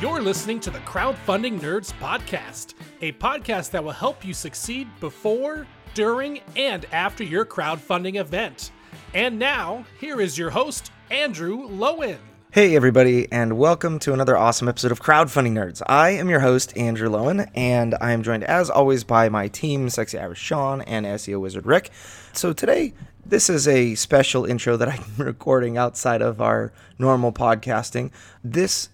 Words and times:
You're 0.00 0.22
listening 0.22 0.60
to 0.60 0.70
the 0.70 0.78
Crowdfunding 0.78 1.60
Nerds 1.60 1.92
Podcast, 2.00 2.72
a 3.02 3.12
podcast 3.12 3.70
that 3.72 3.84
will 3.84 3.90
help 3.90 4.24
you 4.24 4.32
succeed 4.32 4.88
before, 4.98 5.66
during, 5.92 6.40
and 6.56 6.86
after 6.90 7.22
your 7.22 7.44
crowdfunding 7.44 8.18
event. 8.18 8.72
And 9.12 9.38
now, 9.38 9.84
here 10.00 10.22
is 10.22 10.38
your 10.38 10.48
host, 10.48 10.90
Andrew 11.10 11.68
Lowen. 11.68 12.16
Hey, 12.50 12.74
everybody, 12.76 13.30
and 13.30 13.58
welcome 13.58 13.98
to 13.98 14.14
another 14.14 14.38
awesome 14.38 14.70
episode 14.70 14.90
of 14.90 15.02
Crowdfunding 15.02 15.52
Nerds. 15.52 15.82
I 15.86 16.12
am 16.12 16.30
your 16.30 16.40
host, 16.40 16.74
Andrew 16.78 17.10
Lowen, 17.10 17.50
and 17.54 17.94
I 18.00 18.12
am 18.12 18.22
joined, 18.22 18.44
as 18.44 18.70
always, 18.70 19.04
by 19.04 19.28
my 19.28 19.48
team, 19.48 19.90
Sexy 19.90 20.18
Irish 20.18 20.40
Sean 20.40 20.80
and 20.80 21.04
SEO 21.04 21.42
Wizard 21.42 21.66
Rick. 21.66 21.90
So 22.32 22.54
today, 22.54 22.94
this 23.26 23.50
is 23.50 23.68
a 23.68 23.94
special 23.96 24.46
intro 24.46 24.78
that 24.78 24.88
I'm 24.88 25.04
recording 25.18 25.76
outside 25.76 26.22
of 26.22 26.40
our 26.40 26.72
normal 26.98 27.32
podcasting. 27.32 28.12
This 28.42 28.88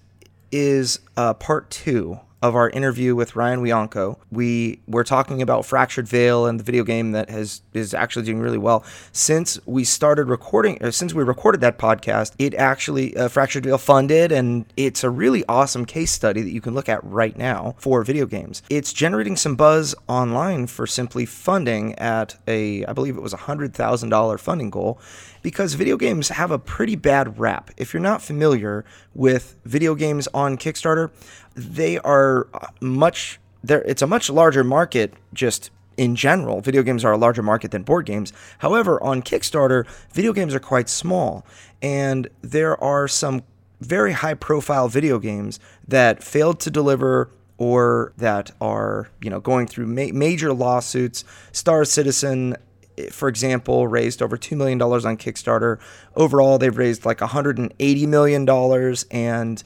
is 0.57 1.01
uh, 1.19 1.35
part 1.35 1.71
two 1.71 2.19
of 2.43 2.55
our 2.55 2.69
interview 2.71 3.15
with 3.15 3.35
Ryan 3.35 3.63
Wiancko. 3.63 4.19
We 4.31 4.81
were 4.87 5.05
talking 5.05 5.41
about 5.41 5.65
Fractured 5.65 6.07
Veil 6.07 6.47
and 6.47 6.61
the 6.61 6.65
video 6.65 6.85
game 6.85 7.13
that 7.13 7.31
has 7.31 7.63
is 7.73 7.95
actually 7.95 8.27
doing 8.27 8.41
really 8.41 8.59
well. 8.59 8.85
Since 9.13 9.59
we 9.67 9.85
started 9.85 10.29
recording, 10.29 10.83
or 10.83 10.93
since 10.93 11.15
we 11.15 11.25
recorded 11.25 11.61
that 11.63 11.79
podcast, 11.79 12.33
it 12.39 12.55
actually 12.55 13.17
uh, 13.17 13.29
Fractured 13.29 13.65
Veil 13.65 13.79
funded, 13.79 14.33
and 14.33 14.67
it's 14.77 15.03
a 15.03 15.11
really 15.11 15.45
awesome 15.49 15.87
case 15.87 16.13
study 16.13 16.43
that 16.43 16.53
you 16.53 16.61
can 16.61 16.75
look 16.75 16.89
at 16.89 17.03
right 17.03 17.37
now 17.37 17.75
for 17.79 18.05
video 18.05 18.27
games. 18.27 18.63
It's 18.69 18.93
generating 18.93 19.37
some 19.37 19.57
buzz 19.57 19.95
online 20.07 20.67
for 20.67 20.87
simply 20.87 21.25
funding 21.25 21.95
at 21.95 22.37
a, 22.47 22.85
I 22.85 22.93
believe 22.93 23.17
it 23.17 23.23
was 23.23 23.33
a 23.33 23.39
hundred 23.39 23.75
thousand 23.75 24.11
dollar 24.11 24.37
funding 24.37 24.71
goal 24.71 25.01
because 25.43 25.75
video 25.75 25.97
games 25.97 26.29
have 26.29 26.51
a 26.51 26.59
pretty 26.59 26.97
bad 26.97 27.39
rap. 27.39 27.71
If 27.77 27.95
you're 27.95 28.03
not 28.03 28.21
familiar 28.21 28.85
with 29.15 29.57
video 29.65 29.95
games 29.95 30.29
on 30.35 30.59
Kickstarter, 30.59 31.11
they 31.57 31.99
are 32.01 32.47
much 32.81 33.41
there 33.65 33.83
it's 33.83 34.03
a 34.03 34.07
much 34.07 34.31
larger 34.31 34.63
market 34.63 35.15
just 35.35 35.71
in 35.97 36.15
general. 36.15 36.61
Video 36.61 36.83
games 36.83 37.05
are 37.05 37.13
a 37.13 37.17
larger 37.17 37.43
market 37.43 37.71
than 37.71 37.83
board 37.83 38.05
games. 38.05 38.33
However, 38.59 39.03
on 39.03 39.23
Kickstarter, 39.23 39.87
video 40.13 40.33
games 40.33 40.55
are 40.55 40.61
quite 40.61 40.89
small 40.89 41.45
and 41.81 42.29
there 42.43 42.83
are 42.83 43.09
some 43.09 43.43
very 43.81 44.13
high 44.13 44.35
profile 44.35 44.89
video 44.89 45.19
games 45.19 45.59
that 45.89 46.23
failed 46.23 46.61
to 46.61 46.71
deliver 46.71 47.31
or 47.59 48.13
that 48.19 48.51
are, 48.61 49.09
you 49.23 49.31
know, 49.31 49.41
going 49.41 49.67
through 49.67 49.87
ma- 49.87 50.13
major 50.13 50.53
lawsuits. 50.53 51.25
Star 51.53 51.85
Citizen 51.85 52.57
for 53.11 53.29
example, 53.29 53.87
raised 53.87 54.23
over 54.23 54.37
$2 54.37 54.57
million 54.57 54.81
on 54.81 55.17
Kickstarter. 55.17 55.79
Overall, 56.15 56.59
they've 56.59 56.77
raised 56.77 57.05
like 57.05 57.19
$180 57.19 58.09
million 58.09 58.49
and, 59.11 59.63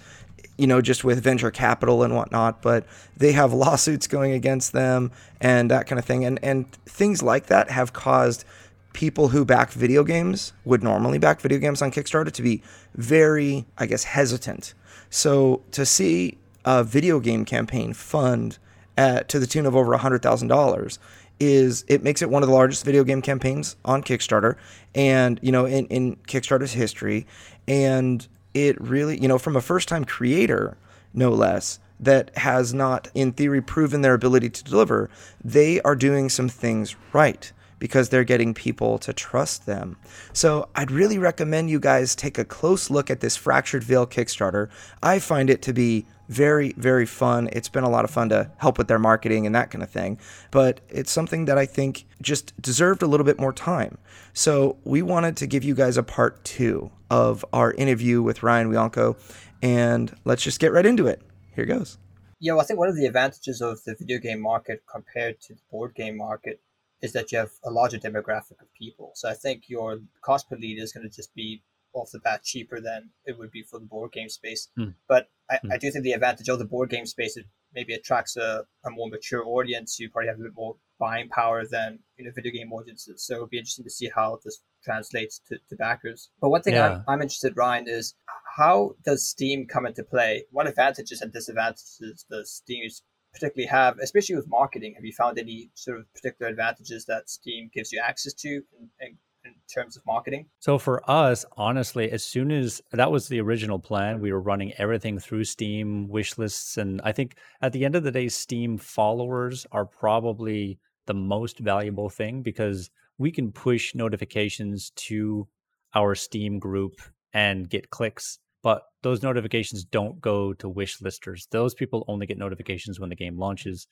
you 0.60 0.66
know, 0.66 0.82
just 0.82 1.04
with 1.04 1.22
venture 1.24 1.50
capital 1.50 2.02
and 2.02 2.14
whatnot, 2.14 2.60
but 2.60 2.84
they 3.16 3.32
have 3.32 3.52
lawsuits 3.64 4.06
going 4.06 4.32
against 4.32 4.72
them 4.72 5.10
and 5.40 5.70
that 5.70 5.86
kind 5.86 5.98
of 5.98 6.04
thing. 6.04 6.24
And, 6.24 6.38
and 6.42 6.70
things 6.84 7.22
like 7.22 7.46
that 7.46 7.70
have 7.70 7.94
caused 7.94 8.44
people 8.92 9.28
who 9.28 9.44
back 9.44 9.70
video 9.70 10.04
games, 10.04 10.52
would 10.66 10.82
normally 10.82 11.16
back 11.16 11.40
video 11.40 11.58
games 11.58 11.80
on 11.80 11.90
Kickstarter, 11.90 12.30
to 12.30 12.42
be 12.42 12.62
very, 12.94 13.64
I 13.78 13.86
guess, 13.86 14.04
hesitant. 14.04 14.74
So 15.08 15.62
to 15.70 15.86
see 15.86 16.36
a 16.66 16.84
video 16.84 17.20
game 17.20 17.46
campaign 17.46 17.94
fund 17.94 18.58
at, 18.98 19.30
to 19.30 19.38
the 19.38 19.46
tune 19.46 19.64
of 19.64 19.74
over 19.74 19.96
$100,000 19.96 20.98
is 21.38 21.86
it 21.88 22.02
makes 22.02 22.20
it 22.20 22.28
one 22.28 22.42
of 22.42 22.50
the 22.50 22.54
largest 22.54 22.84
video 22.84 23.02
game 23.02 23.22
campaigns 23.22 23.76
on 23.86 24.02
Kickstarter 24.02 24.56
and 24.94 25.40
you 25.42 25.50
know 25.50 25.64
in, 25.64 25.86
in 25.86 26.16
Kickstarter's 26.28 26.74
history 26.74 27.26
and 27.66 28.28
it 28.54 28.80
really 28.80 29.20
you 29.20 29.28
know 29.28 29.38
from 29.38 29.56
a 29.56 29.60
first 29.60 29.88
time 29.88 30.04
creator 30.04 30.76
no 31.12 31.30
less 31.30 31.78
that 31.98 32.36
has 32.38 32.72
not 32.72 33.08
in 33.14 33.32
theory 33.32 33.60
proven 33.60 34.00
their 34.00 34.14
ability 34.14 34.48
to 34.48 34.64
deliver 34.64 35.10
they 35.44 35.80
are 35.82 35.96
doing 35.96 36.28
some 36.28 36.48
things 36.48 36.96
right 37.12 37.52
because 37.80 38.10
they're 38.10 38.22
getting 38.22 38.54
people 38.54 38.98
to 38.98 39.12
trust 39.12 39.66
them. 39.66 39.96
So 40.32 40.68
I'd 40.76 40.92
really 40.92 41.18
recommend 41.18 41.70
you 41.70 41.80
guys 41.80 42.14
take 42.14 42.38
a 42.38 42.44
close 42.44 42.90
look 42.90 43.10
at 43.10 43.20
this 43.20 43.36
Fractured 43.36 43.82
Veil 43.82 44.06
Kickstarter. 44.06 44.68
I 45.02 45.18
find 45.18 45.50
it 45.50 45.62
to 45.62 45.72
be 45.72 46.06
very, 46.28 46.72
very 46.76 47.06
fun. 47.06 47.48
It's 47.50 47.68
been 47.68 47.82
a 47.82 47.90
lot 47.90 48.04
of 48.04 48.10
fun 48.10 48.28
to 48.28 48.52
help 48.58 48.78
with 48.78 48.86
their 48.86 49.00
marketing 49.00 49.46
and 49.46 49.54
that 49.56 49.72
kind 49.72 49.82
of 49.82 49.90
thing. 49.90 50.20
But 50.52 50.80
it's 50.88 51.10
something 51.10 51.46
that 51.46 51.58
I 51.58 51.66
think 51.66 52.06
just 52.22 52.60
deserved 52.62 53.02
a 53.02 53.08
little 53.08 53.26
bit 53.26 53.40
more 53.40 53.52
time. 53.52 53.98
So 54.32 54.76
we 54.84 55.02
wanted 55.02 55.36
to 55.38 55.48
give 55.48 55.64
you 55.64 55.74
guys 55.74 55.96
a 55.96 56.04
part 56.04 56.44
two 56.44 56.92
of 57.10 57.44
our 57.52 57.72
interview 57.72 58.22
with 58.22 58.44
Ryan 58.44 58.70
Wiancko. 58.70 59.16
And 59.60 60.14
let's 60.24 60.44
just 60.44 60.60
get 60.60 60.72
right 60.72 60.86
into 60.86 61.08
it. 61.08 61.20
Here 61.56 61.66
goes. 61.66 61.98
Yeah, 62.38 62.52
well, 62.52 62.62
I 62.62 62.64
think 62.64 62.78
one 62.78 62.88
of 62.88 62.96
the 62.96 63.06
advantages 63.06 63.60
of 63.60 63.82
the 63.84 63.94
video 63.98 64.18
game 64.18 64.40
market 64.40 64.82
compared 64.90 65.40
to 65.42 65.54
the 65.54 65.60
board 65.70 65.94
game 65.94 66.16
market 66.16 66.60
is 67.02 67.12
that 67.12 67.32
you 67.32 67.38
have 67.38 67.50
a 67.64 67.70
larger 67.70 67.98
demographic 67.98 68.60
of 68.60 68.72
people. 68.78 69.12
So 69.14 69.28
I 69.28 69.34
think 69.34 69.68
your 69.68 70.00
cost 70.22 70.48
per 70.48 70.56
lead 70.56 70.78
is 70.78 70.92
going 70.92 71.08
to 71.08 71.14
just 71.14 71.34
be 71.34 71.62
off 71.92 72.10
the 72.12 72.20
bat 72.20 72.42
cheaper 72.44 72.80
than 72.80 73.10
it 73.24 73.36
would 73.38 73.50
be 73.50 73.62
for 73.62 73.78
the 73.78 73.86
board 73.86 74.12
game 74.12 74.28
space. 74.28 74.68
Mm. 74.78 74.94
But 75.08 75.28
I, 75.50 75.54
mm. 75.56 75.72
I, 75.72 75.78
do 75.78 75.90
think 75.90 76.04
the 76.04 76.12
advantage 76.12 76.48
of 76.48 76.58
the 76.58 76.64
board 76.64 76.90
game 76.90 77.06
space 77.06 77.36
it 77.36 77.46
maybe 77.74 77.94
attracts 77.94 78.36
a, 78.36 78.64
a 78.84 78.90
more 78.90 79.08
mature 79.08 79.44
audience 79.44 79.96
who 79.96 80.08
probably 80.08 80.28
have 80.28 80.38
a 80.38 80.44
bit 80.44 80.52
more 80.54 80.76
buying 80.98 81.28
power 81.28 81.64
than 81.66 81.98
you 82.16 82.24
know 82.24 82.30
video 82.34 82.52
game 82.52 82.72
audiences. 82.72 83.24
So 83.24 83.34
it'll 83.34 83.46
be 83.46 83.58
interesting 83.58 83.84
to 83.84 83.90
see 83.90 84.10
how 84.14 84.38
this 84.44 84.60
translates 84.84 85.40
to, 85.48 85.56
to 85.68 85.76
backers. 85.76 86.30
But 86.40 86.50
one 86.50 86.62
thing 86.62 86.74
yeah. 86.74 86.88
I'm, 86.88 87.04
I'm 87.08 87.22
interested, 87.22 87.56
Ryan, 87.56 87.88
is 87.88 88.14
how 88.56 88.94
does 89.04 89.28
Steam 89.28 89.66
come 89.66 89.86
into 89.86 90.04
play? 90.04 90.44
What 90.50 90.66
advantages 90.66 91.20
and 91.20 91.32
disadvantages 91.32 92.24
does 92.30 92.52
Steam 92.52 92.84
particularly 93.32 93.68
have, 93.68 93.98
especially 93.98 94.36
with 94.36 94.48
marketing? 94.48 94.94
Have 94.94 95.04
you 95.04 95.12
found 95.12 95.38
any 95.38 95.70
sort 95.74 95.98
of 95.98 96.12
particular 96.14 96.50
advantages 96.50 97.04
that 97.06 97.30
Steam 97.30 97.70
gives 97.72 97.92
you 97.92 98.00
access 98.04 98.32
to 98.34 98.62
and 99.00 99.16
in 99.44 99.54
terms 99.72 99.96
of 99.96 100.04
marketing? 100.06 100.46
So 100.58 100.78
for 100.78 101.08
us, 101.10 101.44
honestly, 101.56 102.10
as 102.10 102.24
soon 102.24 102.50
as 102.50 102.82
that 102.92 103.10
was 103.10 103.28
the 103.28 103.40
original 103.40 103.78
plan, 103.78 104.20
we 104.20 104.32
were 104.32 104.40
running 104.40 104.72
everything 104.78 105.18
through 105.18 105.44
Steam 105.44 106.08
wish 106.08 106.38
lists. 106.38 106.76
And 106.76 107.00
I 107.04 107.12
think 107.12 107.36
at 107.62 107.72
the 107.72 107.84
end 107.84 107.96
of 107.96 108.02
the 108.02 108.10
day, 108.10 108.28
Steam 108.28 108.76
followers 108.78 109.66
are 109.72 109.86
probably 109.86 110.78
the 111.06 111.14
most 111.14 111.58
valuable 111.58 112.08
thing 112.10 112.42
because 112.42 112.90
we 113.18 113.30
can 113.30 113.52
push 113.52 113.94
notifications 113.94 114.90
to 114.96 115.48
our 115.94 116.14
Steam 116.14 116.58
group 116.58 117.00
and 117.32 117.68
get 117.68 117.90
clicks. 117.90 118.38
But 118.62 118.82
those 119.02 119.22
notifications 119.22 119.84
don't 119.84 120.20
go 120.20 120.52
to 120.54 120.68
wish 120.68 121.00
listers. 121.00 121.48
Those 121.50 121.74
people 121.74 122.04
only 122.08 122.26
get 122.26 122.38
notifications 122.38 123.00
when 123.00 123.08
the 123.08 123.16
game 123.16 123.38
launches. 123.38 123.86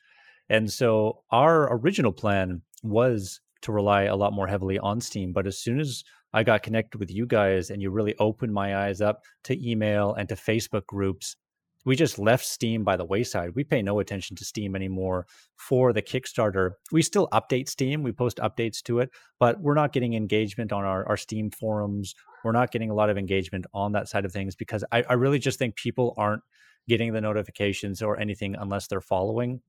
And 0.48 0.70
so 0.70 1.22
our 1.30 1.74
original 1.74 2.12
plan 2.12 2.62
was 2.82 3.40
to 3.62 3.72
rely 3.72 4.02
a 4.04 4.16
lot 4.16 4.32
more 4.32 4.46
heavily 4.46 4.78
on 4.78 5.00
Steam. 5.00 5.32
But 5.32 5.46
as 5.46 5.58
soon 5.58 5.80
as 5.80 6.04
I 6.32 6.42
got 6.42 6.62
connected 6.62 6.98
with 6.98 7.10
you 7.10 7.26
guys 7.26 7.70
and 7.70 7.80
you 7.80 7.90
really 7.90 8.14
opened 8.18 8.52
my 8.52 8.86
eyes 8.86 9.00
up 9.00 9.22
to 9.44 9.68
email 9.68 10.14
and 10.14 10.28
to 10.28 10.34
Facebook 10.34 10.86
groups, 10.86 11.36
we 11.88 11.97
just 11.97 12.19
left 12.19 12.44
Steam 12.44 12.84
by 12.84 12.99
the 12.99 13.04
wayside. 13.06 13.53
We 13.54 13.65
pay 13.65 13.81
no 13.81 13.99
attention 13.99 14.37
to 14.37 14.44
Steam 14.44 14.76
anymore 14.76 15.26
for 15.56 15.94
the 15.94 16.03
Kickstarter. 16.03 16.72
We 16.93 17.00
still 17.00 17.28
update 17.32 17.66
Steam, 17.71 18.03
we 18.03 18.12
post 18.12 18.37
updates 18.37 18.82
to 18.82 18.99
it, 18.99 19.09
but 19.41 19.59
we're 19.62 19.72
not 19.72 19.94
getting 19.94 20.12
engagement 20.12 20.71
on 20.71 20.84
our, 20.84 21.09
our 21.09 21.16
Steam 21.16 21.50
forums. 21.50 22.15
We're 22.44 22.53
not 22.53 22.72
getting 22.72 22.91
a 22.91 22.94
lot 22.94 23.09
of 23.09 23.16
engagement 23.16 23.65
on 23.72 23.93
that 23.93 24.06
side 24.06 24.26
of 24.26 24.32
things 24.32 24.54
because 24.54 24.84
I, 24.93 25.03
I 25.09 25.15
really 25.15 25.38
just 25.38 25.59
think 25.59 25.76
people 25.76 26.12
aren't 26.19 26.43
getting 26.88 27.15
the 27.15 27.22
notifications 27.22 28.03
or 28.03 28.20
anything 28.20 28.55
unless 28.55 28.87
they're 28.87 29.00
following 29.00 29.62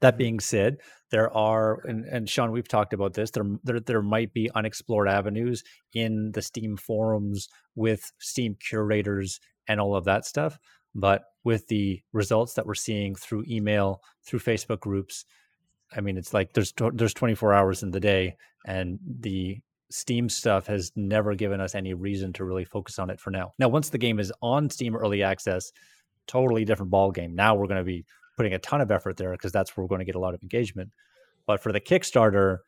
that 0.00 0.12
mm-hmm. 0.12 0.18
being 0.18 0.40
said, 0.40 0.76
there 1.10 1.36
are, 1.36 1.80
and, 1.86 2.04
and 2.04 2.28
Sean, 2.28 2.52
we've 2.52 2.68
talked 2.68 2.92
about 2.92 3.14
this. 3.14 3.32
There, 3.32 3.44
there, 3.64 3.80
there 3.80 4.02
might 4.02 4.32
be 4.32 4.48
unexplored 4.54 5.08
avenues 5.08 5.64
in 5.92 6.30
the 6.34 6.42
Steam 6.42 6.76
forums 6.76 7.48
with 7.74 8.12
Steam 8.20 8.54
curators 8.60 9.40
and 9.66 9.80
all 9.80 9.94
of 9.94 10.04
that 10.04 10.24
stuff. 10.24 10.58
But 10.94 11.24
with 11.44 11.66
the 11.68 12.02
results 12.12 12.54
that 12.54 12.66
we're 12.66 12.74
seeing 12.74 13.14
through 13.14 13.44
email, 13.48 14.02
through 14.24 14.40
Facebook 14.40 14.80
groups, 14.80 15.24
I 15.96 16.00
mean, 16.00 16.16
it's 16.16 16.34
like 16.34 16.52
there's 16.52 16.72
there's 16.92 17.14
24 17.14 17.54
hours 17.54 17.82
in 17.82 17.90
the 17.90 18.00
day, 18.00 18.36
and 18.66 18.98
the 19.20 19.58
Steam 19.90 20.28
stuff 20.28 20.66
has 20.66 20.92
never 20.96 21.34
given 21.34 21.60
us 21.60 21.74
any 21.74 21.94
reason 21.94 22.32
to 22.34 22.44
really 22.44 22.64
focus 22.64 22.98
on 22.98 23.08
it 23.08 23.20
for 23.20 23.30
now. 23.30 23.52
Now, 23.58 23.68
once 23.68 23.88
the 23.88 23.98
game 23.98 24.18
is 24.18 24.32
on 24.42 24.68
Steam 24.68 24.94
Early 24.94 25.22
Access, 25.22 25.72
totally 26.26 26.64
different 26.64 26.90
ball 26.90 27.10
game. 27.10 27.34
Now 27.34 27.54
we're 27.54 27.68
going 27.68 27.78
to 27.78 27.84
be 27.84 28.04
putting 28.36 28.52
a 28.52 28.58
ton 28.58 28.80
of 28.80 28.90
effort 28.90 29.16
there 29.16 29.32
because 29.32 29.50
that's 29.50 29.76
where 29.76 29.84
we're 29.84 29.88
going 29.88 30.00
to 30.00 30.04
get 30.04 30.14
a 30.14 30.20
lot 30.20 30.34
of 30.34 30.42
engagement. 30.42 30.90
But 31.46 31.62
for 31.62 31.72
the 31.72 31.80
Kickstarter, 31.80 32.58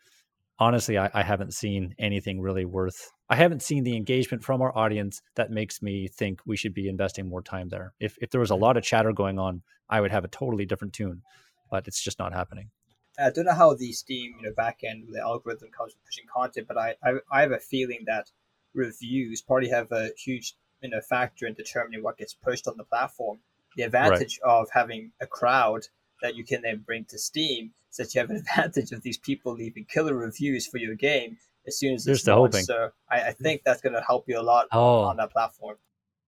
honestly, 0.61 0.99
I, 0.99 1.11
I, 1.12 1.23
haven't 1.23 1.55
seen 1.55 1.95
anything 1.99 2.41
really 2.41 2.65
worth. 2.65 3.11
I 3.29 3.37
haven't 3.37 3.62
seen 3.62 3.83
the 3.83 3.97
engagement 3.97 4.45
from 4.45 4.61
our 4.61 4.77
audience 4.77 5.23
that 5.35 5.51
makes 5.51 5.83
me 5.83 6.07
think 6.07 6.41
we 6.47 6.57
should 6.57 6.75
be 6.75 6.89
investing 6.89 7.29
more 7.29 7.43
time 7.43 7.71
there. 7.71 7.95
If 7.99 8.17
if 8.21 8.31
there 8.31 8.41
was 8.41 8.51
a 8.51 8.57
lot 8.57 8.77
of 8.77 8.85
chatter 8.85 9.12
going 9.12 9.39
on, 9.39 9.62
I 9.89 10.01
would 10.01 10.12
have 10.12 10.25
a 10.25 10.29
totally 10.29 10.67
different 10.67 10.93
tune, 10.93 11.23
but 11.71 11.89
it's 11.89 12.03
just 12.03 12.19
not 12.19 12.33
happening. 12.33 12.71
I 13.19 13.31
don't 13.31 13.47
know 13.47 13.55
how 13.55 13.75
the 13.75 13.93
Steam 13.93 14.35
you 14.41 14.47
know 14.47 14.55
backend 14.57 15.11
the 15.11 15.21
algorithm 15.21 15.71
comes 15.77 15.95
with 15.95 16.05
pushing 16.05 16.27
content, 16.33 16.69
but 16.69 16.79
I, 16.79 16.95
I 17.03 17.15
I 17.33 17.41
have 17.41 17.53
a 17.53 17.59
feeling 17.59 18.05
that 18.07 18.31
reviews 18.75 19.43
probably 19.43 19.71
have 19.71 19.91
a 19.91 20.11
huge 20.17 20.55
you 20.83 20.91
know 20.91 21.01
factor 21.01 21.47
in 21.47 21.55
determining 21.55 22.03
what 22.03 22.19
gets 22.19 22.35
pushed 22.35 22.69
on 22.69 22.77
the 22.77 22.85
platform 22.85 23.41
The 23.77 23.85
advantage 23.85 24.39
right. 24.45 24.51
of 24.51 24.69
having 24.73 25.12
a 25.21 25.27
crowd 25.27 25.87
that 26.23 26.35
you 26.35 26.45
can 26.45 26.63
then 26.63 26.83
bring 26.85 27.05
to 27.07 27.19
Steam 27.19 27.73
is 27.91 27.97
that 27.97 28.15
you 28.15 28.21
have 28.21 28.31
an 28.31 28.37
advantage 28.49 28.93
of 28.93 29.03
these 29.03 29.19
people 29.19 29.55
leaving 29.55 29.85
killer 29.85 30.15
reviews 30.15 30.67
for 30.67 30.79
your 30.79 30.95
game 30.95 31.39
as 31.67 31.79
soon 31.79 31.95
as 31.95 32.07
it's 32.07 32.27
launched. 32.27 32.55
Hoping. 32.55 32.65
So 32.65 32.91
I, 33.11 33.29
I, 33.29 33.33
think 33.33 33.63
that's 33.65 33.81
going 33.81 33.93
to 33.93 34.03
help 34.03 34.25
you 34.29 34.39
a 34.39 34.43
lot 34.43 34.67
oh. 34.73 35.03
on 35.03 35.17
that 35.17 35.31
platform. 35.31 35.77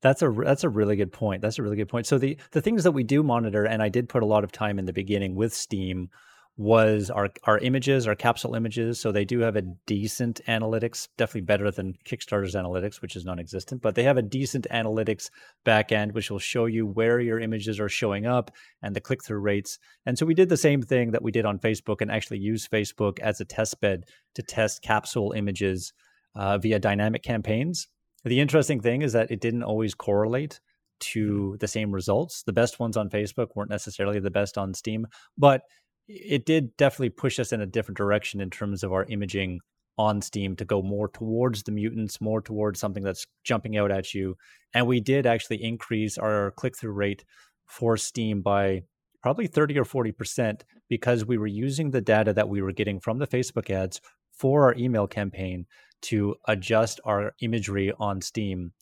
That's 0.03 0.21
a 0.21 0.31
that's 0.31 0.65
a 0.65 0.69
really 0.69 0.97
good 0.97 1.13
point. 1.13 1.43
That's 1.43 1.61
a 1.61 1.63
really 1.63 1.77
good 1.77 1.89
point. 1.89 2.07
So 2.07 2.19
the 2.19 2.37
the 2.51 2.61
things 2.61 2.83
that 2.83 2.91
we 2.91 3.05
do 3.05 3.23
monitor, 3.23 3.65
and 3.65 3.81
I 3.81 3.89
did 3.89 4.09
put 4.09 4.25
a 4.25 4.27
lot 4.27 4.43
of 4.43 4.51
time 4.51 4.81
in 4.81 4.85
the 4.85 4.93
beginning 4.93 5.37
with 5.37 5.55
Steam, 5.55 6.11
was 6.59 7.09
our 7.09 7.31
our 7.45 7.59
images, 7.59 8.07
our 8.07 8.15
capsule 8.15 8.55
images. 8.55 9.01
So 9.01 9.11
they 9.11 9.25
do 9.25 9.41
have 9.41 9.57
a 9.57 9.63
decent 9.87 10.41
analytics, 10.47 11.09
definitely 11.17 11.43
better 11.43 11.71
than 11.71 11.95
Kickstarter's 12.05 12.55
analytics, 12.55 13.01
which 13.01 13.17
is 13.17 13.25
non-existent. 13.25 13.81
But 13.81 13.95
they 13.95 14.03
have 14.03 14.19
a 14.19 14.23
decent 14.23 14.67
analytics 14.71 15.31
backend, 15.65 16.13
which 16.13 16.31
will 16.31 16.39
show 16.39 16.67
you 16.67 16.87
where 16.87 17.21
your 17.21 17.41
images 17.41 17.81
are 17.81 17.89
showing 17.89 18.27
up 18.27 18.51
and 18.83 18.95
the 18.95 19.01
click-through 19.01 19.41
rates. 19.41 19.79
And 20.05 20.19
so 20.19 20.27
we 20.27 20.35
did 20.35 20.51
the 20.51 20.57
same 20.57 20.83
thing 20.83 21.13
that 21.13 21.23
we 21.23 21.33
did 21.33 21.47
on 21.47 21.59
Facebook, 21.59 22.03
and 22.03 22.11
actually 22.11 22.39
use 22.39 22.69
Facebook 22.69 23.19
as 23.21 23.41
a 23.41 23.47
test 23.47 23.81
bed 23.81 24.05
to 24.35 24.43
test 24.43 24.83
capsule 24.83 25.33
images 25.33 25.93
uh, 26.35 26.59
via 26.59 26.79
dynamic 26.79 27.23
campaigns. 27.23 27.89
The 28.25 28.41
interesting 28.41 28.81
thing 28.81 29.03
is 29.03 29.15
that 29.15 29.31
it 29.31 29.41
didn't 29.41 29.65
always 29.65 29.95
correlate 29.95 30.61
to 31.01 31.57
the 31.59 31.67
same 31.67 31.91
results. 31.91 32.45
The 32.45 32.53
best 32.53 32.79
ones 32.79 32.97
on 32.97 33.11
Facebook 33.11 33.49
weren't 33.57 33.71
necessarily 33.71 34.21
the 34.21 34.31
best 34.31 34.57
on 34.57 34.73
Steam, 34.73 35.09
but 35.37 35.63
it 36.09 36.45
did 36.45 36.77
definitely 36.77 37.11
push 37.11 37.39
us 37.39 37.53
in 37.53 37.61
a 37.61 37.67
different 37.67 37.99
direction 37.99 38.41
in 38.41 38.51
terms 38.51 38.83
of 38.83 38.93
our 38.93 39.05
imaging 39.05 39.61
on 39.99 40.23
Steam 40.23 40.57
to 40.57 40.65
go 40.65 40.83
more 40.83 41.09
towards 41.09 41.63
the 41.63 41.73
mutants, 41.73 42.21
more 42.21 42.41
towards 42.41 42.81
something 42.81 43.03
that's 43.03 43.27
jumping 43.45 43.77
out 43.77 43.91
at 43.91 44.15
you. 44.15 44.37
And 44.75 44.87
we 44.87 45.01
did 45.01 45.27
actually 45.27 45.63
increase 45.63 46.19
our 46.19 46.53
click 46.53 46.77
through 46.77 46.93
rate 46.93 47.25
for 47.67 47.97
Steam 47.97 48.43
by 48.43 48.83
probably 49.23 49.47
30 49.47 49.79
or 49.79 49.85
40% 49.85 50.63
because 50.89 51.25
we 51.25 51.39
were 51.39 51.47
using 51.47 51.91
the 51.91 52.01
data 52.01 52.33
that 52.33 52.49
we 52.49 52.61
were 52.63 52.73
getting 52.73 53.01
from 53.01 53.19
the 53.19 53.27
Facebook 53.27 53.71
ads 53.71 54.01
for 54.33 54.65
our 54.65 54.75
email 54.77 55.07
campaign 55.07 55.67
to 56.03 56.35
adjust 56.49 57.01
our 57.05 57.35
imagery 57.41 57.93
on 57.99 58.21
Steam. 58.21 58.73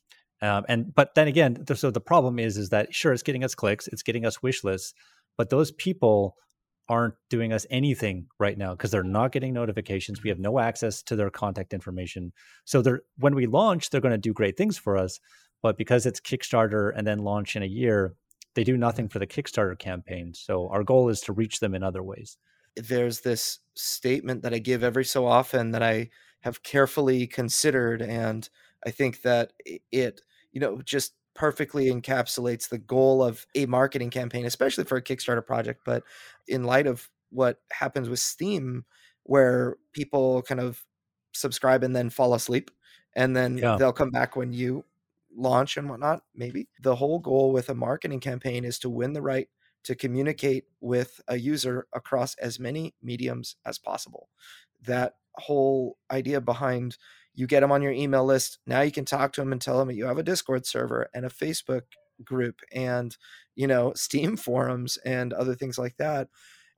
Um, 0.42 0.64
and 0.68 0.94
but 0.94 1.14
then 1.14 1.28
again, 1.28 1.64
so 1.74 1.90
the 1.90 2.00
problem 2.00 2.38
is 2.38 2.56
is 2.56 2.70
that 2.70 2.94
sure 2.94 3.12
it's 3.12 3.22
getting 3.22 3.44
us 3.44 3.54
clicks, 3.54 3.88
it's 3.88 4.02
getting 4.02 4.24
us 4.24 4.42
wish 4.42 4.64
lists, 4.64 4.94
but 5.36 5.50
those 5.50 5.70
people 5.70 6.36
aren't 6.90 7.14
doing 7.30 7.52
us 7.52 7.64
anything 7.70 8.26
right 8.38 8.58
now 8.58 8.72
because 8.72 8.90
they're 8.90 9.02
not 9.02 9.32
getting 9.32 9.54
notifications. 9.54 10.22
We 10.22 10.28
have 10.28 10.38
no 10.38 10.58
access 10.58 11.02
to 11.04 11.16
their 11.16 11.30
contact 11.30 11.72
information. 11.72 12.32
So 12.66 12.82
they're 12.82 13.02
when 13.16 13.34
we 13.34 13.46
launch, 13.46 13.88
they're 13.88 14.00
going 14.00 14.12
to 14.12 14.18
do 14.18 14.34
great 14.34 14.58
things 14.58 14.76
for 14.76 14.98
us, 14.98 15.20
but 15.62 15.78
because 15.78 16.04
it's 16.04 16.20
Kickstarter 16.20 16.92
and 16.94 17.06
then 17.06 17.20
launch 17.20 17.56
in 17.56 17.62
a 17.62 17.66
year, 17.66 18.14
they 18.54 18.64
do 18.64 18.76
nothing 18.76 19.08
for 19.08 19.20
the 19.20 19.26
Kickstarter 19.26 19.78
campaign. 19.78 20.34
So 20.34 20.68
our 20.68 20.82
goal 20.82 21.08
is 21.08 21.20
to 21.22 21.32
reach 21.32 21.60
them 21.60 21.74
in 21.74 21.82
other 21.82 22.02
ways. 22.02 22.36
There's 22.76 23.20
this 23.20 23.60
statement 23.74 24.42
that 24.42 24.52
I 24.52 24.58
give 24.58 24.82
every 24.82 25.04
so 25.04 25.26
often 25.26 25.70
that 25.70 25.82
I 25.82 26.10
have 26.40 26.62
carefully 26.62 27.26
considered 27.26 28.02
and 28.02 28.48
i 28.86 28.90
think 28.90 29.22
that 29.22 29.52
it 29.92 30.20
you 30.52 30.60
know 30.60 30.80
just 30.82 31.14
perfectly 31.40 31.90
encapsulates 31.90 32.68
the 32.68 32.76
goal 32.76 33.22
of 33.22 33.46
a 33.54 33.64
marketing 33.64 34.10
campaign 34.10 34.44
especially 34.44 34.84
for 34.84 34.98
a 34.98 35.02
kickstarter 35.02 35.44
project 35.44 35.80
but 35.86 36.02
in 36.48 36.64
light 36.64 36.86
of 36.86 37.08
what 37.30 37.56
happens 37.72 38.10
with 38.10 38.18
steam 38.18 38.84
where 39.22 39.76
people 39.94 40.42
kind 40.42 40.60
of 40.60 40.84
subscribe 41.32 41.82
and 41.82 41.96
then 41.96 42.10
fall 42.10 42.34
asleep 42.34 42.70
and 43.16 43.34
then 43.34 43.56
yeah. 43.56 43.74
they'll 43.78 43.90
come 43.90 44.10
back 44.10 44.36
when 44.36 44.52
you 44.52 44.84
launch 45.34 45.78
and 45.78 45.88
whatnot 45.88 46.20
maybe 46.34 46.68
the 46.82 46.94
whole 46.94 47.18
goal 47.18 47.52
with 47.52 47.70
a 47.70 47.74
marketing 47.74 48.20
campaign 48.20 48.62
is 48.62 48.78
to 48.78 48.90
win 48.90 49.14
the 49.14 49.22
right 49.22 49.48
to 49.82 49.94
communicate 49.94 50.64
with 50.82 51.22
a 51.28 51.38
user 51.38 51.86
across 51.94 52.34
as 52.34 52.60
many 52.60 52.94
mediums 53.02 53.56
as 53.64 53.78
possible 53.78 54.28
that 54.82 55.14
whole 55.36 55.96
idea 56.10 56.38
behind 56.38 56.98
you 57.34 57.46
get 57.46 57.60
them 57.60 57.72
on 57.72 57.82
your 57.82 57.92
email 57.92 58.24
list. 58.24 58.58
Now 58.66 58.80
you 58.80 58.92
can 58.92 59.04
talk 59.04 59.32
to 59.32 59.40
them 59.40 59.52
and 59.52 59.60
tell 59.60 59.78
them 59.78 59.88
that 59.88 59.94
you 59.94 60.06
have 60.06 60.18
a 60.18 60.22
Discord 60.22 60.66
server 60.66 61.08
and 61.14 61.24
a 61.24 61.30
Facebook 61.30 61.82
group 62.24 62.60
and, 62.72 63.16
you 63.54 63.66
know, 63.66 63.92
Steam 63.96 64.36
forums 64.36 64.98
and 65.04 65.32
other 65.32 65.54
things 65.54 65.78
like 65.78 65.96
that. 65.98 66.28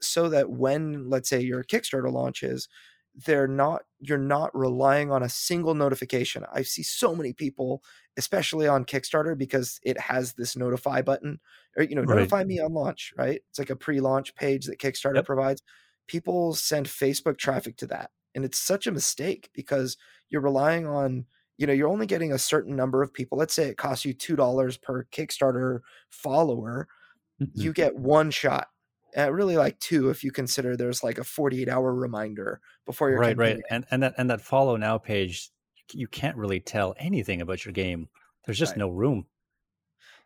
So 0.00 0.28
that 0.31 0.50
when, 0.50 1.08
let's 1.08 1.28
say, 1.28 1.40
your 1.40 1.62
Kickstarter 1.62 2.12
launches, 2.12 2.69
they're 3.14 3.46
not 3.46 3.82
you're 4.00 4.19
not 4.19 4.56
relying 4.56 5.12
on 5.12 5.22
a 5.22 5.28
single 5.28 5.75
notification. 5.75 6.44
I 6.52 6.62
see 6.62 6.82
so 6.82 7.14
many 7.14 7.32
people, 7.32 7.82
especially 8.16 8.66
on 8.66 8.84
Kickstarter, 8.84 9.37
because 9.37 9.78
it 9.82 10.00
has 10.00 10.32
this 10.32 10.56
notify 10.56 11.02
button 11.02 11.38
or 11.76 11.84
you 11.84 11.94
know, 11.94 12.02
right. 12.02 12.16
notify 12.16 12.44
me 12.44 12.58
on 12.58 12.72
launch, 12.72 13.12
right? 13.16 13.43
It's 13.50 13.58
like 13.58 13.70
a 13.70 13.76
pre-launch 13.76 14.34
page 14.34 14.66
that 14.66 14.81
Kickstarter 14.81 15.16
yep. 15.16 15.26
provides. 15.26 15.62
People 16.08 16.55
send 16.55 16.87
Facebook 16.87 17.38
traffic 17.38 17.76
to 17.76 17.87
that 17.88 18.10
and 18.34 18.44
it's 18.44 18.58
such 18.58 18.87
a 18.87 18.93
mistake 18.93 19.50
because 19.55 19.96
you're 20.29 20.40
relying 20.40 20.87
on 20.87 21.26
you 21.58 21.67
know 21.67 21.73
you're 21.73 21.88
only 21.88 22.06
getting 22.06 22.32
a 22.32 22.38
certain 22.38 22.75
number 22.75 23.02
of 23.02 23.12
people 23.12 23.38
let's 23.38 23.55
say 23.55 23.69
it 23.69 23.76
costs 23.76 24.05
you 24.05 24.12
two 24.12 24.37
dollars 24.37 24.76
per 24.76 25.05
kickstarter 25.12 25.81
follower 26.11 26.88
mm-hmm. 27.40 27.61
you 27.61 27.73
get 27.73 27.94
one 27.94 28.31
shot 28.31 28.69
uh, 29.17 29.31
really 29.31 29.56
like 29.56 29.79
two 29.79 30.11
if 30.11 30.25
you 30.25 30.32
consider 30.32 30.76
there's 30.76 31.05
like 31.05 31.19
a 31.19 31.25
48 31.25 31.69
hour 31.69 31.94
reminder 31.94 32.61
before 32.87 33.11
your 33.11 33.19
right 33.19 33.37
right 33.37 33.61
and 33.70 33.84
and 33.90 34.02
that 34.02 34.14
and 34.19 34.31
that 34.31 34.40
follow 34.40 34.76
now 34.76 34.99
page 34.99 35.50
you 35.93 36.08
can't 36.08 36.37
really 36.37 36.61
tell 36.61 36.94
anything 36.99 37.43
about 37.43 37.64
your 37.64 37.73
game 37.73 38.08
there's 38.44 38.58
just 38.58 38.73
right. 38.73 38.79
no 38.79 38.88
room 38.88 39.26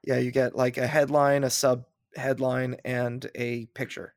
yeah 0.04 0.18
you 0.18 0.30
get 0.30 0.54
like 0.54 0.78
a 0.78 0.86
headline 0.86 1.44
a 1.44 1.50
sub 1.50 1.84
headline 2.14 2.76
and 2.84 3.28
a 3.34 3.66
picture 3.74 4.14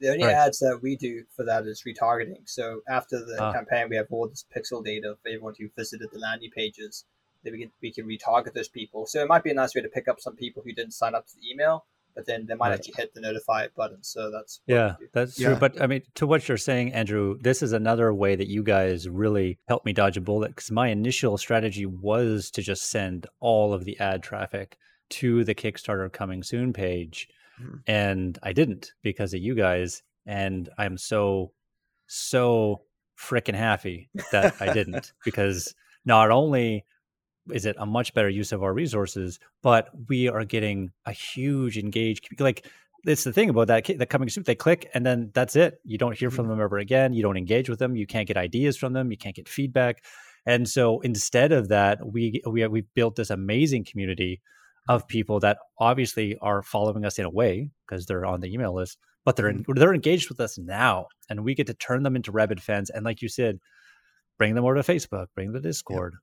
the 0.00 0.10
only 0.10 0.24
right. 0.24 0.34
ads 0.34 0.58
that 0.60 0.80
we 0.82 0.96
do 0.96 1.24
for 1.34 1.44
that 1.44 1.66
is 1.66 1.82
retargeting. 1.86 2.42
So 2.46 2.80
after 2.88 3.18
the 3.18 3.36
ah. 3.40 3.52
campaign, 3.52 3.88
we 3.90 3.96
have 3.96 4.06
all 4.10 4.28
this 4.28 4.44
pixel 4.54 4.84
data 4.84 5.10
of 5.10 5.18
everyone 5.26 5.54
who 5.58 5.68
visited 5.76 6.10
the 6.12 6.18
landing 6.18 6.50
pages. 6.50 7.04
Then 7.44 7.52
we 7.52 7.60
can 7.60 7.70
we 7.82 7.92
can 7.92 8.06
retarget 8.06 8.54
those 8.54 8.68
people. 8.68 9.06
So 9.06 9.20
it 9.20 9.28
might 9.28 9.44
be 9.44 9.50
a 9.50 9.54
nice 9.54 9.74
way 9.74 9.82
to 9.82 9.88
pick 9.88 10.08
up 10.08 10.20
some 10.20 10.36
people 10.36 10.62
who 10.64 10.72
didn't 10.72 10.92
sign 10.92 11.14
up 11.14 11.26
to 11.26 11.34
the 11.34 11.50
email, 11.50 11.84
but 12.14 12.26
then 12.26 12.46
they 12.46 12.54
might 12.54 12.70
right. 12.70 12.78
actually 12.78 12.94
hit 12.96 13.14
the 13.14 13.20
notify 13.20 13.68
button. 13.76 14.02
So 14.02 14.30
that's 14.30 14.60
yeah, 14.66 14.96
that's 15.12 15.38
yeah. 15.38 15.48
true. 15.48 15.56
But 15.56 15.80
I 15.80 15.86
mean, 15.86 16.02
to 16.16 16.26
what 16.26 16.48
you're 16.48 16.56
saying, 16.56 16.92
Andrew, 16.92 17.38
this 17.40 17.62
is 17.62 17.72
another 17.72 18.12
way 18.12 18.34
that 18.34 18.48
you 18.48 18.62
guys 18.62 19.08
really 19.08 19.58
helped 19.68 19.86
me 19.86 19.92
dodge 19.92 20.16
a 20.16 20.20
bullet 20.20 20.48
because 20.48 20.70
my 20.70 20.88
initial 20.88 21.38
strategy 21.38 21.86
was 21.86 22.50
to 22.52 22.62
just 22.62 22.90
send 22.90 23.26
all 23.40 23.72
of 23.72 23.84
the 23.84 23.98
ad 24.00 24.22
traffic 24.22 24.76
to 25.10 25.44
the 25.44 25.54
Kickstarter 25.54 26.12
coming 26.12 26.42
soon 26.42 26.72
page 26.72 27.28
mm-hmm. 27.60 27.76
and 27.86 28.38
I 28.42 28.52
didn't 28.52 28.92
because 29.02 29.34
of 29.34 29.40
you 29.40 29.54
guys. 29.54 30.02
And 30.26 30.68
I'm 30.78 30.98
so, 30.98 31.52
so 32.06 32.82
freaking 33.18 33.54
happy 33.54 34.10
that 34.32 34.54
I 34.60 34.72
didn't 34.72 35.12
because 35.24 35.74
not 36.04 36.30
only 36.30 36.84
is 37.50 37.66
it 37.66 37.76
a 37.78 37.86
much 37.86 38.14
better 38.14 38.28
use 38.28 38.52
of 38.52 38.62
our 38.62 38.72
resources, 38.72 39.38
but 39.62 39.88
we 40.08 40.28
are 40.28 40.44
getting 40.44 40.90
a 41.06 41.12
huge 41.12 41.78
engaged 41.78 42.28
like 42.40 42.66
it's 43.04 43.24
the 43.24 43.32
thing 43.32 43.48
about 43.48 43.68
that 43.68 43.84
the 43.84 44.06
coming 44.06 44.28
soon 44.28 44.42
they 44.44 44.54
click 44.54 44.90
and 44.94 45.06
then 45.06 45.30
that's 45.32 45.56
it 45.56 45.80
you 45.84 45.98
don't 45.98 46.18
hear 46.18 46.30
from 46.30 46.44
mm-hmm. 46.44 46.56
them 46.56 46.60
ever 46.60 46.78
again 46.78 47.12
you 47.12 47.22
don't 47.22 47.36
engage 47.36 47.68
with 47.68 47.78
them 47.78 47.96
you 47.96 48.06
can't 48.06 48.26
get 48.26 48.36
ideas 48.36 48.76
from 48.76 48.92
them 48.92 49.10
you 49.10 49.16
can't 49.16 49.36
get 49.36 49.48
feedback 49.48 50.04
and 50.46 50.68
so 50.68 51.00
instead 51.00 51.52
of 51.52 51.68
that 51.68 51.98
we 52.12 52.42
we 52.46 52.66
we've 52.66 52.92
built 52.94 53.16
this 53.16 53.30
amazing 53.30 53.84
community 53.84 54.40
of 54.88 55.06
people 55.06 55.40
that 55.40 55.58
obviously 55.78 56.36
are 56.40 56.62
following 56.62 57.04
us 57.04 57.18
in 57.18 57.26
a 57.26 57.30
way 57.30 57.70
because 57.86 58.06
they're 58.06 58.26
on 58.26 58.40
the 58.40 58.52
email 58.52 58.74
list, 58.74 58.98
but 59.24 59.36
they're 59.36 59.52
mm-hmm. 59.52 59.70
in, 59.70 59.78
they're 59.78 59.94
engaged 59.94 60.28
with 60.30 60.40
us 60.40 60.58
now, 60.58 61.06
and 61.28 61.44
we 61.44 61.54
get 61.54 61.66
to 61.66 61.74
turn 61.74 62.02
them 62.02 62.16
into 62.16 62.32
rabid 62.32 62.62
fans. 62.62 62.90
And 62.90 63.04
like 63.04 63.20
you 63.20 63.28
said, 63.28 63.58
bring 64.38 64.54
them 64.54 64.64
over 64.64 64.74
to 64.74 64.80
Facebook, 64.80 65.26
bring 65.34 65.52
the 65.52 65.60
Discord, 65.60 66.14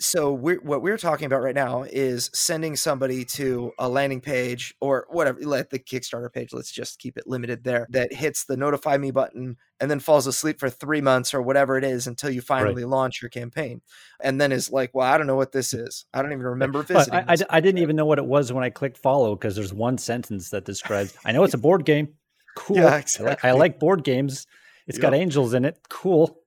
so 0.00 0.32
we're, 0.32 0.60
what 0.60 0.82
we're 0.82 0.98
talking 0.98 1.26
about 1.26 1.42
right 1.42 1.54
now 1.54 1.84
is 1.84 2.30
sending 2.34 2.74
somebody 2.74 3.24
to 3.24 3.72
a 3.78 3.88
landing 3.88 4.20
page 4.20 4.74
or 4.80 5.06
whatever 5.08 5.40
let 5.42 5.70
the 5.70 5.78
kickstarter 5.78 6.32
page 6.32 6.52
let's 6.52 6.72
just 6.72 6.98
keep 6.98 7.16
it 7.16 7.26
limited 7.26 7.62
there 7.64 7.86
that 7.90 8.12
hits 8.12 8.44
the 8.44 8.56
notify 8.56 8.96
me 8.96 9.10
button 9.10 9.56
and 9.80 9.90
then 9.90 10.00
falls 10.00 10.26
asleep 10.26 10.58
for 10.58 10.70
three 10.70 11.00
months 11.00 11.34
or 11.34 11.42
whatever 11.42 11.76
it 11.76 11.84
is 11.84 12.06
until 12.06 12.30
you 12.30 12.40
finally 12.40 12.84
right. 12.84 12.90
launch 12.90 13.20
your 13.20 13.28
campaign. 13.28 13.82
And 14.20 14.40
then 14.40 14.52
is 14.52 14.70
like 14.70 14.90
well 14.94 15.06
i 15.06 15.18
don't 15.18 15.26
know 15.26 15.36
what 15.36 15.52
this 15.52 15.74
is. 15.74 16.06
I 16.12 16.22
don't 16.22 16.32
even 16.32 16.44
remember 16.44 16.82
visiting 16.82 17.14
I, 17.14 17.32
I, 17.32 17.36
I, 17.50 17.60
didn't 17.60 17.82
even 17.82 17.96
know 17.96 18.06
what 18.06 18.18
it 18.18 18.24
was 18.24 18.52
when 18.52 18.64
i 18.64 18.70
clicked 18.70 18.98
follow 18.98 19.34
because 19.36 19.56
there's 19.56 19.72
one 19.72 19.98
sentence 19.98 20.50
that 20.50 20.64
describes 20.64 21.16
i 21.24 21.32
know 21.32 21.44
it's 21.44 21.54
a 21.54 21.58
board 21.58 21.84
game. 21.84 22.14
Cool. 22.56 22.76
Yeah, 22.76 22.96
exactly. 22.96 23.26
I, 23.26 23.30
like, 23.30 23.44
I 23.44 23.52
like 23.52 23.78
board 23.80 24.04
games. 24.04 24.46
It's 24.86 24.98
yep. 24.98 25.02
got 25.02 25.14
angels 25.14 25.54
in 25.54 25.64
it. 25.64 25.78
Cool. 25.88 26.38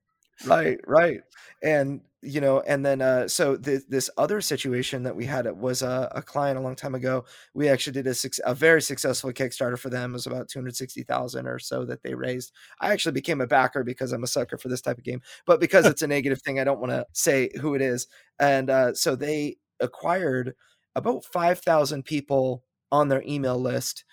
Right 0.45 0.79
right. 0.85 1.21
And 1.63 2.01
you 2.23 2.41
know 2.41 2.61
and 2.61 2.83
then 2.83 2.99
uh 3.01 3.27
so 3.27 3.55
th- 3.55 3.83
this 3.87 4.09
other 4.17 4.41
situation 4.41 5.03
that 5.03 5.15
we 5.15 5.25
had 5.25 5.45
it 5.45 5.55
was 5.55 5.83
a, 5.83 6.11
a 6.15 6.21
client 6.21 6.57
a 6.57 6.61
long 6.61 6.75
time 6.75 6.95
ago 6.95 7.23
we 7.53 7.69
actually 7.69 7.93
did 7.93 8.07
a, 8.07 8.15
a 8.45 8.55
very 8.55 8.81
successful 8.81 9.31
kickstarter 9.31 9.77
for 9.77 9.89
them 9.89 10.11
it 10.11 10.13
was 10.13 10.25
about 10.25 10.49
260000 10.49 11.47
or 11.47 11.59
so 11.59 11.85
that 11.85 12.01
they 12.01 12.15
raised 12.15 12.51
i 12.81 12.91
actually 12.91 13.11
became 13.11 13.39
a 13.39 13.47
backer 13.47 13.83
because 13.83 14.11
i'm 14.11 14.23
a 14.23 14.27
sucker 14.27 14.57
for 14.57 14.67
this 14.67 14.81
type 14.81 14.97
of 14.97 15.03
game 15.03 15.21
but 15.45 15.59
because 15.59 15.85
it's 15.87 16.01
a 16.01 16.07
negative 16.07 16.41
thing 16.41 16.59
i 16.59 16.63
don't 16.63 16.79
want 16.79 16.91
to 16.91 17.05
say 17.13 17.49
who 17.61 17.75
it 17.75 17.81
is 17.81 18.07
and 18.39 18.69
uh 18.69 18.93
so 18.93 19.15
they 19.15 19.55
acquired 19.79 20.55
about 20.95 21.23
5000 21.23 22.03
people 22.03 22.63
on 22.91 23.09
their 23.09 23.23
email 23.27 23.59
list 23.59 24.03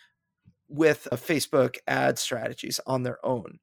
with 0.68 1.06
a 1.12 1.16
Facebook 1.16 1.76
ad 1.86 2.18
strategies 2.18 2.80
on 2.86 3.02
their 3.02 3.24
own. 3.24 3.58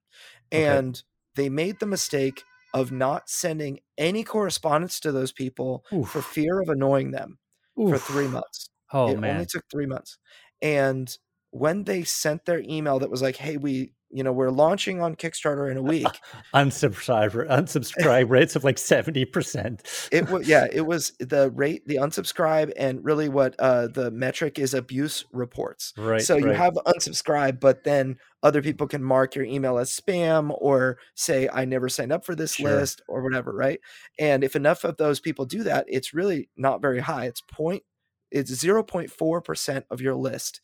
Okay. 0.54 0.66
And 0.66 1.02
they 1.36 1.50
made 1.50 1.80
the 1.80 1.86
mistake 1.86 2.44
of 2.74 2.92
not 2.92 3.30
sending 3.30 3.80
any 3.98 4.24
correspondence 4.24 5.00
to 5.02 5.12
those 5.12 5.32
people 5.32 5.86
for 6.02 6.22
fear 6.22 6.62
of 6.62 6.70
annoying 6.70 7.12
them 7.12 7.40
for 7.88 7.98
three 7.98 8.28
months. 8.28 8.70
Oh 8.94 9.12
it 9.12 9.20
man. 9.20 9.36
only 9.36 9.46
took 9.46 9.66
three 9.72 9.86
months. 9.86 10.18
And 10.62 11.16
when 11.52 11.84
they 11.84 12.04
sent 12.04 12.46
their 12.46 12.62
email 12.62 13.00
that 13.00 13.10
was 13.10 13.22
like, 13.22 13.36
hey, 13.36 13.58
we, 13.58 13.94
you 14.14 14.24
know, 14.24 14.32
we're 14.32 14.50
launching 14.50 15.02
on 15.02 15.16
Kickstarter 15.16 15.70
in 15.72 15.78
a 15.78 15.82
week, 15.94 16.08
unsubscribe 16.54 17.48
unsubscribe 17.50 18.30
rates 18.30 18.56
of 18.56 18.64
like 18.64 18.76
70%. 18.78 20.10
it 20.12 20.30
was 20.30 20.48
yeah 20.48 20.68
it 20.72 20.82
was 20.86 21.12
the 21.20 21.52
rate 21.52 21.86
the 21.88 21.96
unsubscribe 21.96 22.72
and 22.78 23.04
really 23.04 23.30
what 23.30 23.56
uh 23.60 23.88
the 23.88 24.12
metric 24.12 24.60
is 24.60 24.74
abuse 24.74 25.26
reports 25.32 25.94
Right. 25.98 26.22
so 26.22 26.36
you 26.38 26.48
right. 26.48 26.56
have 26.56 26.74
unsubscribe 26.86 27.60
but 27.60 27.84
then 27.84 28.18
other 28.44 28.62
people 28.62 28.88
can 28.88 29.04
mark 29.04 29.36
your 29.36 29.46
email 29.46 29.78
as 29.78 29.92
spam 29.92 30.56
or 30.60 30.98
say 31.16 31.48
i 31.54 31.66
never 31.66 31.90
signed 31.90 32.12
up 32.12 32.26
for 32.26 32.36
this 32.36 32.56
Sure. 32.56 32.70
list 32.72 33.02
or 33.08 33.22
whatever 33.24 33.54
right 33.54 33.80
and 34.20 34.44
if 34.44 34.56
enough 34.56 34.84
of 34.84 34.98
those 34.98 35.20
people 35.20 35.46
do 35.46 35.64
that 35.64 35.86
it's 35.88 36.14
really 36.14 36.50
not 36.58 36.82
very 36.82 37.00
high 37.00 37.26
it's 37.26 37.42
point 37.42 37.84
it's 38.32 38.52
0.4% 38.52 39.84
of 39.92 40.02
your 40.02 40.16
list 40.16 40.62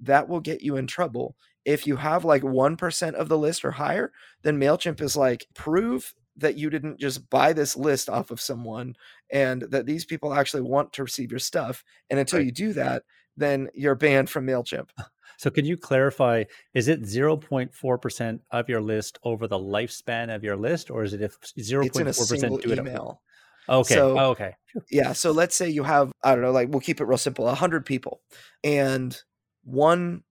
that 0.00 0.28
will 0.28 0.40
get 0.40 0.62
you 0.62 0.76
in 0.76 0.86
trouble 0.86 1.36
if 1.74 1.86
you 1.86 1.96
have 1.96 2.24
like 2.24 2.42
1% 2.42 3.14
of 3.14 3.28
the 3.28 3.38
list 3.38 3.64
or 3.64 3.70
higher 3.72 4.10
then 4.42 4.58
mailchimp 4.58 5.00
is 5.00 5.16
like 5.16 5.46
prove 5.54 6.14
that 6.36 6.56
you 6.56 6.70
didn't 6.70 6.98
just 6.98 7.28
buy 7.30 7.52
this 7.52 7.76
list 7.76 8.08
off 8.08 8.30
of 8.30 8.40
someone 8.40 8.94
and 9.30 9.62
that 9.62 9.86
these 9.86 10.04
people 10.04 10.32
actually 10.32 10.62
want 10.62 10.92
to 10.92 11.02
receive 11.02 11.30
your 11.30 11.40
stuff 11.40 11.84
and 12.10 12.18
until 12.20 12.38
Right. 12.38 12.46
you 12.46 12.52
do 12.52 12.72
that 12.74 13.02
then 13.36 13.68
you're 13.74 13.94
banned 13.94 14.30
from 14.30 14.46
mailchimp 14.46 14.88
So 15.36 15.50
can 15.50 15.64
you 15.64 15.76
clarify 15.76 16.44
is 16.74 16.88
it 16.88 17.02
0.4% 17.02 18.40
of 18.50 18.68
your 18.68 18.80
list 18.80 19.18
over 19.22 19.46
the 19.46 19.58
lifespan 19.58 20.34
of 20.34 20.42
your 20.42 20.56
list 20.56 20.90
or 20.90 21.04
is 21.04 21.12
it 21.12 21.22
if 21.22 21.38
0.4% 21.40 22.08
it's 22.08 22.30
in 22.32 22.44
a 22.52 22.58
do 22.58 22.72
it 22.72 22.78
email 22.78 23.20
Okay. 23.68 23.94
So- 23.96 24.18
oh, 24.18 24.30
okay. 24.30 24.54
yeah 24.90 25.12
so 25.12 25.30
let's 25.30 25.54
say 25.54 25.68
you 25.68 25.82
have 25.84 26.10
i 26.24 26.32
don't 26.34 26.42
know 26.42 26.52
like 26.52 26.68
we'll 26.70 26.80
keep 26.80 27.00
it 27.00 27.04
real 27.04 27.18
simple 27.18 27.44
100 27.44 27.84
people 27.84 28.20
and 28.64 29.20
one 29.64 30.22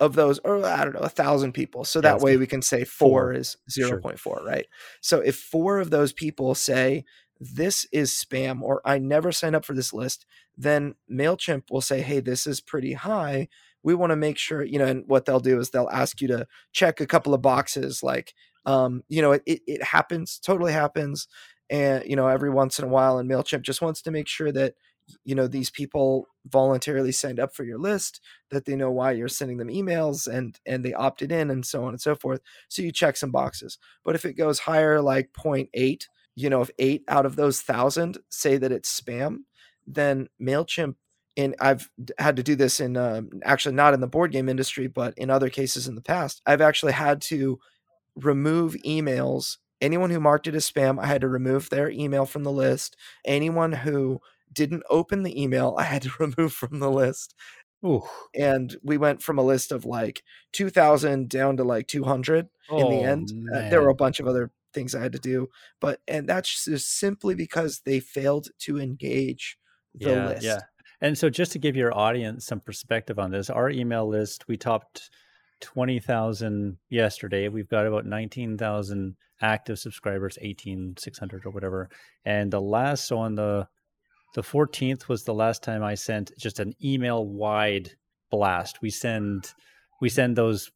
of 0.00 0.14
those 0.14 0.38
or 0.44 0.64
i 0.64 0.84
don't 0.84 0.94
know 0.94 1.00
a 1.00 1.08
thousand 1.08 1.52
people 1.52 1.84
so 1.84 2.00
that 2.00 2.20
way 2.20 2.36
we 2.36 2.46
can 2.46 2.62
say 2.62 2.84
four 2.84 3.22
four. 3.26 3.32
is 3.32 3.56
Sure. 3.68 4.00
0.4 4.00 4.44
right 4.44 4.66
so 5.00 5.20
if 5.20 5.36
four 5.36 5.78
of 5.78 5.90
those 5.90 6.12
people 6.12 6.54
say 6.54 7.04
this 7.40 7.86
is 7.92 8.10
spam 8.10 8.60
or 8.62 8.80
i 8.84 8.98
never 8.98 9.30
signed 9.30 9.54
up 9.54 9.64
for 9.64 9.74
this 9.74 9.92
list 9.92 10.26
then 10.56 10.94
mailchimp 11.10 11.70
will 11.70 11.80
say 11.80 12.00
hey 12.00 12.20
this 12.20 12.46
is 12.46 12.60
pretty 12.60 12.94
high 12.94 13.48
we 13.82 13.94
want 13.94 14.10
to 14.10 14.16
make 14.16 14.38
sure 14.38 14.64
you 14.64 14.78
know 14.78 14.86
and 14.86 15.04
what 15.06 15.26
they'll 15.26 15.40
do 15.40 15.60
is 15.60 15.70
they'll 15.70 15.88
ask 15.92 16.20
you 16.20 16.28
to 16.28 16.46
check 16.72 17.00
a 17.00 17.06
couple 17.06 17.34
of 17.34 17.42
boxes 17.42 18.02
like 18.02 18.34
um 18.66 19.02
you 19.08 19.22
know 19.22 19.32
it, 19.32 19.42
it, 19.46 19.60
it 19.66 19.82
happens 19.82 20.38
totally 20.38 20.72
happens 20.72 21.28
and 21.70 22.04
you 22.04 22.16
know 22.16 22.26
every 22.26 22.50
once 22.50 22.78
in 22.78 22.84
a 22.84 22.88
while 22.88 23.18
and 23.18 23.30
mailchimp 23.30 23.62
just 23.62 23.82
wants 23.82 24.02
to 24.02 24.10
make 24.10 24.28
sure 24.28 24.50
that 24.50 24.74
you 25.24 25.34
know 25.34 25.46
these 25.46 25.70
people 25.70 26.26
voluntarily 26.46 27.12
signed 27.12 27.40
up 27.40 27.54
for 27.54 27.64
your 27.64 27.78
list 27.78 28.20
that 28.50 28.64
they 28.64 28.76
know 28.76 28.90
why 28.90 29.12
you're 29.12 29.28
sending 29.28 29.58
them 29.58 29.68
emails 29.68 30.26
and 30.26 30.58
and 30.66 30.84
they 30.84 30.94
opted 30.94 31.30
in 31.30 31.50
and 31.50 31.66
so 31.66 31.84
on 31.84 31.90
and 31.90 32.00
so 32.00 32.14
forth 32.14 32.40
so 32.68 32.82
you 32.82 32.92
check 32.92 33.16
some 33.16 33.30
boxes 33.30 33.78
but 34.04 34.14
if 34.14 34.24
it 34.24 34.34
goes 34.34 34.60
higher 34.60 35.00
like 35.00 35.30
0.8 35.32 36.06
you 36.34 36.50
know 36.50 36.62
if 36.62 36.70
8 36.78 37.04
out 37.08 37.26
of 37.26 37.36
those 37.36 37.62
1000 37.62 38.18
say 38.30 38.56
that 38.56 38.72
it's 38.72 39.00
spam 39.00 39.38
then 39.86 40.28
mailchimp 40.40 40.94
and 41.36 41.54
I've 41.60 41.90
had 42.18 42.36
to 42.36 42.42
do 42.42 42.54
this 42.54 42.80
in 42.80 42.96
um, 42.96 43.30
actually 43.42 43.74
not 43.74 43.94
in 43.94 44.00
the 44.00 44.06
board 44.06 44.32
game 44.32 44.48
industry, 44.48 44.86
but 44.86 45.14
in 45.16 45.30
other 45.30 45.50
cases 45.50 45.88
in 45.88 45.94
the 45.94 46.00
past. 46.00 46.40
I've 46.46 46.60
actually 46.60 46.92
had 46.92 47.20
to 47.22 47.58
remove 48.14 48.76
emails. 48.86 49.58
Anyone 49.80 50.10
who 50.10 50.20
marked 50.20 50.46
it 50.46 50.54
as 50.54 50.70
spam, 50.70 51.02
I 51.02 51.06
had 51.06 51.20
to 51.22 51.28
remove 51.28 51.70
their 51.70 51.90
email 51.90 52.24
from 52.24 52.44
the 52.44 52.52
list. 52.52 52.96
Anyone 53.24 53.72
who 53.72 54.20
didn't 54.54 54.84
open 54.88 55.22
the 55.22 55.40
email, 55.40 55.74
I 55.78 55.84
had 55.84 56.02
to 56.02 56.10
remove 56.18 56.52
from 56.52 56.78
the 56.80 56.90
list. 56.90 57.34
Ooh. 57.84 58.02
And 58.34 58.74
we 58.82 58.96
went 58.96 59.22
from 59.22 59.38
a 59.38 59.42
list 59.42 59.70
of 59.70 59.84
like 59.84 60.22
2,000 60.52 61.28
down 61.28 61.58
to 61.58 61.64
like 61.64 61.86
200 61.86 62.48
in 62.70 62.78
the 62.78 62.84
Oh, 62.84 63.02
end. 63.02 63.28
Uh, 63.54 63.68
there 63.68 63.82
were 63.82 63.90
a 63.90 63.94
bunch 63.94 64.20
of 64.20 64.26
other 64.26 64.50
things 64.72 64.94
I 64.94 65.02
had 65.02 65.12
to 65.12 65.18
do, 65.18 65.48
but 65.80 66.00
and 66.08 66.26
that's 66.28 66.64
just 66.64 66.98
simply 66.98 67.34
because 67.34 67.82
they 67.84 68.00
failed 68.00 68.48
to 68.60 68.80
engage 68.80 69.58
the 69.94 70.10
yeah, 70.10 70.26
list. 70.26 70.42
Yeah. 70.44 70.58
And 71.00 71.18
so 71.18 71.28
just 71.28 71.52
to 71.52 71.58
give 71.58 71.76
your 71.76 71.96
audience 71.96 72.46
some 72.46 72.60
perspective 72.60 73.18
on 73.18 73.30
this, 73.30 73.50
our 73.50 73.68
email 73.68 74.08
list, 74.08 74.48
we 74.48 74.56
topped 74.56 75.10
20,000 75.60 76.78
yesterday. 76.88 77.48
We've 77.48 77.68
got 77.68 77.86
about 77.86 78.06
19,000 78.06 79.16
active 79.42 79.78
subscribers, 79.78 80.38
18,600 80.40 81.44
or 81.44 81.50
whatever. 81.50 81.90
And 82.24 82.50
the 82.50 82.60
last, 82.60 83.06
so 83.06 83.18
on 83.18 83.34
the, 83.34 83.68
the 84.34 84.42
14th 84.42 85.08
was 85.08 85.24
the 85.24 85.34
last 85.34 85.62
time 85.62 85.82
I 85.82 85.94
sent 85.94 86.32
just 86.36 86.60
an 86.60 86.74
email 86.82 87.24
wide 87.24 87.92
blast. 88.30 88.82
We 88.82 88.90
send, 88.90 89.52
we 90.00 90.08
send 90.08 90.36
those, 90.36 90.70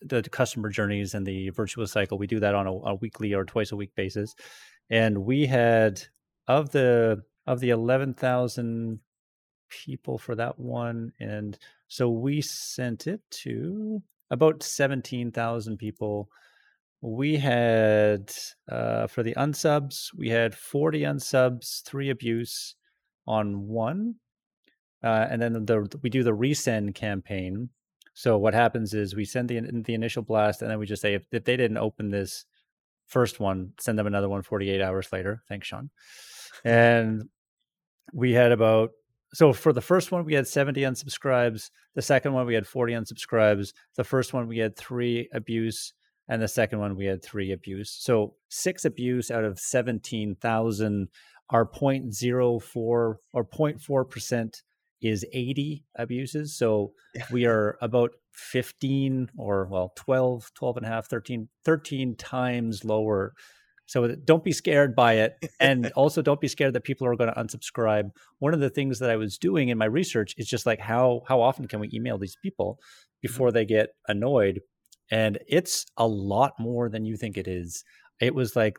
the 0.00 0.22
customer 0.22 0.68
journeys 0.68 1.14
and 1.14 1.24
the 1.24 1.50
virtuous 1.50 1.92
cycle. 1.92 2.18
We 2.18 2.26
do 2.26 2.40
that 2.40 2.54
on 2.54 2.66
a, 2.66 2.72
a 2.72 2.94
weekly 2.96 3.34
or 3.34 3.44
twice 3.44 3.72
a 3.72 3.76
week 3.76 3.94
basis. 3.94 4.34
And 4.90 5.24
we 5.24 5.46
had 5.46 6.02
of 6.48 6.70
the, 6.70 7.22
of 7.46 7.60
the 7.60 7.70
11,000 7.70 8.98
people 9.70 10.18
for 10.18 10.34
that 10.34 10.58
one. 10.58 11.12
And 11.20 11.56
so 11.86 12.10
we 12.10 12.40
sent 12.40 13.06
it 13.06 13.20
to 13.42 14.02
about 14.30 14.62
17,000 14.62 15.76
people. 15.76 16.28
We 17.02 17.36
had, 17.36 18.32
uh, 18.70 19.08
for 19.08 19.22
the 19.22 19.34
unsubs, 19.34 20.14
we 20.16 20.28
had 20.30 20.54
40 20.54 21.00
unsubs, 21.00 21.82
three 21.84 22.10
abuse 22.10 22.76
on 23.26 23.66
one. 23.66 24.14
Uh, 25.02 25.26
and 25.28 25.42
then 25.42 25.52
the, 25.52 25.98
we 26.02 26.10
do 26.10 26.22
the 26.22 26.30
resend 26.30 26.94
campaign. 26.94 27.70
So 28.14 28.38
what 28.38 28.54
happens 28.54 28.94
is 28.94 29.16
we 29.16 29.24
send 29.24 29.48
the, 29.48 29.60
the 29.84 29.94
initial 29.94 30.22
blast 30.22 30.62
and 30.62 30.70
then 30.70 30.78
we 30.78 30.86
just 30.86 31.02
say, 31.02 31.14
if, 31.14 31.24
if 31.32 31.44
they 31.44 31.56
didn't 31.56 31.78
open 31.78 32.10
this 32.10 32.44
first 33.08 33.40
one, 33.40 33.72
send 33.80 33.98
them 33.98 34.06
another 34.06 34.28
one 34.28 34.42
48 34.42 34.80
hours 34.80 35.08
later. 35.12 35.42
Thanks, 35.48 35.66
Sean. 35.66 35.90
And 36.64 37.28
we 38.12 38.32
had 38.32 38.52
about 38.52 38.90
so 39.34 39.52
for 39.52 39.72
the 39.72 39.80
first 39.80 40.12
one 40.12 40.24
we 40.24 40.34
had 40.34 40.46
70 40.46 40.82
unsubscribes 40.82 41.70
the 41.94 42.02
second 42.02 42.34
one 42.34 42.46
we 42.46 42.54
had 42.54 42.66
40 42.66 42.92
unsubscribes 42.92 43.72
the 43.96 44.04
first 44.04 44.34
one 44.34 44.46
we 44.46 44.58
had 44.58 44.76
three 44.76 45.28
abuse 45.32 45.94
and 46.28 46.40
the 46.40 46.48
second 46.48 46.78
one 46.78 46.96
we 46.96 47.06
had 47.06 47.22
three 47.22 47.52
abuse 47.52 47.90
so 48.00 48.34
six 48.48 48.84
abuse 48.84 49.30
out 49.30 49.44
of 49.44 49.58
17000 49.58 51.08
are 51.50 51.66
0.04 51.66 52.76
or 52.76 53.18
0.4 53.34 54.10
percent 54.10 54.62
is 55.00 55.26
80 55.32 55.84
abuses 55.96 56.56
so 56.56 56.92
we 57.30 57.46
are 57.46 57.76
about 57.82 58.12
15 58.32 59.28
or 59.36 59.66
well 59.70 59.92
12 59.96 60.52
12 60.54 60.76
and 60.78 60.86
a 60.86 60.88
half 60.88 61.06
13 61.08 61.48
13 61.64 62.16
times 62.16 62.84
lower 62.84 63.34
so 63.92 64.08
don't 64.08 64.42
be 64.42 64.52
scared 64.52 64.94
by 64.96 65.14
it. 65.16 65.36
And 65.60 65.92
also 65.96 66.22
don't 66.22 66.40
be 66.40 66.48
scared 66.48 66.72
that 66.72 66.84
people 66.84 67.06
are 67.06 67.14
going 67.14 67.32
to 67.32 67.38
unsubscribe. 67.38 68.10
One 68.38 68.54
of 68.54 68.60
the 68.60 68.70
things 68.70 69.00
that 69.00 69.10
I 69.10 69.16
was 69.16 69.36
doing 69.36 69.68
in 69.68 69.76
my 69.76 69.84
research 69.84 70.34
is 70.38 70.48
just 70.48 70.64
like 70.64 70.80
how 70.80 71.22
how 71.28 71.42
often 71.42 71.68
can 71.68 71.78
we 71.78 71.90
email 71.92 72.16
these 72.16 72.36
people 72.42 72.78
mm-hmm. 72.78 73.18
before 73.20 73.52
they 73.52 73.66
get 73.66 73.90
annoyed? 74.08 74.60
And 75.12 75.38
it's 75.46 75.86
a 75.96 76.08
lot 76.08 76.54
more 76.58 76.88
than 76.88 77.04
you 77.04 77.16
think 77.16 77.36
it 77.36 77.46
is. 77.46 77.84
It 78.20 78.34
was 78.34 78.56
like 78.56 78.78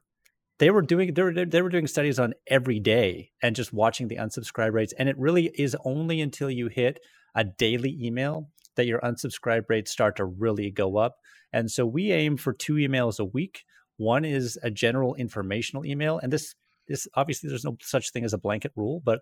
they 0.60 0.70
were 0.70 0.82
doing 0.82 1.14
they 1.14 1.22
were, 1.22 1.46
they 1.46 1.62
were 1.62 1.70
doing 1.70 1.88
studies 1.88 2.20
on 2.20 2.34
every 2.48 2.82
day 2.82 3.30
and 3.42 3.56
just 3.56 3.72
watching 3.72 4.10
the 4.10 4.18
unsubscribe 4.18 4.74
rates 4.74 4.94
and 5.00 5.08
it 5.08 5.18
really 5.18 5.52
is 5.56 5.78
only 5.86 6.20
until 6.20 6.50
you 6.50 6.68
hit 6.68 7.00
a 7.36 7.46
daily 7.46 7.98
email 8.02 8.50
that 8.76 8.86
your 8.86 9.00
unsubscribe 9.02 9.64
rates 9.70 9.92
start 9.92 10.16
to 10.18 10.26
really 10.26 10.70
go 10.70 10.98
up 10.98 11.16
and 11.52 11.72
so 11.72 11.86
we 11.86 12.12
aim 12.12 12.38
for 12.38 12.54
two 12.54 12.74
emails 12.74 13.20
a 13.20 13.26
week 13.26 13.64
one 13.98 14.26
is 14.26 14.58
a 14.64 14.72
general 14.72 15.16
informational 15.16 15.86
email, 15.86 16.20
and 16.20 16.32
this 16.32 16.56
this 16.88 17.08
obviously 17.16 17.50
there's 17.50 17.64
no 17.64 17.78
such 17.82 18.12
thing 18.12 18.26
as 18.26 18.34
a 18.34 18.38
blanket 18.38 18.72
rule, 18.76 19.02
but 19.04 19.20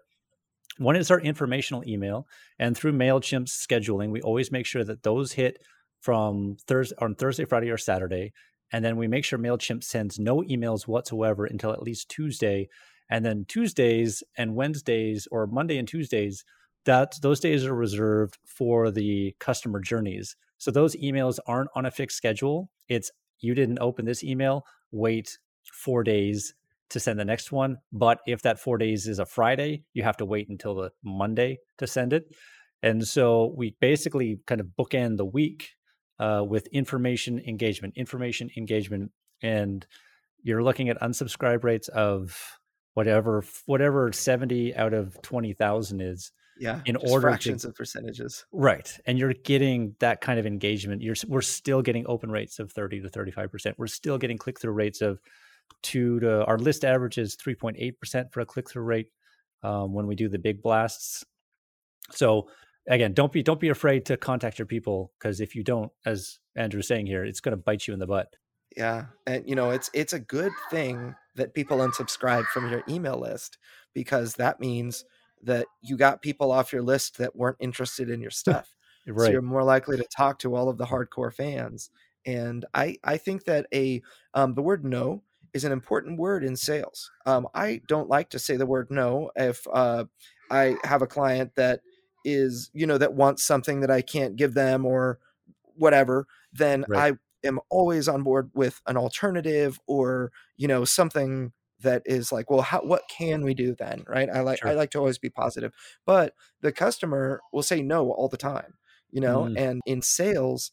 one 0.78 0.96
is 0.96 1.12
our 1.12 1.20
informational 1.20 1.88
email, 1.88 2.26
and 2.58 2.76
through 2.76 2.94
Mailchimp's 2.94 3.66
scheduling, 3.66 4.12
we 4.12 4.22
always 4.22 4.52
make 4.52 4.66
sure 4.66 4.84
that 4.84 5.04
those 5.04 5.34
hit 5.34 5.58
from 6.02 6.58
Thursday 6.68 6.96
on 7.00 7.16
Thursday, 7.16 7.46
Friday, 7.46 7.70
or 7.70 7.78
Saturday, 7.78 8.34
and 8.72 8.84
then 8.84 8.98
we 8.98 9.08
make 9.08 9.26
sure 9.26 9.40
Mailchimp 9.40 9.84
sends 9.84 10.20
no 10.20 10.42
emails 10.42 10.88
whatsoever 10.88 11.46
until 11.46 11.72
at 11.72 11.84
least 11.84 12.10
Tuesday, 12.10 12.68
and 13.10 13.26
then 13.26 13.46
Tuesdays 13.48 14.24
and 14.38 14.56
Wednesdays 14.56 15.28
or 15.32 15.48
Monday 15.48 15.78
and 15.78 15.88
Tuesdays, 15.88 16.44
that 16.86 17.14
those 17.22 17.40
days 17.40 17.66
are 17.66 17.76
reserved 17.76 18.38
for 18.46 18.90
the 18.90 19.36
customer 19.40 19.80
journeys. 19.80 20.36
So 20.58 20.72
those 20.72 20.96
emails 20.96 21.38
aren't 21.48 21.70
on 21.76 21.86
a 21.86 21.92
fixed 21.92 22.18
schedule. 22.18 22.70
It's 22.88 23.12
you 23.40 23.54
didn't 23.54 23.80
open 23.80 24.06
this 24.06 24.24
email, 24.24 24.64
wait 24.92 25.38
four 25.74 26.04
days 26.04 26.54
to 26.90 27.00
send 27.00 27.20
the 27.20 27.26
next 27.26 27.52
one. 27.52 27.78
But 27.92 28.20
if 28.26 28.42
that 28.44 28.60
four 28.60 28.78
days 28.78 29.08
is 29.08 29.20
a 29.20 29.26
Friday, 29.26 29.84
you 29.94 30.04
have 30.04 30.18
to 30.18 30.26
wait 30.26 30.50
until 30.50 30.76
the 30.76 30.92
Monday 31.04 31.60
to 31.78 31.88
send 31.88 32.14
it. 32.14 32.26
And 32.84 33.08
so 33.08 33.54
we 33.56 33.76
basically 33.80 34.40
kind 34.48 34.62
of 34.62 34.68
bookend 34.80 35.18
the 35.18 35.26
week 35.26 35.70
uh, 36.22 36.44
with 36.48 36.68
information 36.68 37.40
engagement, 37.48 37.96
information 37.98 38.52
engagement, 38.56 39.12
and 39.42 39.88
you're 40.44 40.64
looking 40.64 40.88
at 40.90 41.02
unsubscribe 41.02 41.64
rates 41.64 41.88
of 41.88 42.40
whatever 42.94 43.44
whatever 43.66 44.12
70 44.12 44.76
out 44.76 44.94
of 44.94 45.20
20,000 45.22 46.02
is 46.02 46.32
yeah 46.60 46.82
in 46.86 46.96
order 46.98 47.30
fractions 47.30 47.64
to, 47.64 47.70
of 47.70 47.76
percentages. 47.76 48.46
Right 48.52 49.00
and 49.06 49.18
you're 49.18 49.34
getting 49.34 49.96
that 50.00 50.22
kind 50.22 50.40
of 50.40 50.46
engagement. 50.46 51.02
You're 51.02 51.16
we're 51.28 51.42
still 51.42 51.82
getting 51.82 52.06
open 52.08 52.30
rates 52.30 52.60
of 52.60 52.72
30 52.72 53.02
to 53.02 53.10
35% 53.10 53.74
we're 53.78 53.88
still 53.88 54.20
getting 54.20 54.38
click-through 54.38 54.74
rates 54.74 55.02
of 55.02 55.20
2 55.82 56.20
to 56.20 56.46
our 56.46 56.60
list 56.60 56.86
average 56.86 57.18
is 57.18 57.36
3.8% 57.36 58.32
for 58.32 58.42
a 58.42 58.46
click-through 58.46 58.84
rate 58.84 59.08
um, 59.64 59.94
when 59.94 60.06
we 60.06 60.16
do 60.16 60.30
the 60.30 60.38
big 60.38 60.62
blasts. 60.62 61.24
So 62.12 62.50
again 62.88 63.14
don't 63.14 63.32
be 63.32 63.44
don't 63.44 63.60
be 63.60 63.70
afraid 63.70 64.06
to 64.06 64.18
contact 64.18 64.60
your 64.60 64.66
people 64.66 65.12
because 65.18 65.40
if 65.40 65.56
you 65.56 65.64
don't 65.64 65.92
as 66.06 66.40
andrew's 66.56 66.88
saying 66.88 67.06
here 67.06 67.24
it's 67.24 67.40
going 67.40 67.56
to 67.56 67.62
bite 67.62 67.88
you 67.88 67.94
in 67.94 68.00
the 68.00 68.08
butt. 68.08 68.36
Yeah 68.76 69.06
and 69.28 69.48
you 69.48 69.56
know 69.56 69.72
it's 69.72 69.90
it's 69.94 70.14
a 70.14 70.20
good 70.20 70.52
thing 70.70 71.16
that 71.36 71.54
people 71.54 71.78
unsubscribe 71.78 72.46
from 72.48 72.70
your 72.70 72.84
email 72.90 73.20
list 73.20 73.58
because 73.94 74.36
that 74.36 74.60
means 74.60 75.06
that 75.44 75.66
you 75.82 75.98
got 75.98 76.22
people 76.22 76.52
off 76.52 76.72
your 76.72 76.82
list 76.82 77.18
that 77.18 77.36
weren't 77.36 77.58
interested 77.60 78.10
in 78.10 78.22
your 78.22 78.32
stuff. 78.32 78.74
Right. 79.08 79.26
so 79.26 79.32
you're 79.32 79.42
more 79.42 79.64
likely 79.64 79.98
to 79.98 80.06
talk 80.16 80.38
to 80.40 80.56
all 80.56 80.70
of 80.70 80.78
the 80.78 80.86
hardcore 80.86 81.34
fans 81.34 81.90
and 82.26 82.66
i 82.74 82.98
i 83.04 83.18
think 83.18 83.46
that 83.46 83.66
a 83.74 84.02
um, 84.34 84.54
the 84.54 84.62
word 84.62 84.86
no 84.86 85.24
is 85.54 85.66
an 85.66 85.72
important 85.74 86.18
word 86.18 86.44
in 86.44 86.56
sales. 86.56 87.12
Um, 87.26 87.48
i 87.54 87.82
don't 87.88 88.10
like 88.10 88.30
to 88.30 88.40
say 88.40 88.58
the 88.58 88.66
word 88.66 88.90
no 88.92 89.32
if 89.36 89.66
uh, 89.72 90.06
i 90.52 90.76
have 90.84 91.02
a 91.02 91.08
client 91.08 91.56
that 91.56 91.82
is 92.24 92.70
you 92.74 92.86
know 92.86 92.98
that 92.98 93.14
wants 93.14 93.44
something 93.44 93.82
that 93.82 93.92
i 93.92 94.02
can't 94.02 94.36
give 94.36 94.54
them 94.54 94.86
or 94.86 95.20
whatever 95.76 96.28
then 96.54 96.86
right. 96.88 97.14
i 97.14 97.48
am 97.48 97.60
always 97.70 98.08
on 98.08 98.24
board 98.24 98.52
with 98.54 98.82
an 98.88 98.98
alternative 98.98 99.80
or 99.88 100.32
you 100.58 100.68
know 100.68 100.86
something 100.86 101.52
that 101.82 102.04
is 102.06 102.32
like 102.32 102.50
well 102.50 102.62
how, 102.62 102.80
what 102.82 103.04
can 103.10 103.44
we 103.44 103.54
do 103.54 103.76
then 103.76 104.04
right 104.08 104.30
i 104.30 104.42
like 104.42 104.60
sure. 104.60 104.70
i 104.70 104.74
like 104.74 104.92
to 104.92 105.00
always 105.00 105.18
be 105.18 105.30
positive 105.30 105.74
but 106.06 106.34
the 106.62 106.72
customer 106.72 107.42
will 107.52 107.64
say 107.64 107.82
no 107.82 108.12
all 108.12 108.28
the 108.28 108.38
time 108.38 108.76
you 109.10 109.22
know 109.22 109.44
mm. 109.44 109.58
and 109.58 109.82
in 109.86 110.02
sales 110.02 110.72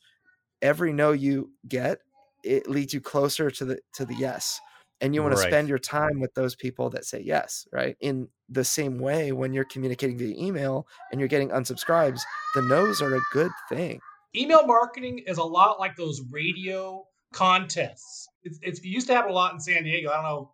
every 0.60 0.92
no 0.92 1.12
you 1.12 1.50
get 1.66 2.00
it 2.44 2.68
leads 2.68 2.92
you 2.92 3.00
closer 3.00 3.50
to 3.50 3.64
the 3.64 3.78
to 3.92 4.04
the 4.04 4.14
yes 4.14 4.60
and 5.00 5.14
you 5.14 5.22
want 5.22 5.34
right. 5.34 5.42
to 5.42 5.48
spend 5.48 5.68
your 5.68 5.78
time 5.78 6.20
with 6.20 6.34
those 6.34 6.54
people 6.54 6.90
that 6.90 7.04
say 7.04 7.20
yes 7.24 7.66
right? 7.72 7.96
In 8.00 8.28
the 8.48 8.64
same 8.64 8.98
way 8.98 9.32
when 9.32 9.52
you're 9.52 9.64
communicating 9.64 10.18
via 10.18 10.34
email 10.36 10.86
and 11.10 11.20
you're 11.20 11.28
getting 11.28 11.50
unsubscribes 11.50 12.20
the 12.54 12.62
no's 12.62 13.02
are 13.02 13.14
a 13.14 13.20
good 13.32 13.52
thing. 13.68 14.00
Email 14.34 14.66
marketing 14.66 15.20
is 15.26 15.38
a 15.38 15.44
lot 15.44 15.80
like 15.80 15.96
those 15.96 16.20
radio 16.30 17.04
contests. 17.32 18.28
It's, 18.42 18.58
it's, 18.62 18.80
it 18.80 18.86
used 18.86 19.06
to 19.08 19.14
happen 19.14 19.30
a 19.30 19.34
lot 19.34 19.52
in 19.52 19.60
san 19.60 19.84
diego. 19.84 20.10
I 20.10 20.14
don't 20.16 20.24
know 20.24 20.52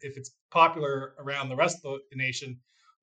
if 0.00 0.16
it's 0.16 0.30
popular 0.50 1.14
around 1.18 1.48
the 1.48 1.56
rest 1.56 1.78
of 1.84 1.98
the 2.10 2.16
nation 2.16 2.58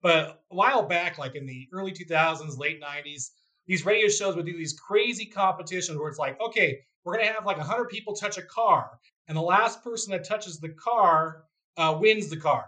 but 0.06 0.44
a 0.52 0.56
while 0.56 0.84
back 0.84 1.18
like 1.18 1.36
in 1.36 1.48
the 1.48 1.68
early 1.74 1.92
2000s 1.92 2.58
late 2.60 2.80
90s 2.82 3.32
these 3.66 3.84
radio 3.86 4.08
shows 4.08 4.36
would 4.36 4.46
do 4.46 4.56
these 4.56 4.74
crazy 4.74 5.26
competitions 5.26 5.98
where 5.98 6.10
it's 6.10 6.20
like 6.20 6.40
okay 6.40 6.80
we're 7.04 7.16
going 7.16 7.28
to 7.28 7.34
have 7.34 7.46
like 7.46 7.58
100 7.58 7.90
people 7.90 8.16
touch 8.16 8.38
a 8.38 8.44
car 8.44 9.00
and 9.28 9.38
the 9.38 9.42
last 9.42 9.84
person 9.84 10.12
that 10.12 10.28
touches 10.28 10.60
the 10.60 10.70
car 10.70 11.44
uh, 11.78 11.98
wins 12.00 12.30
the 12.30 12.38
car. 12.38 12.66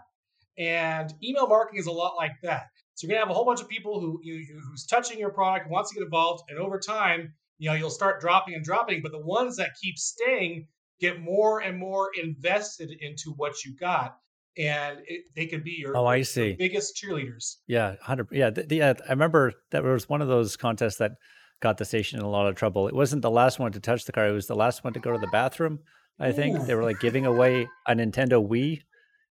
And 0.58 1.12
email 1.22 1.46
marketing 1.46 1.80
is 1.80 1.86
a 1.86 1.92
lot 1.92 2.16
like 2.16 2.32
that. 2.42 2.66
So 2.94 3.06
you're 3.06 3.14
gonna 3.14 3.26
have 3.26 3.30
a 3.30 3.34
whole 3.34 3.44
bunch 3.44 3.60
of 3.60 3.68
people 3.68 4.00
who 4.00 4.18
you, 4.22 4.44
who's 4.68 4.84
touching 4.84 5.18
your 5.18 5.30
product, 5.30 5.70
wants 5.70 5.90
to 5.90 5.94
get 5.94 6.04
involved, 6.04 6.44
and 6.48 6.58
over 6.58 6.80
time, 6.80 7.32
you 7.58 7.70
know, 7.70 7.76
you'll 7.76 7.90
start 7.90 8.20
dropping 8.20 8.54
and 8.54 8.64
dropping. 8.64 9.02
But 9.02 9.12
the 9.12 9.20
ones 9.20 9.56
that 9.56 9.70
keep 9.80 9.96
staying 9.98 10.66
get 11.00 11.20
more 11.20 11.60
and 11.60 11.78
more 11.78 12.10
invested 12.20 12.90
into 13.00 13.30
what 13.36 13.64
you 13.64 13.76
got, 13.76 14.16
and 14.58 14.98
it, 15.06 15.26
they 15.36 15.46
could 15.46 15.62
be 15.62 15.76
your 15.78 15.96
oh, 15.96 16.06
I 16.06 16.22
see 16.22 16.56
biggest 16.58 16.96
cheerleaders. 16.96 17.58
Yeah, 17.68 17.94
hundred. 18.02 18.28
Yeah, 18.32 18.50
the, 18.50 18.64
the, 18.64 18.82
uh, 18.82 18.94
I 19.06 19.10
remember 19.10 19.52
that 19.70 19.84
was 19.84 20.08
one 20.08 20.20
of 20.20 20.26
those 20.26 20.56
contests 20.56 20.96
that 20.96 21.12
got 21.60 21.78
the 21.78 21.84
station 21.84 22.18
in 22.18 22.24
a 22.24 22.30
lot 22.30 22.48
of 22.48 22.56
trouble. 22.56 22.88
It 22.88 22.94
wasn't 22.94 23.22
the 23.22 23.30
last 23.30 23.60
one 23.60 23.70
to 23.72 23.80
touch 23.80 24.06
the 24.06 24.12
car; 24.12 24.26
it 24.26 24.32
was 24.32 24.48
the 24.48 24.56
last 24.56 24.82
one 24.82 24.92
to 24.94 25.00
go 25.00 25.12
to 25.12 25.18
the 25.18 25.28
bathroom. 25.28 25.78
I 26.20 26.32
think 26.32 26.66
they 26.66 26.74
were 26.74 26.84
like 26.84 27.00
giving 27.00 27.26
away 27.26 27.68
a 27.86 27.94
Nintendo 27.94 28.46
Wii, 28.46 28.82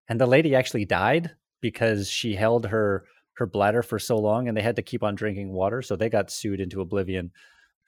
and 0.08 0.20
the 0.20 0.26
lady 0.26 0.54
actually 0.54 0.84
died 0.84 1.32
because 1.60 2.08
she 2.08 2.34
held 2.34 2.66
her 2.66 3.04
her 3.34 3.46
bladder 3.46 3.82
for 3.82 3.98
so 3.98 4.16
long, 4.16 4.48
and 4.48 4.56
they 4.56 4.62
had 4.62 4.76
to 4.76 4.82
keep 4.82 5.02
on 5.02 5.14
drinking 5.14 5.52
water, 5.52 5.82
so 5.82 5.96
they 5.96 6.08
got 6.08 6.30
sued 6.30 6.60
into 6.60 6.80
oblivion. 6.80 7.30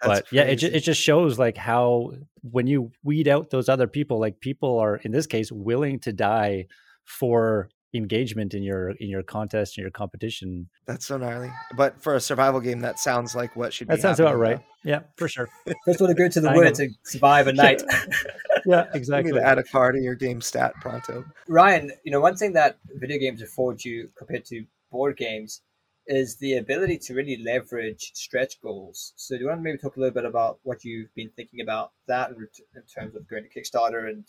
That's 0.01 0.21
but 0.21 0.29
crazy. 0.29 0.37
yeah, 0.37 0.51
it 0.51 0.63
it 0.63 0.81
just 0.81 1.01
shows 1.01 1.39
like 1.39 1.57
how 1.57 2.13
when 2.43 2.67
you 2.67 2.93
weed 3.03 3.29
out 3.29 3.51
those 3.51 3.69
other 3.69 3.87
people, 3.87 4.21
like 4.21 4.41
people 4.41 4.79
are 4.79 4.97
in 4.97 5.13
this 5.13 5.27
case 5.27 5.51
willing 5.51 5.99
to 6.01 6.13
die 6.13 6.67
for 7.05 7.69
engagement 7.93 8.55
in 8.55 8.63
your 8.63 8.91
in 8.91 9.09
your 9.09 9.23
contest 9.23 9.77
and 9.77 9.83
your 9.83 9.91
competition. 9.91 10.69
That's 10.87 11.07
so 11.07 11.17
gnarly. 11.17 11.51
But 11.77 12.03
for 12.03 12.15
a 12.15 12.21
survival 12.21 12.61
game, 12.61 12.81
that 12.81 12.99
sounds 12.99 13.35
like 13.35 13.57
what 13.57 13.73
should. 13.73 13.89
Be. 13.89 13.95
That 13.95 14.03
sounds 14.03 14.21
about 14.21 14.39
right. 14.39 14.59
Though. 14.59 14.91
Yeah, 14.91 15.01
for 15.17 15.29
sure. 15.29 15.49
First 15.85 16.01
one 16.01 16.09
to 16.09 16.15
go 16.15 16.29
to 16.29 16.41
the 16.41 16.53
woods 16.53 16.79
to 16.79 16.89
survive 17.05 17.47
a 17.47 17.53
night. 17.53 17.83
yeah, 18.67 18.87
exactly. 18.95 19.31
You 19.31 19.35
need 19.35 19.41
to 19.41 19.47
add 19.47 19.59
a 19.59 19.63
card 19.63 19.97
to 19.97 20.01
your 20.01 20.15
game 20.15 20.41
stat 20.41 20.75
pronto. 20.81 21.25
Ryan, 21.49 21.93
you 22.05 22.13
know 22.13 22.21
one 22.21 22.37
thing 22.37 22.53
that 22.55 22.79
video 22.95 23.19
games 23.19 23.43
afford 23.43 23.85
you 23.85 24.11
compared 24.17 24.45
to 24.47 24.65
board 24.91 25.17
games 25.17 25.63
is 26.07 26.37
the 26.37 26.57
ability 26.57 26.99
to 26.99 27.15
really 27.15 27.37
leverage 27.45 28.11
stretch 28.15 28.61
goals. 28.61 29.13
So 29.17 29.37
do 29.37 29.43
you 29.43 29.49
want 29.49 29.61
to 29.61 29.63
maybe 29.63 29.79
talk 29.79 29.97
a 29.97 30.01
little 30.01 30.15
bit 30.15 30.25
about 30.25 30.59
what 30.63 30.85
you've 30.85 31.15
been 31.15 31.31
thinking 31.37 31.61
about 31.61 31.93
that 32.09 32.31
in, 32.31 32.37
in 32.37 32.83
terms 32.93 33.15
of 33.15 33.29
going 33.29 33.45
to 33.45 33.49
Kickstarter 33.49 34.09
and 34.09 34.25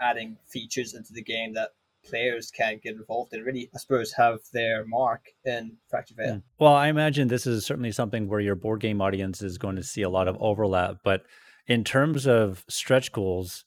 adding 0.00 0.36
features 0.46 0.94
into 0.94 1.12
the 1.12 1.22
game 1.22 1.54
that 1.54 1.70
players 2.08 2.50
can 2.50 2.80
get 2.82 2.94
involved 2.94 3.32
and 3.32 3.44
really, 3.44 3.70
I 3.74 3.78
suppose, 3.78 4.12
have 4.12 4.38
their 4.52 4.84
mark 4.86 5.26
in 5.44 5.76
Fractured 5.88 6.16
Veil. 6.16 6.26
Yeah. 6.26 6.38
Well, 6.58 6.74
I 6.74 6.88
imagine 6.88 7.28
this 7.28 7.46
is 7.46 7.64
certainly 7.64 7.92
something 7.92 8.28
where 8.28 8.40
your 8.40 8.54
board 8.54 8.80
game 8.80 9.00
audience 9.00 9.42
is 9.42 9.58
going 9.58 9.76
to 9.76 9.82
see 9.82 10.02
a 10.02 10.10
lot 10.10 10.28
of 10.28 10.36
overlap. 10.40 10.96
But 11.04 11.24
in 11.66 11.84
terms 11.84 12.26
of 12.26 12.64
stretch 12.68 13.12
goals, 13.12 13.64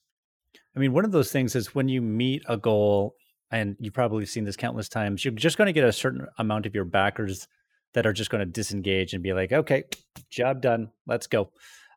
I 0.76 0.80
mean, 0.80 0.94
one 0.94 1.06
of 1.06 1.12
those 1.12 1.32
things 1.32 1.56
is 1.56 1.74
when 1.74 1.88
you 1.88 2.02
meet 2.02 2.44
a 2.48 2.58
goal, 2.58 3.16
and 3.52 3.78
you've 3.80 3.94
probably 3.94 4.26
seen 4.26 4.44
this 4.44 4.58
countless 4.58 4.90
times, 4.90 5.24
you're 5.24 5.34
just 5.34 5.58
going 5.58 5.68
to 5.68 5.74
get 5.74 5.86
a 5.86 5.94
certain 5.94 6.28
amount 6.38 6.66
of 6.66 6.76
your 6.76 6.84
backers 6.84 7.48
that 7.94 8.06
are 8.06 8.12
just 8.12 8.30
going 8.30 8.40
to 8.40 8.46
disengage 8.46 9.14
and 9.14 9.24
be 9.24 9.34
like, 9.34 9.54
okay, 9.54 9.84
job 10.30 10.62
done, 10.62 10.90
let's 11.08 11.28
go. 11.28 11.52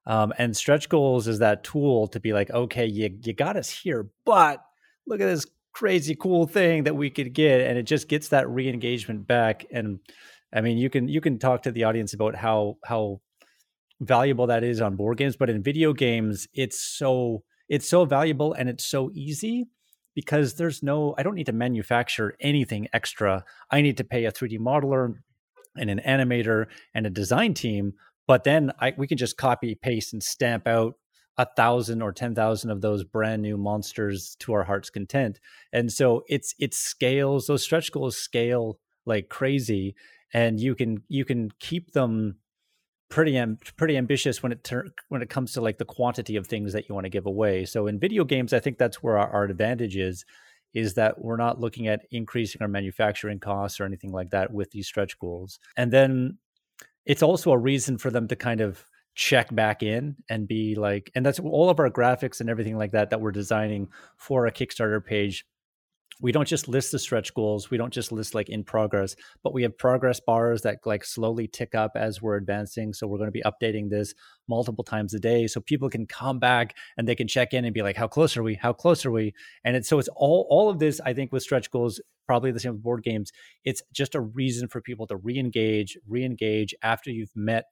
Um, 0.07 0.33
and 0.39 0.57
stretch 0.57 0.89
goals 0.89 1.27
is 1.27 1.41
that 1.41 1.65
tool 1.65 2.07
to 2.09 2.21
be 2.21 2.33
like, 2.33 2.51
okay, 2.51 2.87
you, 2.87 3.19
you 3.23 3.33
got 3.33 3.57
us 3.57 3.69
here, 3.69 4.09
but 4.25 4.63
look 5.07 5.21
at 5.21 5.27
this 5.27 5.47
crazy 5.79 6.17
cool 6.17 6.45
thing 6.45 6.83
that 6.83 6.97
we 6.97 7.09
could 7.09 7.33
get 7.33 7.61
and 7.61 7.79
it 7.79 7.85
just 7.85 8.09
gets 8.09 8.27
that 8.27 8.51
re-engagement 8.51 9.25
back 9.29 9.65
and 9.71 10.01
i 10.53 10.61
mean 10.61 10.77
you 10.77 10.91
can 10.91 11.07
you 11.07 11.21
can 11.21 11.39
talk 11.39 11.63
to 11.63 11.71
the 11.71 11.85
audience 11.85 12.15
about 12.15 12.35
how 12.35 12.77
how 12.85 13.21
valuable 14.01 14.49
that 14.49 14.65
is 14.65 14.81
on 14.81 14.97
board 14.97 15.17
games 15.17 15.37
but 15.37 15.49
in 15.49 15.63
video 15.63 15.93
games 15.93 16.49
it's 16.53 16.83
so 16.83 17.45
it's 17.69 17.89
so 17.89 18.05
valuable 18.05 18.55
and 18.55 18.69
it's 18.69 18.85
so 18.85 19.09
easy 19.15 19.69
because 20.17 20.55
there's 20.55 20.83
no 20.83 21.15
i 21.17 21.23
don't 21.23 21.37
need 21.37 21.47
to 21.47 21.53
manufacture 21.53 22.35
anything 22.41 22.89
extra. 22.93 23.45
I 23.71 23.81
need 23.81 23.99
to 23.99 24.05
pay 24.05 24.25
a 24.25 24.33
3d 24.33 24.59
modeler 24.59 25.15
and 25.77 25.91
an 25.91 26.01
animator 26.05 26.67
and 26.93 27.07
a 27.07 27.11
design 27.11 27.55
team 27.55 27.93
but 28.27 28.43
then 28.43 28.73
I, 28.81 28.95
we 28.97 29.07
can 29.07 29.17
just 29.17 29.37
copy 29.37 29.77
paste 29.77 30.13
and 30.13 30.25
stamp 30.25 30.67
out 30.67 30.95
a 31.39 31.47
thousand 31.57 32.03
or 32.03 32.13
ten 32.13 32.35
thousand 32.35 32.71
of 32.71 32.81
those 32.81 33.05
brand 33.05 33.41
new 33.43 33.57
monsters 33.57 34.37
to 34.41 34.53
our 34.53 34.65
heart's 34.65 34.91
content. 34.91 35.41
And 35.73 35.91
so 35.91 36.25
it's 36.29 36.55
it 36.59 36.75
scales, 36.75 37.47
those 37.47 37.63
stretch 37.63 37.91
goals 37.93 38.17
scale 38.17 38.79
like 39.07 39.29
crazy. 39.29 39.95
And 40.35 40.61
you 40.61 40.75
can 40.75 41.03
you 41.09 41.25
can 41.25 41.51
keep 41.61 41.93
them 41.93 42.37
pretty 43.09 43.39
am- 43.39 43.59
pretty 43.77 43.97
ambitious 43.97 44.43
when 44.43 44.53
it 44.53 44.65
ter- 44.65 44.89
when 45.09 45.23
it 45.23 45.31
comes 45.31 45.53
to 45.53 45.61
like 45.61 45.79
the 45.79 45.85
quantity 45.85 46.37
of 46.37 46.47
things 46.47 46.73
that 46.73 46.89
you 46.89 46.95
want 46.95 47.05
to 47.05 47.11
give 47.11 47.27
away. 47.27 47.65
So 47.65 47.87
in 47.87 47.99
video 47.99 48.25
games, 48.25 48.53
I 48.53 48.61
think 48.61 48.77
that's 48.77 49.03
where 49.03 49.17
our, 49.17 49.31
our 49.31 49.45
advantage 49.45 49.97
is 49.97 50.25
is 50.75 50.95
that 50.95 51.23
we're 51.23 51.39
not 51.39 51.59
looking 51.59 51.89
at 51.89 52.03
increasing 52.11 52.61
our 52.61 52.69
manufacturing 52.69 53.41
costs 53.41 53.81
or 53.81 53.85
anything 53.85 54.13
like 54.13 54.31
that 54.31 54.53
with 54.53 54.71
these 54.71 54.87
stretch 54.87 55.19
goals. 55.19 55.59
And 55.79 55.91
then 55.91 56.37
it's 57.07 57.23
also 57.23 57.53
a 57.53 57.59
reason 57.59 57.97
for 57.97 58.11
them 58.11 58.29
to 58.29 58.37
kind 58.37 58.61
of 58.61 58.85
check 59.19 59.53
back 59.53 59.83
in 59.83 60.15
and 60.31 60.47
be 60.47 60.77
like 60.77 61.11
and 61.17 61.27
that's 61.27 61.41
all 61.41 61.69
of 61.69 61.81
our 61.81 61.91
graphics 61.91 62.41
and 62.41 62.49
everything 62.49 62.79
like 62.79 62.93
that 62.93 63.11
that 63.11 63.21
we're 63.21 63.33
designing 63.33 63.89
for 64.17 64.47
a 64.47 64.53
kickstarter 64.53 65.05
page. 65.05 65.45
We 66.21 66.31
don't 66.31 66.47
just 66.47 66.69
list 66.69 66.93
the 66.93 67.01
stretch 67.01 67.35
goals 67.35 67.69
we 67.69 67.79
don't 67.79 67.93
just 67.93 68.13
list 68.13 68.37
like 68.37 68.49
in 68.49 68.63
progress 68.63 69.17
but 69.43 69.53
we 69.53 69.65
have 69.65 69.77
progress 69.77 70.21
bars 70.21 70.63
that 70.63 70.79
like 70.85 71.05
slowly 71.05 71.49
tick 71.49 71.75
up 71.75 71.93
as 71.97 72.23
we're 72.23 72.37
advancing 72.37 72.93
so 72.93 73.09
we're 73.09 73.19
going 73.19 73.27
to 73.27 73.33
be 73.33 73.43
updating 73.43 73.91
this 73.91 74.15
multiple 74.49 74.85
times 74.85 75.15
a 75.15 75.19
day 75.19 75.49
so 75.49 75.61
people 75.61 75.91
can 75.91 76.07
come 76.07 76.39
back 76.39 76.77
and 76.97 77.09
they 77.09 77.17
can 77.17 77.27
check 77.27 77.53
in 77.53 77.65
and 77.65 77.75
be 77.75 77.83
like 77.83 77.97
how 77.97 78.07
close 78.07 78.37
are 78.37 78.45
we? 78.45 78.55
How 78.55 78.73
close 78.73 79.05
are 79.05 79.11
we? 79.11 79.35
And 79.65 79.75
it's 79.75 79.89
so 79.89 79.99
it's 79.99 80.09
all 80.15 80.47
all 80.49 80.71
of 80.71 80.79
this 80.79 81.01
i 81.05 81.13
think 81.13 81.33
with 81.33 81.43
stretch 81.43 81.73
goals 81.73 82.01
probably 82.25 82.53
the 82.53 82.61
same 82.61 82.75
with 82.75 82.83
board 82.85 83.03
games 83.03 83.33
it's 83.65 83.83
just 83.93 84.15
a 84.15 84.21
reason 84.21 84.69
for 84.69 84.81
people 84.81 85.09
to 85.09 85.17
re-engage 85.17 85.99
re-engage 86.07 86.73
after 86.83 87.11
you've 87.11 87.35
met 87.35 87.65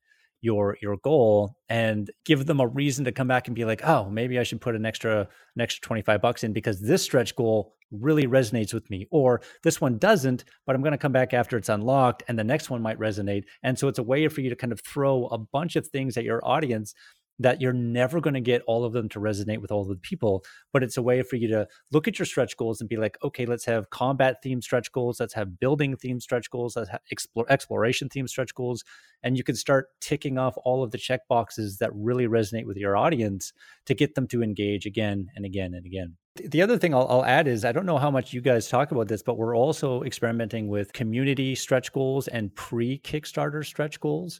your 0.46 0.78
your 0.80 0.96
goal 0.98 1.56
and 1.68 2.10
give 2.24 2.46
them 2.46 2.60
a 2.60 2.66
reason 2.66 3.04
to 3.04 3.12
come 3.12 3.28
back 3.28 3.48
and 3.48 3.56
be 3.56 3.64
like 3.64 3.82
oh 3.84 4.08
maybe 4.08 4.38
i 4.38 4.42
should 4.42 4.60
put 4.60 4.76
an 4.76 4.86
extra 4.86 5.20
an 5.56 5.60
extra 5.60 5.82
25 5.82 6.22
bucks 6.22 6.44
in 6.44 6.52
because 6.52 6.80
this 6.80 7.02
stretch 7.02 7.34
goal 7.34 7.74
really 7.90 8.26
resonates 8.26 8.74
with 8.74 8.88
me 8.90 9.06
or 9.10 9.40
this 9.62 9.80
one 9.80 9.98
doesn't 9.98 10.44
but 10.66 10.74
i'm 10.74 10.82
going 10.82 10.92
to 10.92 10.98
come 10.98 11.12
back 11.12 11.34
after 11.34 11.56
it's 11.56 11.68
unlocked 11.68 12.22
and 12.28 12.38
the 12.38 12.44
next 12.44 12.70
one 12.70 12.82
might 12.82 12.98
resonate. 12.98 13.44
And 13.62 13.78
so 13.78 13.88
it's 13.88 13.98
a 13.98 14.02
way 14.02 14.28
for 14.28 14.40
you 14.40 14.50
to 14.50 14.56
kind 14.56 14.72
of 14.72 14.80
throw 14.80 15.26
a 15.26 15.38
bunch 15.38 15.76
of 15.76 15.86
things 15.86 16.16
at 16.16 16.24
your 16.24 16.46
audience 16.46 16.94
that 17.38 17.60
you're 17.60 17.72
never 17.72 18.20
going 18.20 18.34
to 18.34 18.40
get 18.40 18.62
all 18.66 18.84
of 18.84 18.92
them 18.92 19.08
to 19.08 19.20
resonate 19.20 19.60
with 19.60 19.70
all 19.70 19.82
of 19.82 19.88
the 19.88 19.96
people 19.96 20.44
but 20.72 20.82
it's 20.82 20.96
a 20.96 21.02
way 21.02 21.22
for 21.22 21.36
you 21.36 21.48
to 21.48 21.66
look 21.92 22.08
at 22.08 22.18
your 22.18 22.26
stretch 22.26 22.56
goals 22.56 22.80
and 22.80 22.88
be 22.88 22.96
like 22.96 23.16
okay 23.22 23.46
let's 23.46 23.64
have 23.64 23.90
combat 23.90 24.36
themed 24.44 24.62
stretch 24.62 24.90
goals 24.92 25.20
let's 25.20 25.34
have 25.34 25.58
building 25.58 25.96
themed 25.96 26.22
stretch 26.22 26.50
goals 26.50 26.76
let's 26.76 26.90
have 26.90 27.00
explore, 27.10 27.46
exploration 27.50 28.08
themed 28.08 28.28
stretch 28.28 28.54
goals 28.54 28.84
and 29.22 29.36
you 29.36 29.44
can 29.44 29.54
start 29.54 29.88
ticking 30.00 30.38
off 30.38 30.54
all 30.64 30.82
of 30.82 30.90
the 30.90 30.98
check 30.98 31.26
boxes 31.28 31.78
that 31.78 31.90
really 31.94 32.26
resonate 32.26 32.66
with 32.66 32.76
your 32.76 32.96
audience 32.96 33.52
to 33.84 33.94
get 33.94 34.14
them 34.14 34.26
to 34.26 34.42
engage 34.42 34.86
again 34.86 35.28
and 35.34 35.44
again 35.44 35.74
and 35.74 35.86
again 35.86 36.16
the 36.36 36.62
other 36.62 36.78
thing 36.78 36.94
I'll, 36.94 37.06
I'll, 37.08 37.24
add 37.24 37.48
is 37.48 37.64
I 37.64 37.72
don't 37.72 37.86
know 37.86 37.98
how 37.98 38.10
much 38.10 38.32
you 38.32 38.40
guys 38.40 38.68
talk 38.68 38.92
about 38.92 39.08
this, 39.08 39.22
but 39.22 39.38
we're 39.38 39.56
also 39.56 40.02
experimenting 40.02 40.68
with 40.68 40.92
community 40.92 41.54
stretch 41.54 41.92
goals 41.92 42.28
and 42.28 42.54
pre 42.54 42.98
Kickstarter 42.98 43.64
stretch 43.64 44.00
goals. 44.00 44.38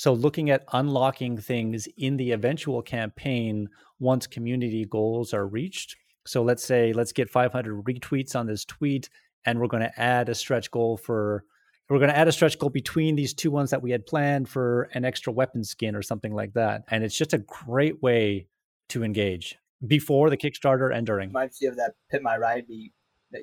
So 0.00 0.14
looking 0.14 0.48
at 0.48 0.64
unlocking 0.72 1.36
things 1.36 1.86
in 1.98 2.16
the 2.16 2.32
eventual 2.32 2.80
campaign 2.80 3.68
once 3.98 4.26
community 4.26 4.86
goals 4.86 5.34
are 5.34 5.46
reached. 5.46 5.94
So 6.26 6.42
let's 6.42 6.64
say 6.64 6.94
let's 6.94 7.12
get 7.12 7.28
500 7.28 7.84
retweets 7.84 8.34
on 8.34 8.46
this 8.46 8.64
tweet 8.64 9.10
and 9.44 9.60
we're 9.60 9.66
going 9.66 9.82
to 9.82 10.00
add 10.00 10.30
a 10.30 10.34
stretch 10.34 10.70
goal 10.70 10.96
for 10.96 11.44
we're 11.90 11.98
going 11.98 12.08
to 12.08 12.16
add 12.16 12.28
a 12.28 12.32
stretch 12.32 12.58
goal 12.58 12.70
between 12.70 13.14
these 13.14 13.34
two 13.34 13.50
ones 13.50 13.68
that 13.68 13.82
we 13.82 13.90
had 13.90 14.06
planned 14.06 14.48
for 14.48 14.88
an 14.94 15.04
extra 15.04 15.34
weapon 15.34 15.62
skin 15.62 15.94
or 15.94 16.00
something 16.00 16.32
like 16.32 16.54
that. 16.54 16.84
And 16.88 17.04
it's 17.04 17.14
just 17.14 17.34
a 17.34 17.38
great 17.66 18.02
way 18.02 18.46
to 18.88 19.04
engage 19.04 19.58
before 19.86 20.30
the 20.30 20.38
Kickstarter 20.38 20.96
and 20.96 21.06
during. 21.06 21.28
Reminds 21.28 21.60
you 21.60 21.68
of 21.68 21.76
that 21.76 21.92
Pimp 22.10 22.22
My 22.22 22.38
Ride 22.38 22.66
me 22.70 22.90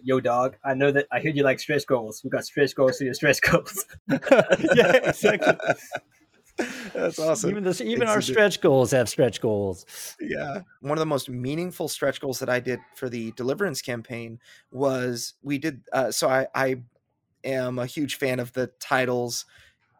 yo 0.04 0.20
dog 0.20 0.58
i 0.66 0.74
know 0.74 0.92
that 0.92 1.08
i 1.14 1.20
heard 1.22 1.34
you 1.34 1.44
like 1.44 1.62
stretch 1.62 1.88
goals 1.88 2.22
we 2.22 2.30
got 2.30 2.44
stretch 2.44 2.76
goals 2.76 2.98
for 2.98 3.06
your 3.06 3.14
stretch 3.14 3.40
goals 3.40 3.86
yeah 4.10 4.98
exactly 4.98 5.54
That's 6.94 7.20
awesome. 7.20 7.52
Even 7.52 7.64
this, 7.64 7.82
even 7.82 8.04
it's 8.04 8.12
our 8.12 8.22
stretch 8.22 8.62
goals 8.62 8.92
have 8.92 9.10
stretch 9.10 9.42
goals. 9.42 9.86
Yeah. 10.20 10.62
One 10.82 10.94
of 10.94 11.00
the 11.00 11.06
most 11.06 11.30
meaningful 11.30 11.88
stretch 11.88 12.20
goals 12.20 12.40
that 12.40 12.50
I 12.50 12.60
did 12.60 12.80
for 12.96 13.10
the 13.10 13.32
Deliverance 13.34 13.82
campaign 13.82 14.40
was 14.72 15.36
we 15.44 15.58
did. 15.58 15.82
Uh, 15.94 16.12
so 16.12 16.30
I, 16.30 16.48
I 16.56 16.82
am 17.44 17.80
a 17.80 17.86
huge 17.86 18.16
fan 18.16 18.40
of 18.40 18.54
the 18.54 18.68
titles 18.80 19.46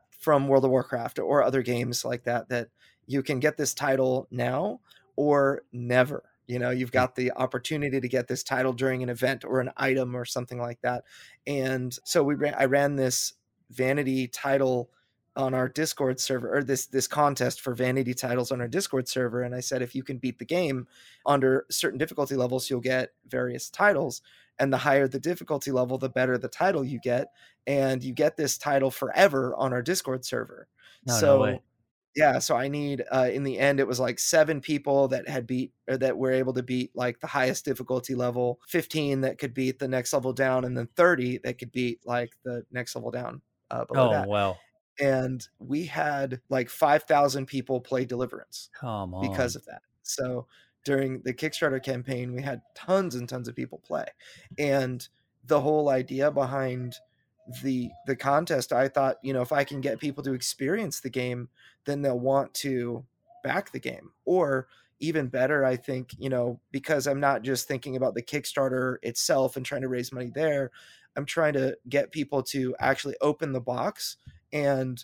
from 0.10 0.48
World 0.48 0.66
of 0.66 0.72
Warcraft 0.72 1.20
or 1.20 1.44
other 1.44 1.62
games 1.62 2.04
like 2.04 2.24
that. 2.24 2.50
That 2.50 2.70
you 3.06 3.24
can 3.24 3.40
get 3.40 3.58
this 3.58 3.74
title 3.74 4.28
now 4.32 4.80
or 5.16 5.64
never. 5.72 6.24
You 6.48 6.60
know, 6.60 6.70
you've 6.70 6.94
got 6.94 7.16
the 7.16 7.34
opportunity 7.34 8.00
to 8.00 8.08
get 8.08 8.28
this 8.28 8.42
title 8.42 8.72
during 8.72 9.04
an 9.04 9.10
event 9.10 9.44
or 9.44 9.60
an 9.60 9.72
item 9.76 10.16
or 10.16 10.24
something 10.24 10.60
like 10.60 10.80
that. 10.82 11.04
And 11.46 11.96
so 12.06 12.24
we 12.24 12.36
ran, 12.36 12.56
I 12.58 12.66
ran 12.66 12.96
this 12.96 13.34
vanity 13.70 14.28
title 14.28 14.90
on 15.38 15.54
our 15.54 15.70
Discord 15.70 16.20
server 16.20 16.58
or 16.58 16.64
this 16.64 16.88
this 16.88 17.08
contest 17.08 17.62
for 17.62 17.74
vanity 17.74 18.14
titles 18.14 18.52
on 18.52 18.60
our 18.60 18.68
Discord 18.68 19.08
server 19.08 19.44
and 19.44 19.56
I 19.56 19.60
said 19.60 19.82
if 19.82 19.96
you 19.96 20.04
can 20.04 20.18
beat 20.18 20.40
the 20.40 20.46
game 20.46 20.88
under 21.26 21.66
certain 21.70 22.00
difficulty 22.00 22.36
levels 22.36 22.70
you'll 22.70 22.82
get 22.82 23.12
various 23.28 23.70
titles 23.70 24.22
and 24.60 24.74
the 24.74 24.78
higher 24.78 25.08
the 25.08 25.20
difficulty 25.20 25.72
level 25.72 25.98
the 25.98 26.10
better 26.10 26.38
the 26.38 26.48
title 26.48 26.84
you 26.84 27.00
get 27.00 27.28
and 27.68 28.04
you 28.04 28.14
get 28.14 28.36
this 28.36 28.58
title 28.58 28.92
forever 28.92 29.56
on 29.56 29.74
our 29.74 29.82
Discord 29.82 30.26
server. 30.26 30.68
No, 31.06 31.14
so 31.14 31.46
no 31.46 31.60
yeah, 32.16 32.40
so 32.40 32.56
I 32.56 32.68
need 32.68 33.04
uh, 33.12 33.30
in 33.32 33.44
the 33.44 33.60
end 33.60 33.80
it 33.80 33.88
was 33.88 34.00
like 34.00 34.18
7 34.18 34.60
people 34.60 35.08
that 35.10 35.30
had 35.30 35.46
beat 35.46 35.72
or 35.88 35.98
that 35.98 36.18
were 36.18 36.32
able 36.32 36.54
to 36.54 36.64
beat 36.64 36.90
like 36.96 37.20
the 37.20 37.28
highest 37.28 37.64
difficulty 37.64 38.16
level, 38.16 38.60
15 38.68 39.22
that 39.22 39.38
could 39.38 39.54
beat 39.54 39.78
the 39.78 39.88
next 39.88 40.14
level 40.14 40.34
down 40.34 40.66
and 40.66 40.76
then 40.76 40.88
30 40.96 41.42
that 41.44 41.60
could 41.60 41.72
beat 41.72 42.00
like 42.06 42.32
the 42.44 42.66
next 42.72 42.96
level 42.96 43.12
down 43.12 43.42
uh, 43.70 43.86
below 43.86 44.10
oh, 44.10 44.12
that. 44.12 44.28
wow 44.28 44.58
and 45.00 45.48
we 45.60 45.86
had 45.86 46.42
like 46.50 46.70
5,000 46.70 47.46
people 47.46 47.80
play 47.82 48.06
Deliverance 48.06 48.70
Come 48.80 49.14
on. 49.14 49.30
because 49.30 49.56
of 49.56 49.66
that. 49.66 49.82
So 50.04 50.48
during 50.86 51.22
the 51.24 51.34
Kickstarter 51.34 51.84
campaign, 51.84 52.34
we 52.34 52.42
had 52.42 52.62
tons 52.74 53.16
and 53.16 53.28
tons 53.28 53.48
of 53.48 53.56
people 53.56 53.82
play. 53.86 54.06
And 54.58 55.08
the 55.46 55.60
whole 55.62 55.90
idea 55.90 56.32
behind 56.32 56.96
the 57.64 57.90
the 58.06 58.16
contest, 58.16 58.74
I 58.74 58.88
thought, 58.88 59.18
you 59.22 59.34
know, 59.34 59.42
if 59.42 59.52
I 59.52 59.64
can 59.64 59.82
get 59.82 60.00
people 60.00 60.24
to 60.24 60.34
experience 60.34 61.00
the 61.00 61.10
game, 61.10 61.50
then 61.86 62.02
they'll 62.02 62.20
want 62.20 62.54
to 62.56 63.06
back 63.44 63.72
the 63.72 63.80
game. 63.80 64.12
Or 64.26 64.68
even 65.00 65.28
better, 65.28 65.64
I 65.64 65.76
think, 65.76 66.10
you 66.18 66.30
know, 66.30 66.60
because 66.72 67.08
I'm 67.08 67.20
not 67.20 67.44
just 67.44 67.68
thinking 67.68 67.96
about 67.96 68.16
the 68.16 68.24
Kickstarter 68.24 68.98
itself 69.04 69.56
and 69.56 69.66
trying 69.66 69.84
to 69.84 69.88
raise 69.90 70.12
money 70.12 70.32
there, 70.34 70.72
I'm 71.16 71.26
trying 71.26 71.54
to 71.54 71.78
get 71.88 72.12
people 72.12 72.44
to 72.44 72.76
actually 72.80 73.16
open 73.22 73.52
the 73.52 73.62
box 73.62 74.18
and 74.52 75.04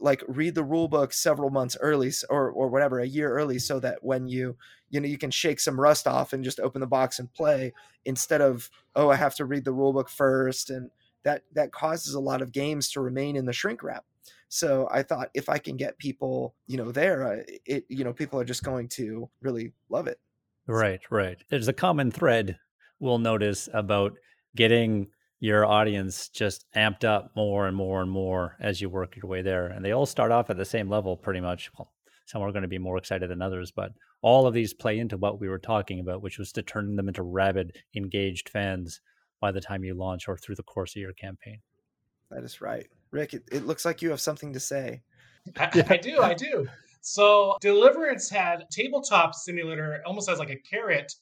like 0.00 0.22
read 0.28 0.54
the 0.54 0.62
rule 0.62 0.88
book 0.88 1.12
several 1.12 1.50
months 1.50 1.76
early 1.80 2.12
or 2.30 2.50
or 2.50 2.68
whatever 2.68 3.00
a 3.00 3.06
year 3.06 3.32
early 3.32 3.58
so 3.58 3.80
that 3.80 3.98
when 4.02 4.28
you 4.28 4.56
you 4.90 5.00
know 5.00 5.08
you 5.08 5.18
can 5.18 5.30
shake 5.30 5.58
some 5.58 5.80
rust 5.80 6.06
off 6.06 6.32
and 6.32 6.44
just 6.44 6.60
open 6.60 6.80
the 6.80 6.86
box 6.86 7.18
and 7.18 7.32
play 7.34 7.72
instead 8.04 8.40
of 8.40 8.70
oh 8.94 9.10
I 9.10 9.16
have 9.16 9.34
to 9.36 9.44
read 9.44 9.64
the 9.64 9.72
rule 9.72 9.92
book 9.92 10.08
first 10.08 10.70
and 10.70 10.90
that 11.24 11.42
that 11.54 11.72
causes 11.72 12.14
a 12.14 12.20
lot 12.20 12.42
of 12.42 12.52
games 12.52 12.90
to 12.92 13.00
remain 13.00 13.36
in 13.36 13.44
the 13.44 13.52
shrink 13.52 13.82
wrap. 13.82 14.04
So 14.48 14.88
I 14.90 15.02
thought 15.02 15.28
if 15.34 15.48
I 15.48 15.58
can 15.58 15.76
get 15.76 15.98
people, 15.98 16.54
you 16.66 16.78
know, 16.78 16.90
there, 16.90 17.26
uh, 17.26 17.42
it 17.66 17.84
you 17.88 18.04
know, 18.04 18.12
people 18.12 18.40
are 18.40 18.44
just 18.44 18.62
going 18.62 18.88
to 18.90 19.28
really 19.42 19.72
love 19.88 20.06
it. 20.06 20.18
Right, 20.66 21.00
right. 21.10 21.38
There's 21.48 21.68
a 21.68 21.72
common 21.72 22.10
thread 22.10 22.58
we'll 23.00 23.18
notice 23.18 23.68
about 23.72 24.14
getting 24.56 25.08
your 25.40 25.64
audience 25.64 26.28
just 26.28 26.66
amped 26.74 27.04
up 27.04 27.30
more 27.36 27.66
and 27.66 27.76
more 27.76 28.02
and 28.02 28.10
more 28.10 28.56
as 28.60 28.80
you 28.80 28.88
work 28.88 29.16
your 29.16 29.30
way 29.30 29.42
there. 29.42 29.66
And 29.66 29.84
they 29.84 29.92
all 29.92 30.06
start 30.06 30.32
off 30.32 30.50
at 30.50 30.56
the 30.56 30.64
same 30.64 30.88
level 30.88 31.16
pretty 31.16 31.40
much. 31.40 31.70
Well, 31.78 31.92
some 32.26 32.42
are 32.42 32.52
going 32.52 32.62
to 32.62 32.68
be 32.68 32.78
more 32.78 32.98
excited 32.98 33.30
than 33.30 33.40
others, 33.40 33.70
but 33.70 33.92
all 34.20 34.46
of 34.46 34.54
these 34.54 34.74
play 34.74 34.98
into 34.98 35.16
what 35.16 35.40
we 35.40 35.48
were 35.48 35.58
talking 35.58 36.00
about, 36.00 36.22
which 36.22 36.38
was 36.38 36.52
to 36.52 36.62
turn 36.62 36.96
them 36.96 37.08
into 37.08 37.22
rabid, 37.22 37.76
engaged 37.94 38.48
fans 38.48 39.00
by 39.40 39.52
the 39.52 39.60
time 39.60 39.84
you 39.84 39.94
launch 39.94 40.28
or 40.28 40.36
through 40.36 40.56
the 40.56 40.62
course 40.62 40.94
of 40.96 41.00
your 41.00 41.12
campaign. 41.12 41.60
That 42.30 42.44
is 42.44 42.60
right. 42.60 42.86
Rick, 43.10 43.32
it, 43.34 43.44
it 43.50 43.66
looks 43.66 43.84
like 43.84 44.02
you 44.02 44.10
have 44.10 44.20
something 44.20 44.52
to 44.52 44.60
say. 44.60 45.02
I, 45.56 45.84
I 45.88 45.96
do, 45.96 46.20
I 46.20 46.34
do. 46.34 46.68
So 47.00 47.56
Deliverance 47.60 48.28
had 48.28 48.64
tabletop 48.70 49.34
simulator 49.34 50.02
almost 50.04 50.28
as 50.28 50.38
like 50.38 50.50
a 50.50 50.56
carrot 50.56 51.12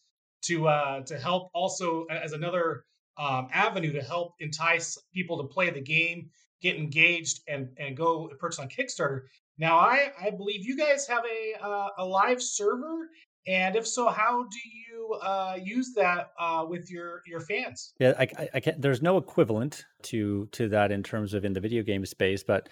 to 0.42 0.66
uh, 0.66 1.00
to 1.02 1.18
help 1.18 1.50
also 1.54 2.06
as 2.10 2.32
another 2.32 2.84
um, 3.18 3.48
avenue 3.52 3.92
to 3.92 4.02
help 4.02 4.34
entice 4.40 4.98
people 5.12 5.38
to 5.38 5.44
play 5.44 5.70
the 5.70 5.80
game, 5.80 6.30
get 6.62 6.76
engaged, 6.76 7.40
and 7.48 7.68
and 7.78 7.96
go 7.96 8.30
purchase 8.38 8.58
on 8.58 8.68
Kickstarter. 8.68 9.22
Now, 9.58 9.78
I 9.78 10.12
I 10.20 10.30
believe 10.30 10.66
you 10.66 10.76
guys 10.76 11.06
have 11.06 11.24
a 11.24 11.64
uh, 11.64 11.88
a 11.98 12.04
live 12.04 12.42
server, 12.42 13.08
and 13.46 13.76
if 13.76 13.86
so, 13.86 14.08
how 14.08 14.44
do 14.44 14.58
you 14.68 15.14
uh, 15.22 15.58
use 15.62 15.92
that 15.94 16.32
uh, 16.38 16.64
with 16.68 16.90
your 16.90 17.22
your 17.26 17.40
fans? 17.40 17.94
Yeah, 17.98 18.14
I, 18.18 18.22
I, 18.22 18.48
I 18.54 18.60
can't. 18.60 18.80
There's 18.80 19.02
no 19.02 19.16
equivalent 19.16 19.84
to 20.04 20.48
to 20.52 20.68
that 20.68 20.92
in 20.92 21.02
terms 21.02 21.34
of 21.34 21.44
in 21.44 21.52
the 21.52 21.60
video 21.60 21.82
game 21.82 22.04
space, 22.04 22.42
but 22.42 22.68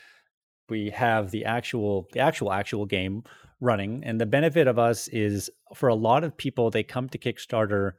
we 0.69 0.91
have 0.91 1.31
the 1.31 1.45
actual 1.45 2.07
the 2.13 2.21
actual 2.21 2.53
actual 2.53 2.87
game 2.87 3.23
running 3.61 4.03
and 4.05 4.21
the 4.21 4.27
benefit 4.27 4.67
of 4.67 4.79
us 4.79 5.09
is 5.09 5.51
for 5.75 5.89
a 5.89 5.95
lot 5.95 6.25
of 6.25 6.37
people 6.37 6.71
they 6.71 6.83
come 6.83 7.09
to 7.09 7.19
kickstarter 7.19 7.93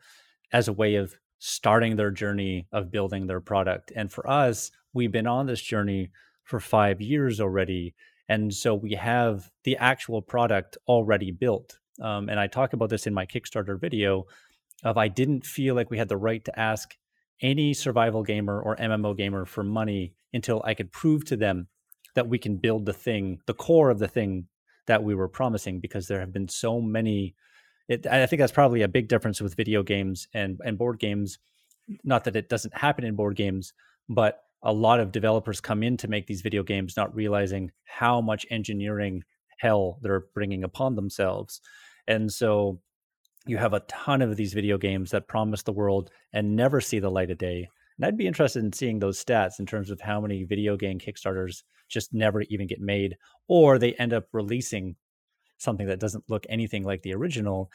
as 0.51 0.67
a 0.67 0.73
way 0.73 0.95
of 0.95 1.15
starting 1.39 1.95
their 1.95 2.11
journey 2.11 2.67
of 2.71 2.91
building 2.91 3.27
their 3.27 3.41
product. 3.41 3.91
And 3.95 4.11
for 4.11 4.27
us, 4.29 4.71
we've 4.93 5.11
been 5.11 5.27
on 5.27 5.45
this 5.45 5.61
journey 5.61 6.11
for 6.43 6.59
five 6.59 7.01
years 7.01 7.39
already. 7.39 7.95
And 8.27 8.53
so 8.53 8.73
we 8.73 8.93
have 8.93 9.49
the 9.63 9.77
actual 9.77 10.21
product 10.21 10.77
already 10.87 11.31
built. 11.31 11.79
Um, 12.01 12.29
and 12.29 12.39
I 12.39 12.47
talk 12.47 12.73
about 12.73 12.89
this 12.89 13.07
in 13.07 13.13
my 13.13 13.25
Kickstarter 13.25 13.79
video 13.79 14.25
of 14.83 14.97
I 14.97 15.07
didn't 15.07 15.45
feel 15.45 15.75
like 15.75 15.89
we 15.89 15.97
had 15.97 16.09
the 16.09 16.17
right 16.17 16.43
to 16.45 16.59
ask 16.59 16.95
any 17.41 17.73
survival 17.73 18.23
gamer 18.23 18.59
or 18.59 18.75
MMO 18.77 19.15
gamer 19.15 19.45
for 19.45 19.63
money 19.63 20.13
until 20.33 20.61
I 20.65 20.73
could 20.73 20.91
prove 20.91 21.25
to 21.25 21.37
them 21.37 21.67
that 22.15 22.27
we 22.27 22.37
can 22.37 22.57
build 22.57 22.85
the 22.85 22.93
thing, 22.93 23.39
the 23.45 23.53
core 23.53 23.89
of 23.89 23.99
the 23.99 24.07
thing 24.07 24.47
that 24.87 25.03
we 25.03 25.15
were 25.15 25.27
promising, 25.27 25.79
because 25.79 26.07
there 26.07 26.19
have 26.19 26.31
been 26.31 26.47
so 26.47 26.81
many 26.81 27.35
it, 27.87 28.07
I 28.07 28.25
think 28.25 28.39
that's 28.39 28.51
probably 28.51 28.81
a 28.81 28.87
big 28.87 29.07
difference 29.07 29.41
with 29.41 29.55
video 29.55 29.83
games 29.83 30.27
and, 30.33 30.59
and 30.63 30.77
board 30.77 30.99
games. 30.99 31.37
not 32.03 32.23
that 32.23 32.35
it 32.35 32.49
doesn't 32.49 32.75
happen 32.75 33.03
in 33.05 33.15
board 33.15 33.35
games, 33.35 33.73
but 34.09 34.41
a 34.63 34.73
lot 34.73 34.99
of 34.99 35.11
developers 35.11 35.61
come 35.61 35.83
in 35.83 35.97
to 35.97 36.07
make 36.07 36.25
these 36.25 36.41
video 36.41 36.63
games 36.63 36.97
not 36.97 37.13
realizing 37.15 37.71
how 37.83 38.21
much 38.21 38.45
engineering 38.49 39.23
hell 39.57 39.99
they're 40.01 40.25
bringing 40.33 40.63
upon 40.63 40.95
themselves. 40.95 41.61
And 42.07 42.31
so 42.31 42.79
you 43.45 43.57
have 43.57 43.73
a 43.73 43.81
ton 43.81 44.21
of 44.21 44.35
these 44.35 44.53
video 44.53 44.77
games 44.77 45.11
that 45.11 45.27
promise 45.27 45.61
the 45.61 45.71
world 45.71 46.09
and 46.33 46.55
never 46.55 46.81
see 46.81 46.99
the 46.99 47.11
light 47.11 47.29
of 47.29 47.37
day. 47.37 47.69
And 47.97 48.05
I'd 48.05 48.17
be 48.17 48.27
interested 48.27 48.63
in 48.63 48.73
seeing 48.73 48.99
those 48.99 49.23
stats 49.23 49.59
in 49.59 49.65
terms 49.65 49.91
of 49.91 50.01
how 50.01 50.19
many 50.19 50.43
video 50.43 50.75
game 50.75 50.99
Kickstarters 50.99 51.63
just 51.87 52.13
never 52.13 52.41
even 52.43 52.67
get 52.67 52.81
made, 52.81 53.15
or 53.47 53.77
they 53.77 53.93
end 53.93 54.13
up 54.13 54.25
releasing 54.33 54.95
something 55.65 55.87
that 55.87 55.99
doesn't 55.99 56.23
look 56.29 56.45
anything 56.47 56.83
like 56.83 57.01
the 57.01 57.13
original. 57.13 57.69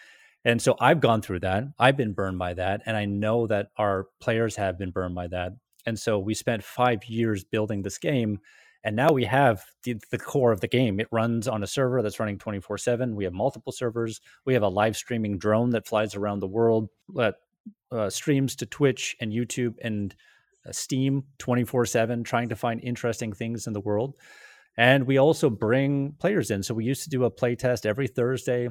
And 0.44 0.62
so 0.62 0.76
I've 0.80 1.00
gone 1.00 1.20
through 1.20 1.40
that. 1.40 1.64
I've 1.78 1.96
been 1.96 2.14
burned 2.14 2.38
by 2.38 2.54
that. 2.54 2.80
And 2.86 2.96
I 2.96 3.04
know 3.04 3.46
that 3.46 3.68
our 3.76 4.06
players 4.20 4.56
have 4.56 4.78
been 4.78 4.90
burned 4.90 5.14
by 5.14 5.26
that. 5.28 5.52
And 5.84 5.98
so 5.98 6.18
we 6.18 6.34
spent 6.34 6.64
five 6.64 7.04
years 7.04 7.44
building 7.44 7.82
this 7.82 7.98
game. 7.98 8.38
And 8.82 8.96
now 8.96 9.12
we 9.12 9.24
have 9.24 9.62
the, 9.84 9.96
the 10.10 10.18
core 10.18 10.52
of 10.52 10.60
the 10.60 10.68
game. 10.68 11.00
It 11.00 11.08
runs 11.12 11.46
on 11.46 11.62
a 11.62 11.66
server 11.66 12.00
that's 12.00 12.18
running 12.18 12.38
24 12.38 12.78
7. 12.78 13.14
We 13.14 13.24
have 13.24 13.34
multiple 13.34 13.72
servers. 13.72 14.20
We 14.46 14.54
have 14.54 14.62
a 14.62 14.68
live 14.68 14.96
streaming 14.96 15.36
drone 15.36 15.70
that 15.70 15.86
flies 15.86 16.14
around 16.14 16.40
the 16.40 16.46
world 16.46 16.88
that 17.14 17.34
uh, 17.92 18.08
streams 18.08 18.56
to 18.56 18.66
Twitch 18.66 19.16
and 19.20 19.32
YouTube 19.32 19.74
and 19.82 20.14
uh, 20.66 20.72
Steam 20.72 21.24
24 21.38 21.86
7, 21.86 22.24
trying 22.24 22.48
to 22.48 22.56
find 22.56 22.82
interesting 22.82 23.32
things 23.32 23.66
in 23.66 23.74
the 23.74 23.80
world. 23.80 24.14
And 24.80 25.06
we 25.06 25.18
also 25.18 25.50
bring 25.50 26.14
players 26.18 26.50
in. 26.50 26.62
So 26.62 26.72
we 26.72 26.86
used 26.86 27.02
to 27.02 27.10
do 27.10 27.24
a 27.24 27.30
play 27.30 27.54
test 27.54 27.84
every 27.84 28.08
Thursday 28.08 28.70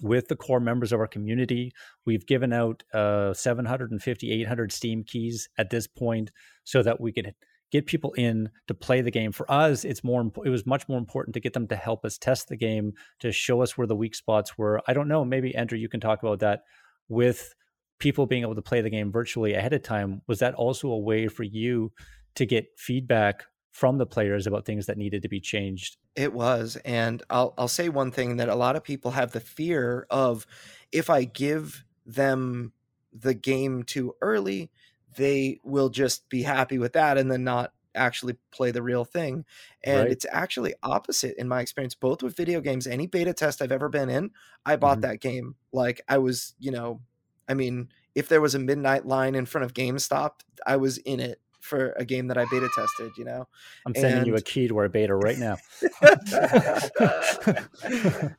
with 0.00 0.28
the 0.28 0.36
core 0.36 0.60
members 0.60 0.92
of 0.92 1.00
our 1.00 1.08
community. 1.08 1.72
We've 2.04 2.24
given 2.24 2.52
out 2.52 2.84
uh, 2.94 3.34
750, 3.34 4.30
800 4.30 4.70
Steam 4.70 5.02
keys 5.02 5.48
at 5.58 5.68
this 5.70 5.88
point 5.88 6.30
so 6.62 6.80
that 6.84 7.00
we 7.00 7.10
could 7.10 7.34
get 7.72 7.86
people 7.86 8.12
in 8.12 8.50
to 8.68 8.74
play 8.74 9.00
the 9.00 9.10
game. 9.10 9.32
For 9.32 9.50
us, 9.50 9.84
it's 9.84 10.04
more 10.04 10.30
it 10.44 10.48
was 10.48 10.64
much 10.64 10.88
more 10.88 10.98
important 10.98 11.34
to 11.34 11.40
get 11.40 11.54
them 11.54 11.66
to 11.66 11.76
help 11.76 12.04
us 12.04 12.18
test 12.18 12.46
the 12.46 12.56
game, 12.56 12.92
to 13.18 13.32
show 13.32 13.62
us 13.62 13.76
where 13.76 13.88
the 13.88 13.96
weak 13.96 14.14
spots 14.14 14.56
were. 14.56 14.80
I 14.86 14.92
don't 14.92 15.08
know, 15.08 15.24
maybe 15.24 15.56
Andrew 15.56 15.76
you 15.76 15.88
can 15.88 15.98
talk 15.98 16.22
about 16.22 16.38
that 16.38 16.60
with 17.08 17.52
people 17.98 18.26
being 18.26 18.42
able 18.42 18.54
to 18.54 18.62
play 18.62 18.80
the 18.80 18.90
game 18.90 19.10
virtually 19.10 19.54
ahead 19.54 19.72
of 19.72 19.82
time. 19.82 20.22
Was 20.28 20.38
that 20.38 20.54
also 20.54 20.86
a 20.90 21.00
way 21.00 21.26
for 21.26 21.42
you 21.42 21.90
to 22.36 22.46
get 22.46 22.66
feedback 22.78 23.42
from 23.76 23.98
the 23.98 24.06
players 24.06 24.46
about 24.46 24.64
things 24.64 24.86
that 24.86 24.96
needed 24.96 25.20
to 25.20 25.28
be 25.28 25.38
changed. 25.38 25.98
It 26.14 26.32
was, 26.32 26.78
and 26.82 27.22
I'll 27.28 27.52
I'll 27.58 27.68
say 27.68 27.90
one 27.90 28.10
thing 28.10 28.38
that 28.38 28.48
a 28.48 28.54
lot 28.54 28.74
of 28.74 28.82
people 28.82 29.10
have 29.10 29.32
the 29.32 29.40
fear 29.40 30.06
of 30.08 30.46
if 30.92 31.10
I 31.10 31.24
give 31.24 31.84
them 32.06 32.72
the 33.12 33.34
game 33.34 33.82
too 33.82 34.14
early, 34.22 34.70
they 35.16 35.60
will 35.62 35.90
just 35.90 36.30
be 36.30 36.42
happy 36.42 36.78
with 36.78 36.94
that 36.94 37.18
and 37.18 37.30
then 37.30 37.44
not 37.44 37.74
actually 37.94 38.38
play 38.50 38.70
the 38.70 38.82
real 38.82 39.04
thing. 39.04 39.44
And 39.84 40.04
right. 40.04 40.10
it's 40.10 40.24
actually 40.32 40.72
opposite 40.82 41.34
in 41.36 41.46
my 41.46 41.60
experience, 41.60 41.94
both 41.94 42.22
with 42.22 42.34
video 42.34 42.62
games. 42.62 42.86
Any 42.86 43.06
beta 43.06 43.34
test 43.34 43.60
I've 43.60 43.72
ever 43.72 43.90
been 43.90 44.08
in, 44.08 44.30
I 44.64 44.76
bought 44.76 45.00
mm-hmm. 45.00 45.10
that 45.12 45.20
game. 45.20 45.54
Like 45.70 46.00
I 46.08 46.16
was, 46.16 46.54
you 46.58 46.70
know, 46.70 47.02
I 47.46 47.52
mean, 47.52 47.90
if 48.14 48.30
there 48.30 48.40
was 48.40 48.54
a 48.54 48.58
midnight 48.58 49.04
line 49.04 49.34
in 49.34 49.44
front 49.44 49.66
of 49.66 49.74
GameStop, 49.74 50.40
I 50.66 50.76
was 50.76 50.96
in 50.96 51.20
it 51.20 51.42
for 51.66 51.92
a 51.92 52.04
game 52.04 52.28
that 52.28 52.38
I 52.38 52.46
beta 52.50 52.68
tested, 52.74 53.12
you 53.18 53.24
know. 53.24 53.46
I'm 53.84 53.94
sending 53.94 54.18
and... 54.18 54.26
you 54.26 54.36
a 54.36 54.40
key 54.40 54.68
to 54.68 54.76
our 54.78 54.88
beta 54.88 55.14
right 55.14 55.38
now. 55.38 55.56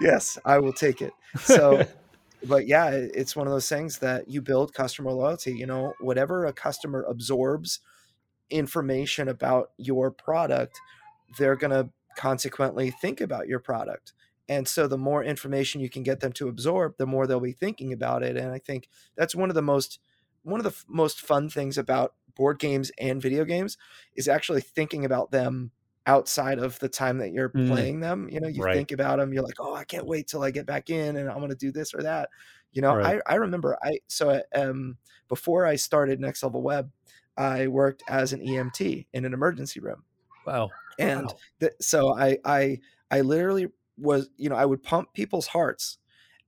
yes, 0.00 0.38
I 0.44 0.58
will 0.58 0.72
take 0.72 1.02
it. 1.02 1.12
So 1.40 1.84
but 2.44 2.66
yeah, 2.66 2.90
it's 2.90 3.34
one 3.34 3.46
of 3.46 3.52
those 3.52 3.68
things 3.68 3.98
that 3.98 4.28
you 4.28 4.40
build 4.40 4.72
customer 4.72 5.12
loyalty, 5.12 5.54
you 5.54 5.66
know, 5.66 5.94
whatever 6.00 6.46
a 6.46 6.52
customer 6.52 7.02
absorbs 7.02 7.80
information 8.50 9.28
about 9.28 9.70
your 9.76 10.10
product, 10.10 10.80
they're 11.38 11.56
going 11.56 11.70
to 11.70 11.90
consequently 12.16 12.90
think 12.90 13.20
about 13.20 13.48
your 13.48 13.58
product. 13.58 14.12
And 14.48 14.66
so 14.66 14.86
the 14.86 14.96
more 14.96 15.22
information 15.22 15.80
you 15.80 15.90
can 15.90 16.02
get 16.02 16.20
them 16.20 16.32
to 16.32 16.48
absorb, 16.48 16.96
the 16.96 17.06
more 17.06 17.26
they'll 17.26 17.40
be 17.40 17.52
thinking 17.52 17.92
about 17.92 18.22
it. 18.22 18.36
And 18.36 18.50
I 18.50 18.58
think 18.58 18.88
that's 19.16 19.34
one 19.34 19.50
of 19.50 19.54
the 19.54 19.62
most 19.62 19.98
one 20.42 20.60
of 20.60 20.64
the 20.64 20.70
f- 20.70 20.84
most 20.88 21.20
fun 21.20 21.50
things 21.50 21.76
about 21.76 22.14
board 22.38 22.58
games 22.58 22.90
and 22.98 23.20
video 23.20 23.44
games 23.44 23.76
is 24.16 24.28
actually 24.28 24.62
thinking 24.62 25.04
about 25.04 25.30
them 25.30 25.70
outside 26.06 26.58
of 26.58 26.78
the 26.78 26.88
time 26.88 27.18
that 27.18 27.32
you're 27.32 27.50
mm. 27.50 27.68
playing 27.68 28.00
them. 28.00 28.28
You 28.32 28.40
know, 28.40 28.48
you 28.48 28.62
right. 28.62 28.74
think 28.74 28.92
about 28.92 29.18
them, 29.18 29.34
you're 29.34 29.42
like, 29.42 29.60
oh, 29.60 29.74
I 29.74 29.84
can't 29.84 30.06
wait 30.06 30.26
till 30.26 30.42
I 30.42 30.50
get 30.50 30.64
back 30.64 30.88
in 30.88 31.16
and 31.16 31.28
I'm 31.28 31.36
going 31.36 31.50
to 31.50 31.56
do 31.56 31.70
this 31.70 31.92
or 31.92 32.02
that. 32.02 32.30
You 32.72 32.80
know, 32.80 32.96
right. 32.96 33.20
I, 33.26 33.34
I 33.34 33.36
remember 33.36 33.76
I, 33.82 33.98
so 34.08 34.40
um, 34.54 34.96
before 35.28 35.66
I 35.66 35.76
started 35.76 36.18
Next 36.18 36.42
Level 36.42 36.62
Web, 36.62 36.90
I 37.36 37.66
worked 37.66 38.02
as 38.08 38.32
an 38.32 38.40
EMT 38.40 39.06
in 39.12 39.24
an 39.26 39.34
emergency 39.34 39.80
room. 39.80 40.04
Wow. 40.46 40.70
And 40.98 41.26
wow. 41.26 41.36
Th- 41.60 41.72
so 41.80 42.16
I, 42.16 42.38
I, 42.44 42.80
I 43.10 43.20
literally 43.20 43.68
was, 43.98 44.30
you 44.38 44.48
know, 44.48 44.56
I 44.56 44.64
would 44.64 44.82
pump 44.82 45.12
people's 45.12 45.48
hearts 45.48 45.98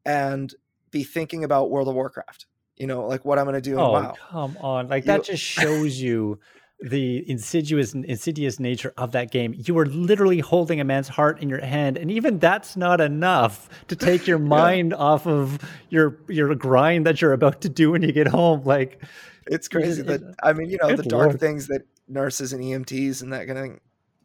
and 0.07 0.55
be 0.91 1.05
thinking 1.05 1.45
about 1.45 1.71
World 1.71 1.89
of 1.89 1.95
Warcraft 1.95 2.47
you 2.81 2.87
know, 2.87 3.07
like 3.07 3.27
what 3.27 3.39
I'm 3.39 3.45
going 3.45 3.55
to 3.55 3.61
do. 3.61 3.79
Oh, 3.79 3.93
wow. 3.93 4.15
come 4.31 4.57
on. 4.59 4.89
Like 4.89 5.05
you, 5.05 5.09
that 5.09 5.25
just 5.25 5.43
shows 5.43 6.01
you 6.01 6.41
the 6.81 7.29
insidious 7.31 7.93
insidious 7.93 8.59
nature 8.59 8.95
of 8.97 9.13
that 9.13 9.31
game. 9.31 9.55
You 9.55 9.75
were 9.75 9.85
literally 9.85 10.41
holding 10.41 10.81
a 10.81 10.85
man's 10.85 11.09
heart 11.09 11.43
in 11.43 11.51
your 11.51 11.61
hand, 11.61 11.99
and 11.99 12.11
even 12.11 12.39
that's 12.39 12.79
not 12.79 13.03
enough 13.03 13.69
to 13.89 13.97
take 13.97 14.27
your 14.27 14.39
mind 14.61 14.93
yeah. 14.93 14.97
off 14.97 15.27
of 15.27 15.59
your 15.91 16.17
your 16.27 16.55
grind 16.55 17.07
that 17.07 17.21
you're 17.21 17.35
about 17.35 17.61
to 17.61 17.69
do 17.69 17.91
when 17.91 18.01
you 18.01 18.13
get 18.13 18.29
home. 18.29 18.63
Like 18.65 19.05
it's 19.47 19.69
crazy 19.69 20.01
it, 20.01 20.07
that 20.07 20.35
I 20.43 20.55
mean, 20.55 20.71
you 20.71 20.79
know, 20.81 20.97
the 20.97 21.03
dark 21.03 21.27
Lord. 21.29 21.41
things 21.41 21.67
that 21.67 21.83
nurses 22.09 22.55
and 22.55 22.65
EMTs 22.65 23.23
and 23.23 23.35
that 23.35 23.47
kind 23.47 23.59
of 23.59 23.65
thing 23.65 23.81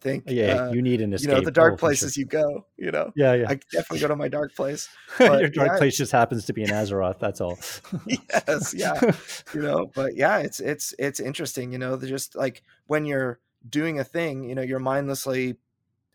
think. 0.06 0.24
Yeah, 0.28 0.68
uh, 0.68 0.72
you 0.72 0.82
need 0.82 1.02
an 1.02 1.14
escape. 1.14 1.30
You 1.30 1.36
know, 1.36 1.42
the 1.42 1.52
dark 1.52 1.80
places 1.80 2.14
sure. 2.14 2.22
you 2.22 2.28
go. 2.28 2.66
You 2.78 2.92
know. 2.92 3.12
Yeah, 3.16 3.34
yeah. 3.34 3.50
I 3.50 3.60
definitely 3.72 4.00
go 4.00 4.08
to 4.08 4.16
my 4.16 4.28
dark 4.28 4.56
place. 4.56 4.88
But, 5.18 5.40
Your 5.40 5.50
dark 5.50 5.72
yeah, 5.72 5.78
place 5.78 5.98
just 5.98 6.12
happens 6.12 6.46
to 6.46 6.54
be 6.54 6.64
in 6.64 6.70
Azeroth. 6.70 7.20
That's 7.20 7.42
all. 7.42 7.58
yes, 8.08 8.74
yeah. 8.74 9.00
you 9.54 9.62
know, 9.62 9.90
but 9.96 10.16
yeah, 10.16 10.40
it's 10.40 10.60
it's 10.60 10.94
it's 11.00 11.20
interesting. 11.20 11.72
You 11.72 11.80
know, 11.80 11.98
just 11.98 12.36
like 12.36 12.64
when 12.88 13.06
you're 13.06 13.40
doing 13.68 14.00
a 14.00 14.04
thing, 14.04 14.44
you 14.44 14.56
know, 14.56 14.62
you're 14.62 14.80
mindlessly, 14.80 15.58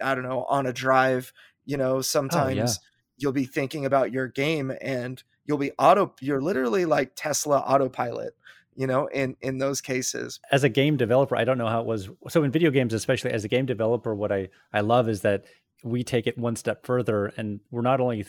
I 0.00 0.14
don't 0.14 0.24
know, 0.24 0.44
on 0.44 0.66
a 0.66 0.72
drive. 0.72 1.32
You 1.64 1.76
know, 1.76 2.00
sometimes 2.00 2.58
oh, 2.58 2.62
yeah. 2.62 2.68
you'll 3.16 3.32
be 3.32 3.46
thinking 3.46 3.84
about 3.84 4.12
your 4.12 4.28
game 4.28 4.72
and 4.80 5.22
you'll 5.46 5.58
be 5.58 5.72
auto. 5.78 6.14
You're 6.20 6.42
literally 6.42 6.84
like 6.84 7.12
Tesla 7.16 7.58
autopilot 7.58 8.34
you 8.80 8.86
know 8.86 9.06
in 9.08 9.36
in 9.42 9.58
those 9.58 9.82
cases. 9.82 10.40
As 10.50 10.64
a 10.64 10.68
game 10.70 10.96
developer 10.96 11.36
i 11.36 11.44
don't 11.44 11.58
know 11.58 11.68
how 11.68 11.80
it 11.80 11.86
was 11.86 12.08
so 12.28 12.42
in 12.42 12.50
video 12.50 12.70
games 12.70 12.94
especially 12.94 13.30
as 13.30 13.44
a 13.44 13.48
game 13.48 13.66
developer 13.66 14.14
what 14.14 14.32
i 14.32 14.48
i 14.72 14.80
love 14.80 15.08
is 15.08 15.20
that 15.20 15.44
we 15.84 16.02
take 16.02 16.26
it 16.26 16.38
one 16.38 16.56
step 16.56 16.86
further 16.86 17.26
and 17.36 17.60
we're 17.70 17.82
not 17.82 18.00
only 18.00 18.24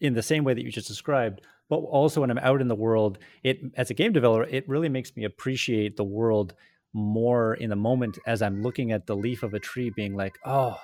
in 0.00 0.14
the 0.14 0.22
same 0.22 0.42
way 0.42 0.54
that 0.54 0.64
you 0.64 0.72
just 0.72 0.88
described 0.88 1.40
but 1.68 1.76
also 1.76 2.20
when 2.20 2.30
i'm 2.32 2.38
out 2.38 2.60
in 2.60 2.66
the 2.66 2.74
world 2.74 3.18
it 3.44 3.60
as 3.76 3.90
a 3.90 3.94
game 3.94 4.12
developer 4.12 4.44
it 4.50 4.68
really 4.68 4.88
makes 4.88 5.16
me 5.16 5.22
appreciate 5.24 5.96
the 5.96 6.04
world 6.04 6.54
more 6.92 7.54
in 7.54 7.70
the 7.70 7.76
moment 7.76 8.18
as 8.26 8.42
i'm 8.42 8.60
looking 8.60 8.90
at 8.90 9.06
the 9.06 9.16
leaf 9.16 9.44
of 9.44 9.54
a 9.54 9.60
tree 9.60 9.90
being 9.90 10.16
like 10.16 10.36
oh 10.44 10.76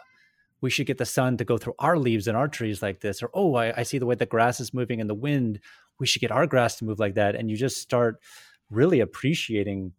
we 0.60 0.70
should 0.70 0.86
get 0.86 0.98
the 0.98 1.06
sun 1.06 1.36
to 1.36 1.44
go 1.44 1.56
through 1.56 1.74
our 1.78 1.98
leaves 1.98 2.26
and 2.28 2.36
our 2.36 2.48
trees 2.48 2.82
like 2.82 3.00
this 3.00 3.22
or 3.22 3.30
oh 3.34 3.54
I, 3.54 3.80
I 3.80 3.82
see 3.82 3.98
the 3.98 4.06
way 4.06 4.14
the 4.14 4.26
grass 4.26 4.58
is 4.60 4.74
moving 4.74 4.98
in 4.98 5.06
the 5.06 5.14
wind. 5.14 5.60
We 6.00 6.06
should 6.08 6.20
get 6.20 6.32
our 6.32 6.48
grass 6.48 6.76
to 6.76 6.84
move 6.84 6.98
like 6.98 7.14
that 7.14 7.36
and 7.36 7.48
you 7.48 7.56
just 7.56 7.76
start 7.76 8.20
really 8.70 9.00
appreciating 9.00 9.92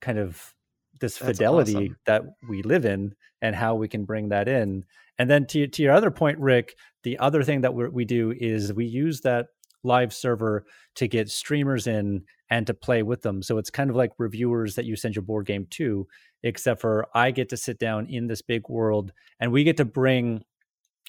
kind 0.00 0.18
of 0.18 0.54
this 1.00 1.18
That's 1.18 1.38
fidelity 1.38 1.74
awesome. 1.74 1.96
that 2.06 2.22
we 2.48 2.62
live 2.62 2.84
in 2.84 3.14
and 3.42 3.54
how 3.54 3.74
we 3.74 3.88
can 3.88 4.04
bring 4.04 4.28
that 4.30 4.48
in. 4.48 4.84
And 5.18 5.30
then 5.30 5.46
to, 5.48 5.66
to 5.66 5.82
your 5.82 5.92
other 5.92 6.10
point, 6.10 6.38
Rick, 6.38 6.76
the 7.02 7.18
other 7.18 7.42
thing 7.42 7.60
that 7.62 7.74
we 7.74 8.04
do 8.04 8.32
is 8.36 8.72
we 8.72 8.86
use 8.86 9.20
that 9.22 9.46
live 9.82 10.12
server 10.12 10.64
to 10.96 11.06
get 11.06 11.30
streamers 11.30 11.86
in 11.86 12.24
and 12.50 12.66
to 12.66 12.74
play 12.74 13.02
with 13.02 13.22
them. 13.22 13.42
So 13.42 13.58
it's 13.58 13.70
kind 13.70 13.90
of 13.90 13.96
like 13.96 14.12
reviewers 14.18 14.74
that 14.76 14.84
you 14.84 14.96
send 14.96 15.14
your 15.14 15.22
board 15.22 15.46
game 15.46 15.66
to, 15.70 16.06
except 16.42 16.80
for 16.80 17.06
I 17.14 17.30
get 17.30 17.48
to 17.50 17.56
sit 17.56 17.78
down 17.78 18.06
in 18.06 18.26
this 18.26 18.42
big 18.42 18.68
world 18.68 19.12
and 19.40 19.52
we 19.52 19.64
get 19.64 19.76
to 19.78 19.84
bring 19.84 20.44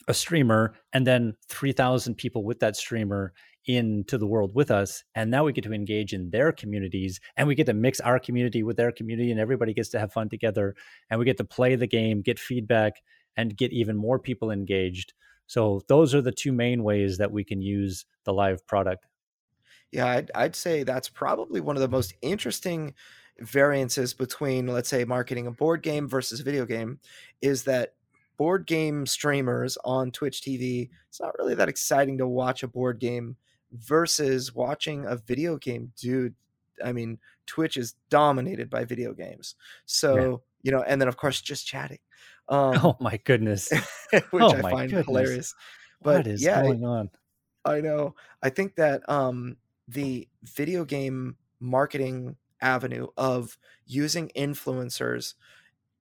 a 0.08 0.14
streamer 0.14 0.76
and 0.94 1.08
then 1.08 1.36
3,000 1.50 2.16
people 2.16 2.44
with 2.44 2.60
that 2.60 2.76
streamer 2.76 3.34
into 3.66 4.18
the 4.18 4.28
world 4.28 4.54
with 4.54 4.70
us 4.70 5.04
and 5.16 5.32
now 5.32 5.44
we 5.44 5.52
get 5.52 5.64
to 5.64 5.74
engage 5.74 6.14
in 6.14 6.30
their 6.30 6.52
communities 6.52 7.20
and 7.36 7.48
we 7.48 7.56
get 7.56 7.66
to 7.66 7.74
mix 7.74 8.00
our 8.00 8.20
community 8.20 8.62
with 8.62 8.78
their 8.78 8.92
community 8.92 9.32
and 9.32 9.40
everybody 9.40 9.74
gets 9.74 9.90
to 9.90 10.00
have 10.00 10.14
fun 10.14 10.30
together 10.30 10.76
and 11.10 11.20
we 11.20 11.26
get 11.26 11.38
to 11.38 11.44
play 11.44 11.76
the 11.76 11.88
game 11.88 12.22
get 12.22 12.40
feedback 12.40 13.02
and 13.38 13.58
get 13.58 13.74
even 13.74 13.98
more 13.98 14.20
people 14.20 14.52
engaged. 14.52 15.14
So 15.48 15.82
those 15.88 16.16
are 16.16 16.22
the 16.22 16.32
two 16.32 16.52
main 16.52 16.84
ways 16.84 17.18
that 17.18 17.32
we 17.32 17.44
can 17.44 17.62
use 17.62 18.06
the 18.24 18.34
live 18.34 18.66
product. 18.68 19.06
Yeah 19.92 20.08
i'd, 20.08 20.32
I'd 20.34 20.56
say 20.56 20.84
that's 20.84 21.10
probably 21.10 21.62
one 21.62 21.76
of 21.76 21.82
the 21.82 21.88
most 21.88 22.14
interesting 22.22 22.94
variances 23.40 24.14
between 24.14 24.68
let's 24.68 24.90
say 24.90 25.04
marketing 25.04 25.48
a 25.48 25.52
board 25.52 25.82
game 25.82 26.08
versus 26.08 26.40
a 26.40 26.44
video 26.44 26.66
game 26.66 27.00
is 27.42 27.64
that 27.64 27.94
board 28.38 28.66
game 28.66 29.06
streamers 29.06 29.78
on 29.84 30.12
Twitch 30.12 30.42
TV, 30.42 30.90
it's 31.10 31.22
not 31.22 31.38
really 31.38 31.56
that 31.56 31.70
exciting 31.70 32.18
to 32.18 32.28
watch 32.28 32.64
a 32.64 32.68
board 32.68 33.00
game 33.00 33.36
versus 33.72 34.54
watching 34.54 35.06
a 35.06 35.16
video 35.16 35.58
game 35.58 35.92
dude 35.98 36.36
I 36.84 36.92
mean, 36.92 37.20
Twitch 37.46 37.78
is 37.78 37.96
dominated 38.10 38.70
by 38.70 38.86
video 38.86 39.14
games. 39.14 39.56
So, 39.86 40.16
yeah. 40.16 40.36
you 40.64 40.72
know, 40.72 40.84
and 40.86 41.00
then 41.00 41.08
of 41.08 41.18
course 41.18 41.42
just 41.42 41.68
chatting. 41.68 42.00
Um, 42.48 42.78
oh 42.84 42.96
my 43.00 43.18
goodness. 43.18 43.72
which 44.12 44.44
oh 44.44 44.52
I 44.52 44.62
find 44.62 44.92
goodness. 44.92 45.06
hilarious. 45.08 45.56
But 46.00 46.18
what 46.18 46.28
is 46.28 46.44
yeah, 46.44 46.62
going 46.62 46.86
on? 46.86 47.10
I 47.66 47.82
know. 47.82 48.14
I 48.44 48.52
think 48.52 48.76
that 48.76 49.02
um 49.10 49.58
the 49.88 50.28
video 50.44 50.86
game 50.86 51.38
marketing 51.60 52.36
avenue 52.62 53.08
of 53.18 53.58
using 53.88 54.30
influencers 54.38 55.34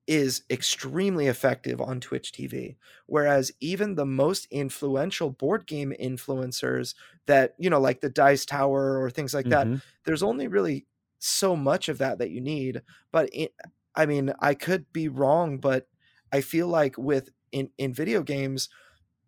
is 0.07 0.43
extremely 0.49 1.27
effective 1.27 1.81
on 1.81 1.99
Twitch 1.99 2.31
TV. 2.31 2.75
Whereas 3.07 3.51
even 3.59 3.95
the 3.95 4.05
most 4.05 4.47
influential 4.51 5.31
board 5.31 5.65
game 5.65 5.93
influencers 5.99 6.93
that, 7.25 7.55
you 7.57 7.69
know, 7.69 7.79
like 7.79 8.01
the 8.01 8.09
Dice 8.09 8.45
Tower 8.45 9.01
or 9.01 9.09
things 9.09 9.33
like 9.33 9.45
mm-hmm. 9.45 9.73
that, 9.73 9.81
there's 10.05 10.23
only 10.23 10.47
really 10.47 10.85
so 11.19 11.55
much 11.55 11.89
of 11.89 11.97
that 11.97 12.19
that 12.19 12.29
you 12.29 12.39
need. 12.39 12.81
But 13.11 13.29
it, 13.33 13.53
I 13.95 14.05
mean, 14.05 14.33
I 14.39 14.53
could 14.53 14.91
be 14.93 15.07
wrong, 15.07 15.57
but 15.57 15.87
I 16.31 16.41
feel 16.41 16.67
like 16.67 16.97
with 16.97 17.29
in, 17.51 17.69
in 17.77 17.93
video 17.93 18.21
games, 18.21 18.69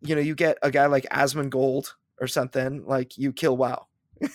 you 0.01 0.13
know, 0.13 0.21
you 0.21 0.35
get 0.35 0.57
a 0.61 0.69
guy 0.69 0.85
like 0.85 1.05
Asmongold 1.05 1.93
or 2.21 2.27
something, 2.27 2.85
like 2.85 3.17
you 3.17 3.33
kill 3.33 3.57
WoW. 3.57 3.87
you 4.21 4.29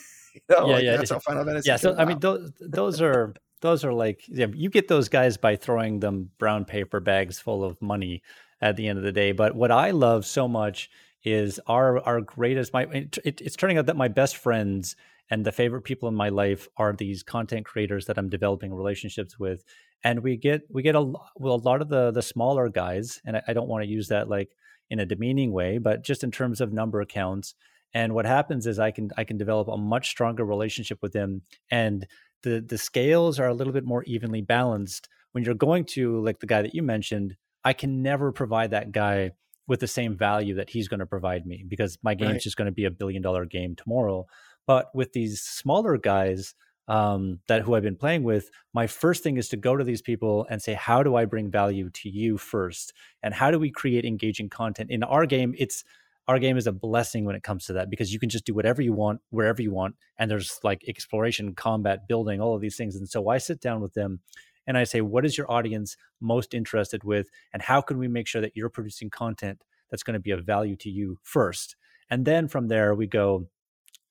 know, 0.49 0.67
yeah, 0.67 0.73
like 0.73 0.83
yeah, 0.83 0.97
that's 0.97 1.11
how 1.11 1.19
Final 1.19 1.45
Fantasy. 1.45 1.69
Yeah, 1.69 1.77
so 1.77 1.95
I 1.97 2.05
mean, 2.05 2.19
those 2.19 2.51
those 2.59 3.01
are 3.01 3.33
those 3.63 3.83
are 3.83 3.93
like 3.93 4.23
yeah, 4.27 4.47
you 4.53 4.69
get 4.69 4.87
those 4.87 5.09
guys 5.09 5.37
by 5.37 5.55
throwing 5.55 5.99
them 5.99 6.29
brown 6.37 6.65
paper 6.65 6.99
bags 6.99 7.39
full 7.39 7.63
of 7.63 7.81
money 7.81 8.21
at 8.61 8.75
the 8.75 8.87
end 8.87 8.99
of 8.99 9.03
the 9.03 9.11
day. 9.11 9.31
But 9.31 9.55
what 9.55 9.71
I 9.71 9.91
love 9.91 10.25
so 10.25 10.47
much 10.47 10.89
is 11.23 11.59
our 11.67 11.99
our 12.01 12.21
greatest 12.21 12.73
my 12.73 12.83
it, 12.83 13.17
it, 13.25 13.41
it's 13.41 13.55
turning 13.55 13.77
out 13.77 13.87
that 13.87 13.95
my 13.95 14.09
best 14.09 14.37
friends 14.37 14.95
and 15.29 15.45
the 15.45 15.51
favorite 15.51 15.83
people 15.83 16.09
in 16.09 16.15
my 16.15 16.29
life 16.29 16.67
are 16.77 16.93
these 16.93 17.23
content 17.23 17.65
creators 17.65 18.05
that 18.05 18.17
I'm 18.17 18.29
developing 18.29 18.73
relationships 18.73 19.39
with, 19.39 19.63
and 20.03 20.19
we 20.21 20.35
get 20.37 20.61
we 20.69 20.83
get 20.83 20.95
a 20.95 21.01
well 21.37 21.55
a 21.55 21.65
lot 21.65 21.81
of 21.81 21.89
the 21.89 22.11
the 22.11 22.21
smaller 22.21 22.69
guys, 22.69 23.21
and 23.25 23.37
I, 23.37 23.43
I 23.47 23.53
don't 23.53 23.69
want 23.69 23.83
to 23.83 23.89
use 23.89 24.09
that 24.09 24.29
like 24.29 24.49
in 24.89 24.99
a 24.99 25.05
demeaning 25.05 25.53
way, 25.53 25.77
but 25.77 26.03
just 26.03 26.23
in 26.23 26.31
terms 26.31 26.61
of 26.61 26.73
number 26.73 27.01
accounts. 27.01 27.55
And 27.95 28.13
what 28.13 28.25
happens 28.25 28.67
is 28.67 28.79
I 28.79 28.91
can 28.91 29.09
I 29.17 29.23
can 29.23 29.37
develop 29.37 29.67
a 29.69 29.77
much 29.77 30.09
stronger 30.09 30.43
relationship 30.43 30.99
with 31.01 31.13
them, 31.13 31.43
and 31.71 32.05
the 32.43 32.61
the 32.61 32.77
scales 32.77 33.39
are 33.39 33.47
a 33.47 33.53
little 33.53 33.73
bit 33.73 33.85
more 33.85 34.03
evenly 34.03 34.41
balanced 34.41 35.09
when 35.31 35.43
you're 35.43 35.55
going 35.55 35.83
to 35.83 36.21
like 36.23 36.39
the 36.39 36.45
guy 36.45 36.61
that 36.61 36.75
you 36.75 36.83
mentioned 36.83 37.35
i 37.63 37.73
can 37.73 38.01
never 38.01 38.31
provide 38.31 38.71
that 38.71 38.91
guy 38.91 39.31
with 39.67 39.79
the 39.79 39.87
same 39.87 40.15
value 40.17 40.55
that 40.55 40.69
he's 40.69 40.87
going 40.87 40.99
to 40.99 41.05
provide 41.05 41.45
me 41.45 41.63
because 41.67 41.97
my 42.03 42.13
game's 42.13 42.33
right. 42.33 42.41
just 42.41 42.57
going 42.57 42.65
to 42.65 42.71
be 42.71 42.85
a 42.85 42.91
billion 42.91 43.21
dollar 43.21 43.45
game 43.45 43.75
tomorrow 43.75 44.25
but 44.67 44.93
with 44.93 45.13
these 45.13 45.41
smaller 45.41 45.97
guys 45.97 46.53
um, 46.87 47.39
that 47.47 47.61
who 47.61 47.75
I've 47.75 47.83
been 47.83 47.95
playing 47.95 48.23
with, 48.23 48.49
my 48.73 48.87
first 48.87 49.23
thing 49.23 49.37
is 49.37 49.49
to 49.49 49.57
go 49.57 49.77
to 49.77 49.83
these 49.83 50.01
people 50.01 50.45
and 50.49 50.61
say, 50.61 50.73
how 50.73 51.01
do 51.01 51.15
I 51.15 51.25
bring 51.25 51.49
value 51.49 51.89
to 51.89 52.09
you 52.09 52.37
first, 52.37 52.93
and 53.21 53.33
how 53.33 53.51
do 53.51 53.59
we 53.59 53.71
create 53.71 54.05
engaging 54.05 54.49
content 54.49 54.91
in 54.91 55.03
our 55.03 55.25
game? 55.25 55.55
It's 55.57 55.83
our 56.27 56.39
game 56.39 56.57
is 56.57 56.67
a 56.67 56.71
blessing 56.71 57.25
when 57.25 57.35
it 57.35 57.43
comes 57.43 57.65
to 57.65 57.73
that 57.73 57.89
because 57.89 58.13
you 58.13 58.19
can 58.19 58.29
just 58.29 58.45
do 58.45 58.53
whatever 58.53 58.81
you 58.81 58.93
want 58.93 59.19
wherever 59.29 59.61
you 59.61 59.71
want 59.71 59.95
and 60.17 60.29
there's 60.29 60.59
like 60.63 60.83
exploration 60.87 61.53
combat 61.53 62.07
building 62.07 62.39
all 62.39 62.55
of 62.55 62.61
these 62.61 62.77
things 62.77 62.95
and 62.95 63.09
so 63.09 63.29
i 63.29 63.37
sit 63.37 63.59
down 63.59 63.81
with 63.81 63.93
them 63.93 64.19
and 64.65 64.77
i 64.77 64.83
say 64.83 65.01
what 65.01 65.25
is 65.25 65.37
your 65.37 65.51
audience 65.51 65.97
most 66.21 66.53
interested 66.53 67.03
with 67.03 67.29
and 67.51 67.61
how 67.61 67.81
can 67.81 67.97
we 67.97 68.07
make 68.07 68.27
sure 68.27 68.41
that 68.41 68.55
you're 68.55 68.69
producing 68.69 69.09
content 69.09 69.63
that's 69.93 70.01
going 70.01 70.15
to 70.15 70.19
be 70.19 70.31
of 70.31 70.43
value 70.43 70.75
to 70.75 70.89
you 70.89 71.19
first? 71.21 71.75
And 72.09 72.25
then 72.25 72.47
from 72.47 72.67
there 72.67 72.95
we 72.95 73.05
go 73.05 73.47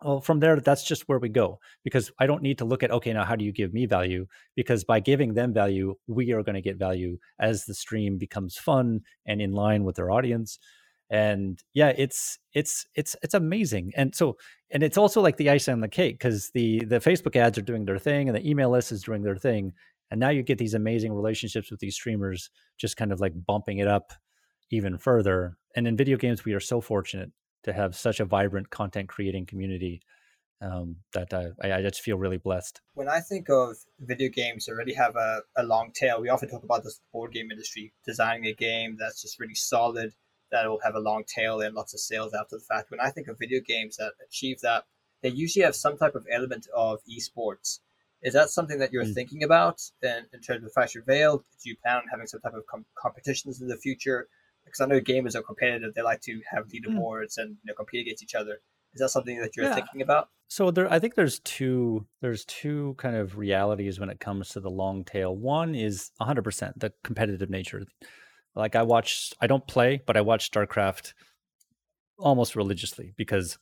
well 0.01 0.21
from 0.21 0.39
there 0.39 0.61
that's 0.61 0.85
just 0.85 1.09
where 1.09 1.19
we 1.19 1.29
go 1.29 1.59
because 1.85 2.11
i 2.19 2.27
don't 2.27 2.43
need 2.43 2.59
to 2.59 2.65
look 2.65 2.83
at 2.83 2.91
okay 2.91 3.13
now 3.13 3.25
how 3.25 3.37
do 3.37 3.45
you 3.45 3.53
give 3.53 3.73
me 3.73 3.87
value? 3.87 4.27
because 4.57 4.85
by 4.85 4.99
giving 4.99 5.35
them 5.35 5.53
value 5.53 5.95
we 6.07 6.33
are 6.33 6.43
going 6.43 6.55
to 6.55 6.61
get 6.61 6.77
value 6.77 7.19
as 7.39 7.65
the 7.65 7.75
stream 7.75 8.19
becomes 8.19 8.57
fun 8.57 9.01
and 9.27 9.41
in 9.41 9.53
line 9.53 9.85
with 9.85 9.97
their 9.97 10.11
audience 10.11 10.59
and 11.13 11.63
yeah 11.75 11.93
it's 11.97 12.39
it's 12.55 12.87
it's 12.97 13.15
it's 13.23 13.35
amazing 13.35 13.93
and 13.95 14.15
so 14.15 14.35
and 14.71 14.83
it's 14.83 14.97
also 14.97 15.21
like 15.21 15.37
the 15.37 15.51
icing 15.51 15.75
on 15.75 15.81
the 15.81 15.89
cake 15.89 16.19
because 16.19 16.51
the 16.55 16.83
the 16.87 16.99
facebook 16.99 17.37
ads 17.37 17.59
are 17.59 17.63
doing 17.63 17.85
their 17.85 17.99
thing 17.99 18.29
and 18.29 18.37
the 18.37 18.49
email 18.49 18.71
list 18.71 18.91
is 18.91 19.03
doing 19.03 19.23
their 19.23 19.37
thing 19.37 19.73
and 20.11 20.19
now 20.19 20.31
you 20.31 20.43
get 20.43 20.59
these 20.59 20.75
amazing 20.75 21.13
relationships 21.13 21.71
with 21.71 21.81
these 21.81 21.95
streamers 21.95 22.51
just 22.79 22.97
kind 22.97 23.13
of 23.13 23.21
like 23.21 23.35
bumping 23.47 23.79
it 23.79 23.87
up 23.87 24.15
even 24.71 24.97
further 24.97 25.59
and 25.77 25.87
in 25.87 25.99
video 25.99 26.17
games 26.17 26.47
we 26.47 26.55
are 26.55 26.61
so 26.61 26.81
fortunate 26.81 27.31
to 27.63 27.75
have 27.75 27.95
such 27.95 28.19
a 28.19 28.25
vibrant 28.25 28.71
content 28.71 29.09
creating 29.09 29.45
community 29.45 30.01
um, 30.63 30.97
that 31.13 31.35
I, 31.35 31.73
I 31.73 31.83
just 31.83 32.03
feel 32.03 32.17
really 32.19 32.37
blessed. 32.39 32.81
When 32.95 33.09
I 33.09 33.19
think 33.19 33.51
of 33.51 33.75
video 33.99 34.29
games 34.29 34.69
already 34.69 34.95
have 34.95 35.17
a, 35.17 35.41
a 35.57 35.65
long 35.65 35.91
tail, 35.93 36.21
we 36.21 36.29
often 36.29 36.49
talk 36.49 36.63
about 36.63 36.85
the 36.85 36.95
board 37.13 37.33
game 37.33 37.51
industry 37.51 37.93
designing 38.07 38.47
a 38.47 38.53
game 38.53 38.97
that's 38.97 39.21
just 39.21 39.41
really 39.41 39.57
solid 39.57 40.13
that 40.53 40.69
will 40.69 40.81
have 40.85 40.95
a 40.95 41.01
long 41.01 41.25
tail 41.25 41.61
and 41.61 41.75
lots 41.75 41.95
of 41.95 42.01
sales 42.01 42.33
after 42.35 42.57
the 42.57 42.65
fact. 42.65 42.91
When 42.91 43.01
I 43.01 43.11
think 43.11 43.27
of 43.27 43.39
video 43.39 43.61
games 43.67 43.97
that 43.97 44.13
achieve 44.25 44.61
that, 44.61 44.85
they 45.23 45.31
usually 45.31 45.65
have 45.65 45.75
some 45.75 45.97
type 45.97 46.15
of 46.15 46.27
element 46.31 46.69
of 46.77 47.01
esports. 47.11 47.81
Is 48.23 48.35
that 48.35 48.51
something 48.51 48.79
that 48.79 48.93
you're 48.93 49.05
mm. 49.05 49.15
thinking 49.15 49.43
about 49.43 49.81
in, 50.03 50.27
in 50.33 50.41
terms 50.41 50.65
of 50.65 50.73
Fractured 50.73 51.07
Veil? 51.07 51.39
Do 51.39 51.71
you 51.71 51.77
plan 51.83 51.97
on 51.97 52.03
having 52.11 52.27
some 52.27 52.41
type 52.41 52.55
of 52.55 52.67
com- 52.67 52.87
competitions 52.97 53.61
in 53.61 53.67
the 53.67 53.77
future? 53.77 54.29
Because 54.65 54.81
I 54.81 54.87
know 54.87 55.01
gamers 55.01 55.35
are 55.35 55.43
competitive; 55.43 55.95
they 55.95 56.03
like 56.03 56.21
to 56.23 56.41
have 56.49 56.69
leaderboards 56.69 57.37
mm. 57.37 57.43
and 57.43 57.51
you 57.51 57.67
know, 57.67 57.75
compete 57.75 58.03
against 58.07 58.23
each 58.23 58.37
other. 58.37 58.61
Is 58.95 59.01
that 59.01 59.09
something 59.09 59.41
that 59.41 59.57
you're 59.57 59.67
yeah. 59.67 59.75
thinking 59.75 60.03
about? 60.03 60.29
So 60.49 60.71
there, 60.71 60.93
I 60.93 60.99
think 60.99 61.15
there's 61.15 61.41
two 61.41 62.07
there's 62.21 62.45
two 62.45 62.95
kind 62.99 63.17
of 63.17 63.39
realities 63.39 63.99
when 63.99 64.11
it 64.11 64.21
comes 64.21 64.51
to 64.51 64.61
the 64.61 64.71
long 64.71 65.03
tail. 65.03 65.35
One 65.35 65.75
is 65.75 66.11
100% 66.21 66.75
the 66.77 66.93
competitive 67.03 67.49
nature. 67.49 67.85
Like 68.55 68.77
I 68.77 68.83
watch, 68.83 69.33
I 69.41 69.47
don't 69.47 69.67
play, 69.67 70.01
but 70.05 70.17
I 70.17 70.21
watch 70.21 70.51
StarCraft 70.51 71.15
almost 72.19 72.55
religiously 72.57 73.15
because 73.17 73.59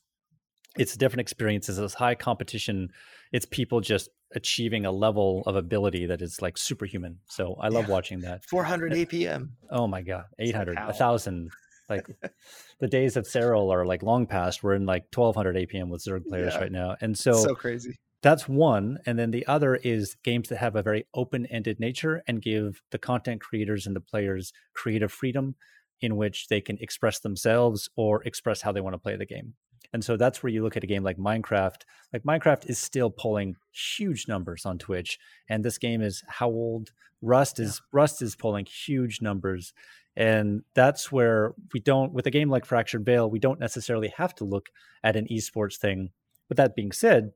it's 0.77 0.97
different 0.97 1.21
experiences. 1.21 1.79
It's 1.79 1.95
high 1.95 2.15
competition. 2.15 2.91
It's 3.33 3.47
people 3.47 3.81
just 3.81 4.09
achieving 4.35 4.87
a 4.87 4.93
level 4.93 5.43
of 5.47 5.57
ability 5.57 6.07
that 6.07 6.23
is 6.23 6.41
like 6.41 6.57
superhuman. 6.57 7.19
So 7.27 7.57
I 7.61 7.69
love 7.69 7.87
yeah. 7.87 7.95
watching 7.95 8.21
that. 8.21 8.45
400 8.45 8.93
eh, 8.93 8.97
APM. 9.05 9.51
Oh 9.71 9.87
my 9.87 10.03
god, 10.03 10.25
800, 10.39 10.77
a 10.79 10.93
thousand. 10.93 11.51
Like 11.89 12.07
the 12.81 12.87
days 12.87 13.17
of 13.17 13.25
Serral 13.25 13.73
are 13.73 13.85
like 13.85 14.05
long 14.05 14.27
past. 14.27 14.63
We're 14.63 14.75
in 14.75 14.87
like 14.87 15.07
1200 15.13 15.57
APM 15.57 15.89
with 15.89 16.05
Zerg 16.05 16.25
players 16.27 16.55
yeah. 16.55 16.61
right 16.61 16.73
now, 16.73 16.97
and 17.01 17.19
so 17.19 17.33
so 17.33 17.55
crazy 17.55 17.99
that's 18.23 18.49
one 18.49 18.99
and 19.07 19.19
then 19.19 19.31
the 19.31 19.47
other 19.47 19.77
is 19.77 20.17
games 20.23 20.49
that 20.49 20.59
have 20.59 20.77
a 20.77 20.83
very 20.83 21.07
open-ended 21.15 21.81
nature 21.81 22.23
and 22.27 22.43
give 22.43 22.83
the 22.91 22.99
content 22.99 23.41
creators 23.41 23.87
and 23.87 23.97
the 23.97 24.01
players 24.01 24.53
creative 24.75 25.11
freedom 25.11 25.55
in 26.01 26.17
which 26.17 26.49
they 26.49 26.61
can 26.61 26.79
express 26.81 27.21
themselves 27.21 27.89
or 27.97 28.23
express 28.25 28.63
how 28.63 28.73
they 28.73 28.81
want 28.81 28.95
to 28.95 28.99
play 28.99 29.17
the 29.17 29.27
game. 29.27 29.55
And 29.93 30.05
so 30.05 30.17
that's 30.17 30.43
where 30.43 30.53
you 30.53 30.63
look 30.63 30.77
at 30.77 30.85
a 30.85 30.87
game 30.87 31.03
like 31.03 31.17
minecraft. 31.17 31.83
Like 32.13 32.23
minecraft 32.23 32.69
is 32.71 32.79
still 32.79 33.11
pulling 33.11 33.57
huge 33.73 34.29
numbers 34.29 34.65
on 34.65 34.79
twitch 34.79 35.19
and 35.49 35.65
this 35.65 35.79
game 35.79 36.01
is 36.03 36.23
how 36.29 36.49
old? 36.49 36.91
Rust 37.23 37.59
is 37.59 37.83
yeah. 37.83 38.01
rust 38.01 38.23
is 38.23 38.35
pulling 38.35 38.67
huge 38.67 39.21
numbers 39.21 39.75
and 40.17 40.63
that's 40.75 41.13
where 41.13 41.55
we 41.75 41.81
don't 41.81 42.13
with 42.13 42.27
a 42.27 42.31
game 42.31 42.49
like 42.49 42.65
fractured 42.65 43.05
veil 43.05 43.31
we 43.31 43.39
don't 43.39 43.61
necessarily 43.61 44.13
have 44.17 44.35
to 44.37 44.45
look 44.45 44.69
at 45.05 45.17
an 45.17 45.27
esports 45.31 45.77
thing. 45.77 46.11
But 46.49 46.57
that 46.57 46.75
being 46.75 46.93
said 46.93 47.33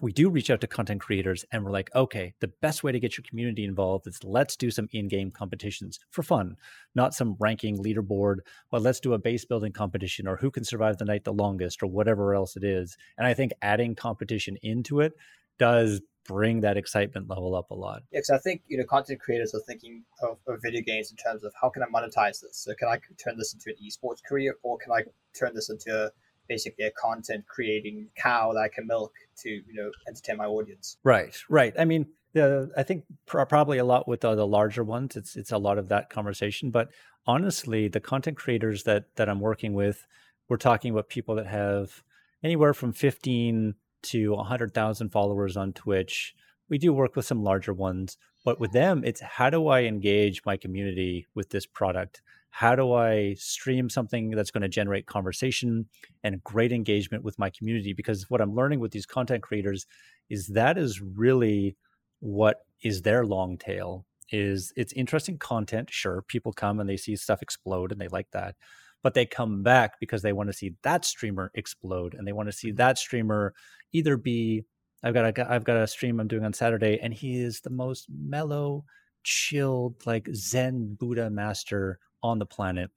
we 0.00 0.12
do 0.12 0.30
reach 0.30 0.50
out 0.50 0.60
to 0.60 0.66
content 0.66 1.00
creators 1.00 1.44
and 1.52 1.64
we're 1.64 1.70
like, 1.70 1.90
okay, 1.94 2.34
the 2.40 2.52
best 2.60 2.82
way 2.82 2.92
to 2.92 3.00
get 3.00 3.16
your 3.16 3.24
community 3.28 3.64
involved 3.64 4.06
is 4.06 4.22
let's 4.24 4.56
do 4.56 4.70
some 4.70 4.88
in 4.92 5.08
game 5.08 5.30
competitions 5.30 5.98
for 6.10 6.22
fun, 6.22 6.56
not 6.94 7.14
some 7.14 7.36
ranking 7.38 7.82
leaderboard, 7.82 8.36
but 8.70 8.82
let's 8.82 9.00
do 9.00 9.14
a 9.14 9.18
base 9.18 9.44
building 9.44 9.72
competition 9.72 10.26
or 10.26 10.36
who 10.36 10.50
can 10.50 10.64
survive 10.64 10.98
the 10.98 11.04
night 11.04 11.24
the 11.24 11.32
longest 11.32 11.82
or 11.82 11.86
whatever 11.86 12.34
else 12.34 12.56
it 12.56 12.64
is. 12.64 12.96
And 13.18 13.26
I 13.26 13.34
think 13.34 13.52
adding 13.62 13.94
competition 13.94 14.56
into 14.62 15.00
it 15.00 15.12
does 15.58 16.00
bring 16.26 16.60
that 16.60 16.76
excitement 16.76 17.28
level 17.28 17.54
up 17.54 17.70
a 17.70 17.74
lot. 17.74 18.02
Yeah, 18.10 18.18
because 18.18 18.30
I 18.30 18.38
think 18.38 18.62
you 18.68 18.78
know 18.78 18.84
content 18.84 19.20
creators 19.20 19.54
are 19.54 19.60
thinking 19.66 20.04
of, 20.22 20.38
of, 20.46 20.60
video 20.62 20.82
games 20.82 21.10
in 21.10 21.16
terms 21.16 21.44
of 21.44 21.52
how 21.60 21.70
can 21.70 21.82
I 21.82 21.86
monetize 21.86 22.40
this? 22.40 22.58
So 22.64 22.74
can 22.74 22.88
I 22.88 22.98
turn 23.22 23.36
this 23.36 23.54
into 23.54 23.70
an 23.70 23.76
esports 23.84 24.22
career, 24.26 24.54
or 24.62 24.78
can 24.78 24.92
I 24.92 25.02
turn 25.38 25.54
this 25.54 25.70
into 25.70 26.12
basically 26.50 26.84
a 26.84 26.90
content 26.90 27.46
creating 27.46 28.08
cow 28.16 28.52
that 28.52 28.60
I 28.60 28.68
can 28.68 28.86
milk 28.86 29.12
to 29.42 29.48
you 29.48 29.72
know 29.72 29.90
entertain 30.08 30.36
my 30.36 30.46
audience. 30.46 30.98
Right, 31.04 31.34
right. 31.48 31.72
I 31.78 31.84
mean, 31.86 32.06
the, 32.34 32.70
I 32.76 32.82
think 32.82 33.04
pr- 33.24 33.42
probably 33.44 33.78
a 33.78 33.84
lot 33.84 34.08
with 34.08 34.20
the, 34.22 34.34
the 34.34 34.46
larger 34.46 34.84
ones. 34.84 35.16
It's 35.16 35.36
it's 35.36 35.52
a 35.52 35.58
lot 35.58 35.78
of 35.78 35.88
that 35.88 36.10
conversation. 36.10 36.70
But 36.70 36.90
honestly, 37.24 37.88
the 37.88 38.00
content 38.00 38.36
creators 38.36 38.82
that 38.82 39.04
that 39.14 39.28
I'm 39.28 39.40
working 39.40 39.72
with, 39.72 40.06
we're 40.48 40.56
talking 40.56 40.90
about 40.92 41.08
people 41.08 41.36
that 41.36 41.46
have 41.46 42.02
anywhere 42.42 42.74
from 42.74 42.92
15 42.92 43.74
to 44.02 44.30
100,000 44.30 45.10
followers 45.10 45.56
on 45.56 45.72
Twitch. 45.72 46.34
We 46.68 46.78
do 46.78 46.92
work 46.92 47.16
with 47.16 47.26
some 47.26 47.42
larger 47.42 47.72
ones, 47.72 48.16
But 48.44 48.58
with 48.58 48.72
them, 48.72 49.02
it's 49.04 49.20
how 49.20 49.50
do 49.50 49.68
I 49.68 49.82
engage 49.82 50.42
my 50.46 50.56
community 50.56 51.26
with 51.34 51.50
this 51.50 51.66
product? 51.66 52.22
How 52.50 52.74
do 52.74 52.92
I 52.92 53.34
stream 53.38 53.88
something 53.88 54.30
that's 54.30 54.50
going 54.50 54.62
to 54.62 54.68
generate 54.68 55.06
conversation 55.06 55.86
and 56.24 56.42
great 56.44 56.72
engagement 56.72 57.24
with 57.24 57.38
my 57.38 57.50
community? 57.50 57.92
Because 57.92 58.28
what 58.28 58.40
I'm 58.40 58.54
learning 58.54 58.80
with 58.80 58.92
these 58.92 59.06
content 59.06 59.42
creators 59.42 59.86
is 60.28 60.48
that 60.48 60.76
is 60.76 61.00
really 61.00 61.76
what 62.20 62.58
is 62.82 63.02
their 63.02 63.24
long 63.24 63.56
tail 63.56 64.04
is 64.32 64.72
it's 64.76 64.92
interesting 64.92 65.38
content 65.38 65.90
sure 65.90 66.22
people 66.28 66.52
come 66.52 66.78
and 66.78 66.88
they 66.88 66.96
see 66.96 67.16
stuff 67.16 67.42
explode 67.42 67.90
and 67.90 68.00
they 68.00 68.06
like 68.08 68.30
that 68.30 68.54
but 69.02 69.14
they 69.14 69.26
come 69.26 69.62
back 69.62 69.98
because 69.98 70.22
they 70.22 70.32
want 70.32 70.48
to 70.48 70.52
see 70.52 70.74
that 70.82 71.04
streamer 71.04 71.50
explode 71.54 72.14
and 72.14 72.26
they 72.28 72.32
want 72.32 72.48
to 72.48 72.52
see 72.52 72.68
mm-hmm. 72.68 72.76
that 72.76 72.98
streamer 72.98 73.54
either 73.92 74.16
be 74.16 74.62
I've 75.02 75.14
got 75.14 75.38
a 75.38 75.52
I've 75.52 75.64
got 75.64 75.78
a 75.78 75.86
stream 75.86 76.20
I'm 76.20 76.28
doing 76.28 76.44
on 76.44 76.52
Saturday 76.52 76.98
and 77.00 77.14
he 77.14 77.40
is 77.40 77.60
the 77.60 77.70
most 77.70 78.06
mellow, 78.10 78.84
chilled, 79.24 79.94
like 80.06 80.28
Zen 80.34 80.96
Buddha 80.98 81.30
master 81.30 81.98
on 82.22 82.38
the 82.38 82.46
planet. 82.46 82.90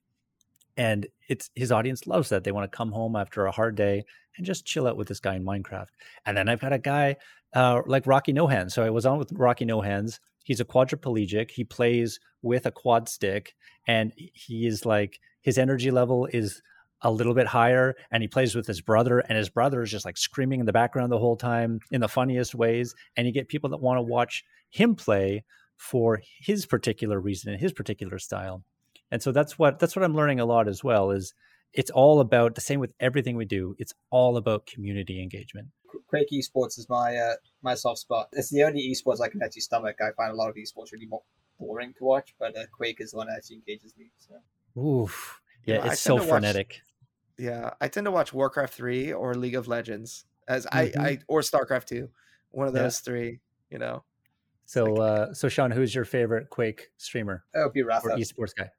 And 0.75 1.07
it's 1.29 1.49
his 1.55 1.71
audience 1.71 2.07
loves 2.07 2.29
that. 2.29 2.43
They 2.43 2.51
want 2.51 2.71
to 2.71 2.75
come 2.75 2.91
home 2.91 3.15
after 3.15 3.45
a 3.45 3.51
hard 3.51 3.75
day 3.75 4.03
and 4.37 4.45
just 4.45 4.65
chill 4.65 4.87
out 4.87 4.97
with 4.97 5.07
this 5.07 5.19
guy 5.19 5.35
in 5.35 5.45
Minecraft. 5.45 5.89
And 6.25 6.35
then 6.35 6.49
I've 6.49 6.61
got 6.61 6.73
a 6.73 6.79
guy 6.79 7.17
uh, 7.53 7.81
like 7.85 8.07
Rocky 8.07 8.33
No 8.33 8.47
Hands. 8.47 8.73
So 8.73 8.83
I 8.83 8.89
was 8.89 9.05
on 9.05 9.19
with 9.19 9.31
Rocky 9.33 9.65
No 9.65 9.81
Hands. 9.81 10.19
He's 10.43 10.59
a 10.59 10.65
quadriplegic. 10.65 11.51
He 11.51 11.63
plays 11.63 12.19
with 12.41 12.65
a 12.65 12.71
quad 12.71 13.07
stick, 13.07 13.55
and 13.87 14.11
he 14.15 14.65
is 14.65 14.85
like 14.85 15.19
his 15.41 15.57
energy 15.57 15.91
level 15.91 16.27
is 16.33 16.61
a 17.03 17.11
little 17.11 17.33
bit 17.33 17.47
higher 17.47 17.95
and 18.11 18.23
he 18.23 18.27
plays 18.27 18.55
with 18.55 18.65
his 18.65 18.81
brother 18.81 19.19
and 19.19 19.37
his 19.37 19.49
brother 19.49 19.83
is 19.83 19.91
just 19.91 20.05
like 20.05 20.17
screaming 20.17 20.61
in 20.61 20.65
the 20.65 20.73
background 20.73 21.11
the 21.11 21.19
whole 21.19 21.35
time 21.35 21.79
in 21.91 21.99
the 21.99 22.07
funniest 22.07 22.55
ways 22.55 22.95
and 23.17 23.27
you 23.27 23.33
get 23.33 23.49
people 23.49 23.69
that 23.69 23.81
want 23.81 23.97
to 23.97 24.01
watch 24.01 24.43
him 24.69 24.95
play 24.95 25.43
for 25.75 26.21
his 26.39 26.65
particular 26.65 27.19
reason 27.19 27.51
and 27.51 27.59
his 27.59 27.73
particular 27.73 28.17
style 28.17 28.63
and 29.13 29.21
so 29.21 29.31
that's 29.31 29.57
what 29.57 29.79
that's 29.79 29.95
what 29.95 30.03
i'm 30.03 30.15
learning 30.15 30.39
a 30.39 30.45
lot 30.45 30.67
as 30.67 30.83
well 30.83 31.11
is 31.11 31.33
it's 31.73 31.91
all 31.91 32.19
about 32.19 32.55
the 32.55 32.61
same 32.61 32.79
with 32.79 32.91
everything 32.99 33.37
we 33.37 33.45
do 33.45 33.75
it's 33.79 33.93
all 34.09 34.35
about 34.37 34.65
community 34.65 35.21
engagement 35.21 35.67
quake 36.07 36.27
esports 36.33 36.77
is 36.77 36.87
my 36.89 37.15
uh, 37.15 37.35
my 37.61 37.75
soft 37.75 37.99
spot 37.99 38.27
it's 38.33 38.49
the 38.49 38.63
only 38.63 38.81
esports 38.91 39.21
i 39.21 39.29
can 39.29 39.41
actually 39.41 39.61
stomach 39.61 39.95
i 40.01 40.11
find 40.17 40.31
a 40.31 40.35
lot 40.35 40.49
of 40.49 40.55
esports 40.55 40.91
really 40.91 41.07
boring 41.59 41.93
to 41.97 42.03
watch 42.03 42.35
but 42.39 42.57
uh, 42.57 42.63
quake 42.75 42.99
is 42.99 43.11
the 43.11 43.17
one 43.17 43.27
that 43.27 43.37
actually 43.37 43.55
engages 43.55 43.93
me 43.97 44.11
so 44.17 44.35
Oof. 44.77 45.39
Yeah, 45.65 45.75
you 45.75 45.81
know, 45.81 45.91
it's 45.91 46.01
so 46.01 46.19
frenetic. 46.19 46.81
Yeah, 47.37 47.71
I 47.79 47.87
tend 47.87 48.05
to 48.05 48.11
watch 48.11 48.33
Warcraft 48.33 48.73
three 48.73 49.13
or 49.13 49.33
League 49.35 49.55
of 49.55 49.67
Legends 49.67 50.25
as 50.47 50.65
mm-hmm. 50.65 50.99
I, 50.99 51.09
I 51.09 51.19
or 51.27 51.41
Starcraft 51.41 51.85
two, 51.85 52.09
one 52.51 52.67
of 52.67 52.73
those 52.73 53.01
yeah. 53.01 53.11
three. 53.11 53.39
You 53.69 53.79
know. 53.79 54.03
So, 54.65 54.85
like, 54.85 55.19
uh, 55.19 55.33
so 55.33 55.49
Sean, 55.49 55.71
who's 55.71 55.93
your 55.93 56.05
favorite 56.05 56.49
Quake 56.49 56.89
streamer? 56.97 57.43
That 57.53 57.63
would 57.63 57.73
be 57.73 57.83
Rapha. 57.83 58.05
Or 58.05 58.09
esports 58.11 58.55
guy. 58.55 58.69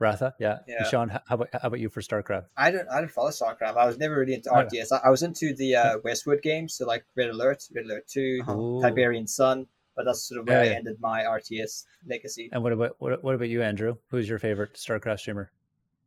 Rapha, 0.00 0.32
yeah. 0.40 0.58
yeah. 0.66 0.84
Sean, 0.88 1.08
how 1.08 1.20
about 1.28 1.48
how 1.52 1.68
about 1.68 1.80
you 1.80 1.88
for 1.88 2.00
StarCraft? 2.00 2.46
I 2.56 2.70
don't 2.70 2.88
I 2.88 3.00
didn't 3.00 3.12
follow 3.12 3.30
StarCraft. 3.30 3.76
I 3.76 3.86
was 3.86 3.98
never 3.98 4.18
really 4.18 4.34
into 4.34 4.50
RTS. 4.50 4.92
I, 4.92 5.00
I 5.04 5.10
was 5.10 5.22
into 5.22 5.54
the 5.54 5.76
uh, 5.76 5.98
Westwood 6.04 6.42
games, 6.42 6.74
so 6.74 6.86
like 6.86 7.04
Red 7.16 7.30
Alert, 7.30 7.64
Red 7.74 7.84
Alert 7.84 8.08
2 8.08 8.40
uh-huh. 8.42 8.88
Tiberian 8.88 9.26
Sun. 9.26 9.66
But 9.96 10.06
that's 10.06 10.28
sort 10.28 10.40
of 10.40 10.48
where 10.48 10.64
yeah, 10.64 10.72
I 10.72 10.74
ended 10.74 10.96
my 11.00 11.22
RTS 11.22 11.84
legacy. 12.08 12.48
And 12.52 12.64
what 12.64 12.72
about 12.72 12.96
what, 12.98 13.22
what 13.22 13.36
about 13.36 13.48
you, 13.48 13.62
Andrew? 13.62 13.96
Who's 14.08 14.28
your 14.28 14.40
favorite 14.40 14.74
StarCraft 14.74 15.20
streamer? 15.20 15.52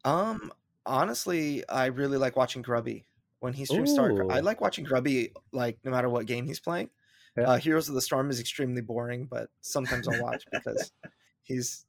Um, 0.03 0.51
honestly, 0.85 1.67
I 1.69 1.85
really 1.85 2.17
like 2.17 2.35
watching 2.35 2.61
Grubby 2.61 3.05
when 3.39 3.53
he 3.53 3.63
streams 3.63 3.97
StarCraft. 3.97 4.33
I 4.33 4.41
like 4.41 4.59
watching 4.59 4.83
Grubby 4.83 5.31
like 5.53 5.77
no 5.85 5.91
matter 5.91 6.09
what 6.09 6.25
game 6.25 6.45
he's 6.45 6.59
playing. 6.59 6.89
Yeah. 7.37 7.43
Uh, 7.51 7.57
Heroes 7.57 7.87
of 7.87 7.95
the 7.95 8.01
Storm 8.01 8.29
is 8.29 8.39
extremely 8.39 8.81
boring, 8.81 9.25
but 9.25 9.49
sometimes 9.61 10.07
I'll 10.07 10.21
watch 10.21 10.43
because 10.51 10.91
he's 11.43 11.85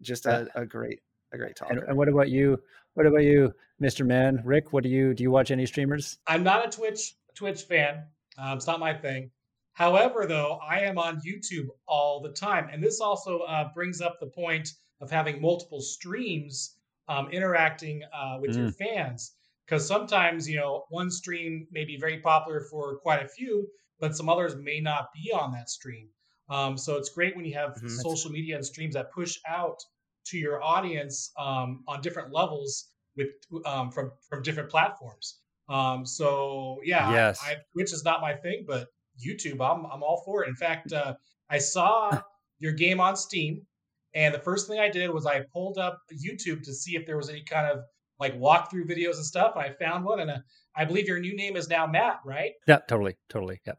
just 0.00 0.26
a, 0.26 0.48
a 0.54 0.64
great 0.64 1.00
a 1.32 1.38
great 1.38 1.56
talker. 1.56 1.72
And, 1.72 1.82
and, 1.88 1.96
what 1.96 2.08
about 2.08 2.28
you? 2.28 2.58
What 2.94 3.06
about 3.06 3.22
you, 3.22 3.54
Mr. 3.82 4.06
Man? 4.06 4.40
Rick, 4.44 4.72
what 4.72 4.82
do 4.82 4.88
you 4.88 5.14
do? 5.14 5.24
You 5.24 5.30
watch 5.30 5.50
any 5.50 5.66
streamers? 5.66 6.18
I'm 6.26 6.42
not 6.42 6.66
a 6.66 6.70
Twitch 6.70 7.14
Twitch 7.34 7.62
fan. 7.62 8.04
Um, 8.38 8.56
it's 8.56 8.66
not 8.66 8.80
my 8.80 8.94
thing. 8.94 9.30
However, 9.72 10.26
though, 10.26 10.58
I 10.68 10.80
am 10.80 10.98
on 10.98 11.20
YouTube 11.20 11.68
all 11.86 12.20
the 12.20 12.32
time, 12.32 12.68
and 12.72 12.82
this 12.82 13.00
also 13.00 13.40
uh, 13.40 13.72
brings 13.74 14.00
up 14.00 14.18
the 14.18 14.26
point 14.26 14.70
of 15.00 15.10
having 15.10 15.40
multiple 15.40 15.80
streams 15.80 16.76
um, 17.08 17.30
interacting 17.30 18.02
uh, 18.12 18.38
with 18.40 18.52
mm. 18.52 18.58
your 18.58 18.72
fans. 18.72 19.34
Because 19.64 19.86
sometimes, 19.86 20.48
you 20.48 20.56
know, 20.56 20.86
one 20.88 21.10
stream 21.10 21.66
may 21.70 21.84
be 21.84 21.98
very 21.98 22.18
popular 22.18 22.62
for 22.70 22.96
quite 22.98 23.22
a 23.22 23.28
few, 23.28 23.68
but 24.00 24.16
some 24.16 24.28
others 24.28 24.56
may 24.56 24.80
not 24.80 25.10
be 25.12 25.30
on 25.30 25.52
that 25.52 25.68
stream. 25.68 26.08
Um, 26.48 26.78
so 26.78 26.96
it's 26.96 27.10
great 27.10 27.36
when 27.36 27.44
you 27.44 27.54
have 27.54 27.74
mm-hmm. 27.74 27.88
social 27.88 28.30
media 28.30 28.56
and 28.56 28.64
streams 28.64 28.94
that 28.94 29.12
push 29.12 29.38
out 29.46 29.82
to 30.30 30.38
your 30.38 30.62
audience 30.62 31.32
um, 31.38 31.82
on 31.86 32.00
different 32.00 32.32
levels 32.32 32.88
with 33.16 33.28
um, 33.66 33.90
from 33.90 34.12
from 34.28 34.42
different 34.42 34.70
platforms. 34.70 35.40
Um, 35.68 36.06
so 36.06 36.78
yeah, 36.84 37.10
yes. 37.10 37.40
I, 37.44 37.52
I, 37.52 37.56
Twitch 37.72 37.92
is 37.92 38.04
not 38.04 38.20
my 38.20 38.34
thing, 38.34 38.64
but 38.66 38.88
YouTube, 39.24 39.60
I'm 39.60 39.84
I'm 39.86 40.02
all 40.02 40.22
for 40.24 40.44
it. 40.44 40.48
In 40.48 40.54
fact, 40.54 40.92
uh, 40.92 41.14
I 41.50 41.58
saw 41.58 42.20
your 42.58 42.72
game 42.72 43.00
on 43.00 43.16
Steam, 43.16 43.66
and 44.14 44.34
the 44.34 44.38
first 44.38 44.68
thing 44.68 44.80
I 44.80 44.88
did 44.88 45.10
was 45.10 45.26
I 45.26 45.42
pulled 45.52 45.78
up 45.78 45.98
YouTube 46.12 46.62
to 46.64 46.72
see 46.72 46.96
if 46.96 47.06
there 47.06 47.16
was 47.16 47.28
any 47.28 47.42
kind 47.42 47.66
of 47.66 47.80
like 48.18 48.38
walkthrough 48.38 48.88
videos 48.88 49.16
and 49.16 49.24
stuff. 49.24 49.52
And 49.54 49.64
I 49.64 49.72
found 49.72 50.04
one, 50.04 50.20
and 50.20 50.30
uh, 50.30 50.38
I 50.76 50.84
believe 50.84 51.06
your 51.06 51.20
new 51.20 51.36
name 51.36 51.56
is 51.56 51.68
now 51.68 51.86
Matt, 51.86 52.20
right? 52.24 52.52
Yeah, 52.66 52.78
totally, 52.88 53.16
totally. 53.28 53.60
Yeah, 53.66 53.74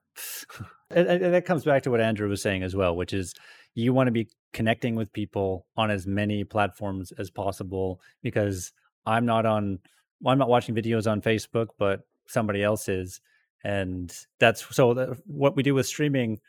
and, 0.92 1.08
and 1.08 1.34
that 1.34 1.46
comes 1.46 1.64
back 1.64 1.84
to 1.84 1.92
what 1.92 2.02
Andrew 2.02 2.30
was 2.30 2.42
saying 2.42 2.64
as 2.64 2.76
well, 2.76 2.96
which 2.96 3.14
is 3.14 3.34
you 3.80 3.94
want 3.94 4.08
to 4.08 4.12
be 4.12 4.30
connecting 4.54 4.96
with 4.96 5.14
people 5.14 5.66
on 5.78 5.92
as 5.92 6.08
many 6.08 6.44
platforms 6.44 7.12
as 7.18 7.30
possible 7.30 8.02
because 8.22 8.72
I'm 9.06 9.26
not 9.26 9.46
on, 9.46 9.80
well, 10.22 10.32
I'm 10.32 10.40
not 10.40 10.50
watching 10.50 10.76
videos 10.76 11.10
on 11.10 11.22
Facebook, 11.22 11.68
but 11.78 12.02
somebody 12.28 12.64
else 12.64 12.90
is, 12.90 13.22
and 13.64 14.16
that's 14.40 14.66
so. 14.74 14.94
That, 14.94 15.18
what 15.26 15.56
we 15.56 15.64
do 15.64 15.74
with 15.74 15.86
streaming 15.86 16.40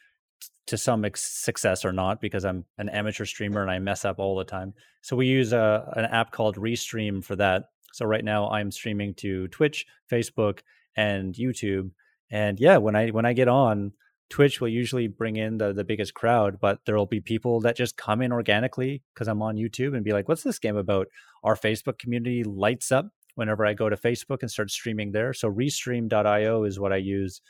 to 0.66 0.76
some 0.76 1.04
success 1.14 1.84
or 1.84 1.92
not 1.92 2.20
because 2.20 2.44
I'm 2.44 2.64
an 2.78 2.88
amateur 2.88 3.24
streamer 3.24 3.62
and 3.62 3.70
I 3.70 3.80
mess 3.80 4.04
up 4.04 4.20
all 4.20 4.36
the 4.36 4.44
time. 4.44 4.72
So 5.02 5.16
we 5.16 5.26
use 5.26 5.52
a, 5.52 5.92
an 5.96 6.04
app 6.04 6.30
called 6.30 6.56
Restream 6.56 7.24
for 7.24 7.34
that. 7.36 7.70
So 7.92 8.06
right 8.06 8.24
now 8.24 8.48
I'm 8.50 8.70
streaming 8.70 9.14
to 9.14 9.48
Twitch, 9.48 9.84
Facebook, 10.10 10.60
and 10.96 11.34
YouTube. 11.34 11.90
And 12.30 12.60
yeah, 12.60 12.76
when 12.76 12.94
I 12.94 13.08
when 13.08 13.26
I 13.26 13.32
get 13.32 13.48
on, 13.48 13.92
Twitch 14.30 14.60
will 14.60 14.68
usually 14.68 15.08
bring 15.08 15.36
in 15.36 15.58
the 15.58 15.72
the 15.72 15.84
biggest 15.84 16.14
crowd, 16.14 16.58
but 16.60 16.78
there 16.86 16.96
will 16.96 17.06
be 17.06 17.20
people 17.20 17.60
that 17.60 17.76
just 17.76 17.96
come 17.96 18.22
in 18.22 18.32
organically 18.32 19.02
because 19.12 19.28
I'm 19.28 19.42
on 19.42 19.56
YouTube 19.56 19.94
and 19.94 20.04
be 20.04 20.12
like, 20.12 20.28
"What's 20.28 20.44
this 20.44 20.58
game 20.58 20.76
about?" 20.76 21.08
Our 21.42 21.56
Facebook 21.56 21.98
community 21.98 22.44
lights 22.44 22.92
up 22.92 23.08
whenever 23.34 23.66
I 23.66 23.74
go 23.74 23.88
to 23.88 23.96
Facebook 23.96 24.38
and 24.42 24.50
start 24.50 24.70
streaming 24.70 25.12
there. 25.12 25.32
So 25.32 25.50
Restream.io 25.50 26.64
is 26.64 26.78
what 26.78 26.92
I 26.92 26.96
use 26.96 27.40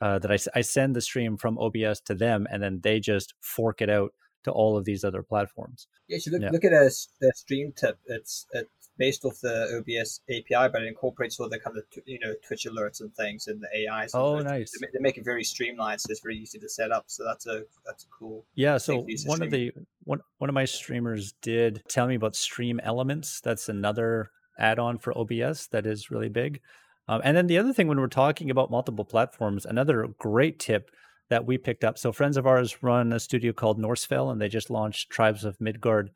uh, 0.00 0.18
that 0.18 0.30
I, 0.30 0.38
I 0.58 0.60
send 0.62 0.96
the 0.96 1.00
stream 1.00 1.36
from 1.36 1.58
OBS 1.58 2.00
to 2.02 2.14
them, 2.14 2.46
and 2.50 2.62
then 2.62 2.80
they 2.82 3.00
just 3.00 3.34
fork 3.40 3.82
it 3.82 3.90
out 3.90 4.12
to 4.44 4.50
all 4.50 4.76
of 4.76 4.84
these 4.84 5.04
other 5.04 5.22
platforms. 5.22 5.86
Yeah, 6.08 6.18
you 6.24 6.32
look, 6.32 6.42
yeah. 6.42 6.50
look 6.50 6.64
at 6.64 6.72
a, 6.72 6.90
the 7.20 7.32
stream 7.34 7.72
tip. 7.76 7.98
It's 8.06 8.46
it's 8.52 8.79
based 9.00 9.24
off 9.24 9.40
the 9.40 9.78
OBS 9.78 10.20
API, 10.28 10.68
but 10.70 10.82
it 10.82 10.88
incorporates 10.88 11.40
all 11.40 11.48
the 11.48 11.58
kind 11.58 11.76
of 11.76 11.84
you 12.04 12.20
know 12.20 12.34
Twitch 12.46 12.66
alerts 12.70 13.00
and 13.00 13.12
things 13.16 13.48
and 13.48 13.60
the 13.60 13.88
AIs. 13.88 14.14
Oh, 14.14 14.38
nice! 14.38 14.70
They, 14.78 14.86
they 14.92 15.00
make 15.00 15.16
it 15.16 15.24
very 15.24 15.42
streamlined, 15.42 16.02
so 16.02 16.08
it's 16.10 16.20
very 16.20 16.36
easy 16.36 16.58
to 16.60 16.68
set 16.68 16.92
up. 16.92 17.04
So 17.08 17.24
that's 17.24 17.46
a 17.46 17.64
that's 17.84 18.04
a 18.04 18.06
cool. 18.16 18.44
Yeah. 18.54 18.78
So 18.78 19.06
one 19.24 19.42
of 19.42 19.50
the 19.50 19.72
one 20.04 20.20
one 20.38 20.50
of 20.50 20.54
my 20.54 20.66
streamers 20.66 21.32
did 21.42 21.82
tell 21.88 22.06
me 22.06 22.14
about 22.14 22.34
StreamElements. 22.34 23.40
That's 23.40 23.68
another 23.68 24.30
add-on 24.58 24.98
for 24.98 25.16
OBS 25.16 25.68
that 25.68 25.86
is 25.86 26.10
really 26.10 26.28
big. 26.28 26.60
Um, 27.08 27.22
and 27.24 27.36
then 27.36 27.46
the 27.46 27.58
other 27.58 27.72
thing, 27.72 27.88
when 27.88 27.98
we're 27.98 28.06
talking 28.06 28.50
about 28.50 28.70
multiple 28.70 29.06
platforms, 29.06 29.64
another 29.64 30.06
great 30.18 30.60
tip 30.60 30.90
that 31.30 31.46
we 31.46 31.56
picked 31.56 31.82
up. 31.82 31.96
So 31.96 32.12
friends 32.12 32.36
of 32.36 32.46
ours 32.46 32.82
run 32.82 33.12
a 33.12 33.18
studio 33.18 33.52
called 33.52 33.80
Norsfell, 33.80 34.30
and 34.30 34.40
they 34.40 34.48
just 34.48 34.68
launched 34.68 35.10
Tribes 35.10 35.44
of 35.44 35.60
Midgard 35.60 36.10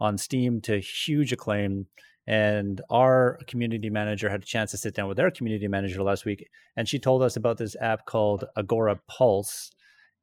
on 0.00 0.16
Steam 0.16 0.60
to 0.62 0.78
huge 0.80 1.32
acclaim. 1.32 1.86
And 2.26 2.80
our 2.90 3.38
community 3.46 3.90
manager 3.90 4.28
had 4.28 4.42
a 4.42 4.46
chance 4.46 4.70
to 4.70 4.76
sit 4.76 4.94
down 4.94 5.08
with 5.08 5.16
their 5.16 5.30
community 5.30 5.66
manager 5.68 6.02
last 6.02 6.24
week, 6.24 6.48
and 6.76 6.88
she 6.88 6.98
told 6.98 7.22
us 7.22 7.36
about 7.36 7.58
this 7.58 7.74
app 7.80 8.06
called 8.06 8.44
Agorapulse. 8.56 9.70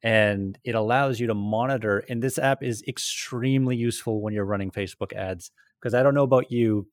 And 0.03 0.59
it 0.63 0.75
allows 0.75 1.19
you 1.19 1.27
to 1.27 1.33
monitor. 1.33 2.05
And 2.07 2.21
this 2.21 2.37
app 2.37 2.61
is 2.61 2.83
extremely 2.87 3.75
useful 3.75 4.21
when 4.21 4.31
you're 4.31 4.45
running 4.45 4.69
Facebook 4.69 5.11
ads. 5.11 5.49
Because 5.81 5.95
I 5.95 6.03
don't 6.03 6.13
know 6.13 6.23
about 6.23 6.51
you, 6.51 6.87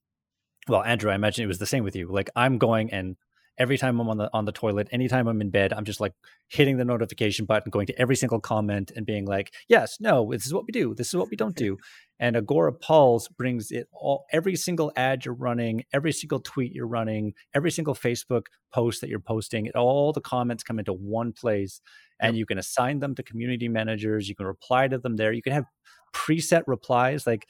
well, 0.68 0.82
Andrew, 0.82 1.10
I 1.10 1.14
imagine 1.14 1.44
it 1.44 1.48
was 1.48 1.58
the 1.58 1.66
same 1.66 1.84
with 1.84 1.94
you. 1.94 2.10
Like 2.10 2.30
I'm 2.34 2.56
going 2.56 2.90
and 2.92 3.16
every 3.58 3.78
time 3.78 4.00
I'm 4.00 4.08
on 4.08 4.18
the 4.18 4.30
on 4.32 4.44
the 4.44 4.52
toilet, 4.52 4.88
anytime 4.92 5.28
I'm 5.28 5.40
in 5.40 5.50
bed, 5.50 5.72
I'm 5.72 5.84
just 5.84 6.00
like 6.00 6.12
hitting 6.48 6.76
the 6.76 6.84
notification 6.84 7.44
button, 7.44 7.70
going 7.70 7.86
to 7.86 8.00
every 8.00 8.16
single 8.16 8.40
comment 8.40 8.92
and 8.94 9.06
being 9.06 9.24
like, 9.26 9.52
yes, 9.68 9.98
no, 10.00 10.30
this 10.32 10.46
is 10.46 10.54
what 10.54 10.64
we 10.66 10.72
do, 10.72 10.94
this 10.94 11.08
is 11.08 11.14
what 11.14 11.30
we 11.30 11.36
don't 11.36 11.56
do. 11.56 11.76
And 12.18 12.36
Agorapulse 12.36 13.28
brings 13.36 13.70
it 13.70 13.88
all 13.92 14.24
every 14.32 14.56
single 14.56 14.92
ad 14.96 15.24
you're 15.24 15.34
running, 15.34 15.84
every 15.92 16.12
single 16.12 16.40
tweet 16.40 16.72
you're 16.72 16.86
running, 16.86 17.34
every 17.54 17.70
single 17.70 17.94
Facebook 17.94 18.46
post 18.72 19.00
that 19.00 19.10
you're 19.10 19.20
posting, 19.20 19.70
all 19.72 20.12
the 20.12 20.20
comments 20.20 20.62
come 20.62 20.78
into 20.78 20.92
one 20.92 21.32
place 21.32 21.80
and 22.20 22.34
yep. 22.34 22.38
you 22.38 22.46
can 22.46 22.58
assign 22.58 23.00
them 23.00 23.14
to 23.14 23.22
community 23.22 23.68
managers, 23.68 24.28
you 24.28 24.34
can 24.34 24.46
reply 24.46 24.88
to 24.88 24.98
them 24.98 25.16
there. 25.16 25.32
You 25.32 25.42
can 25.42 25.52
have 25.52 25.66
preset 26.14 26.62
replies 26.66 27.26
like 27.26 27.46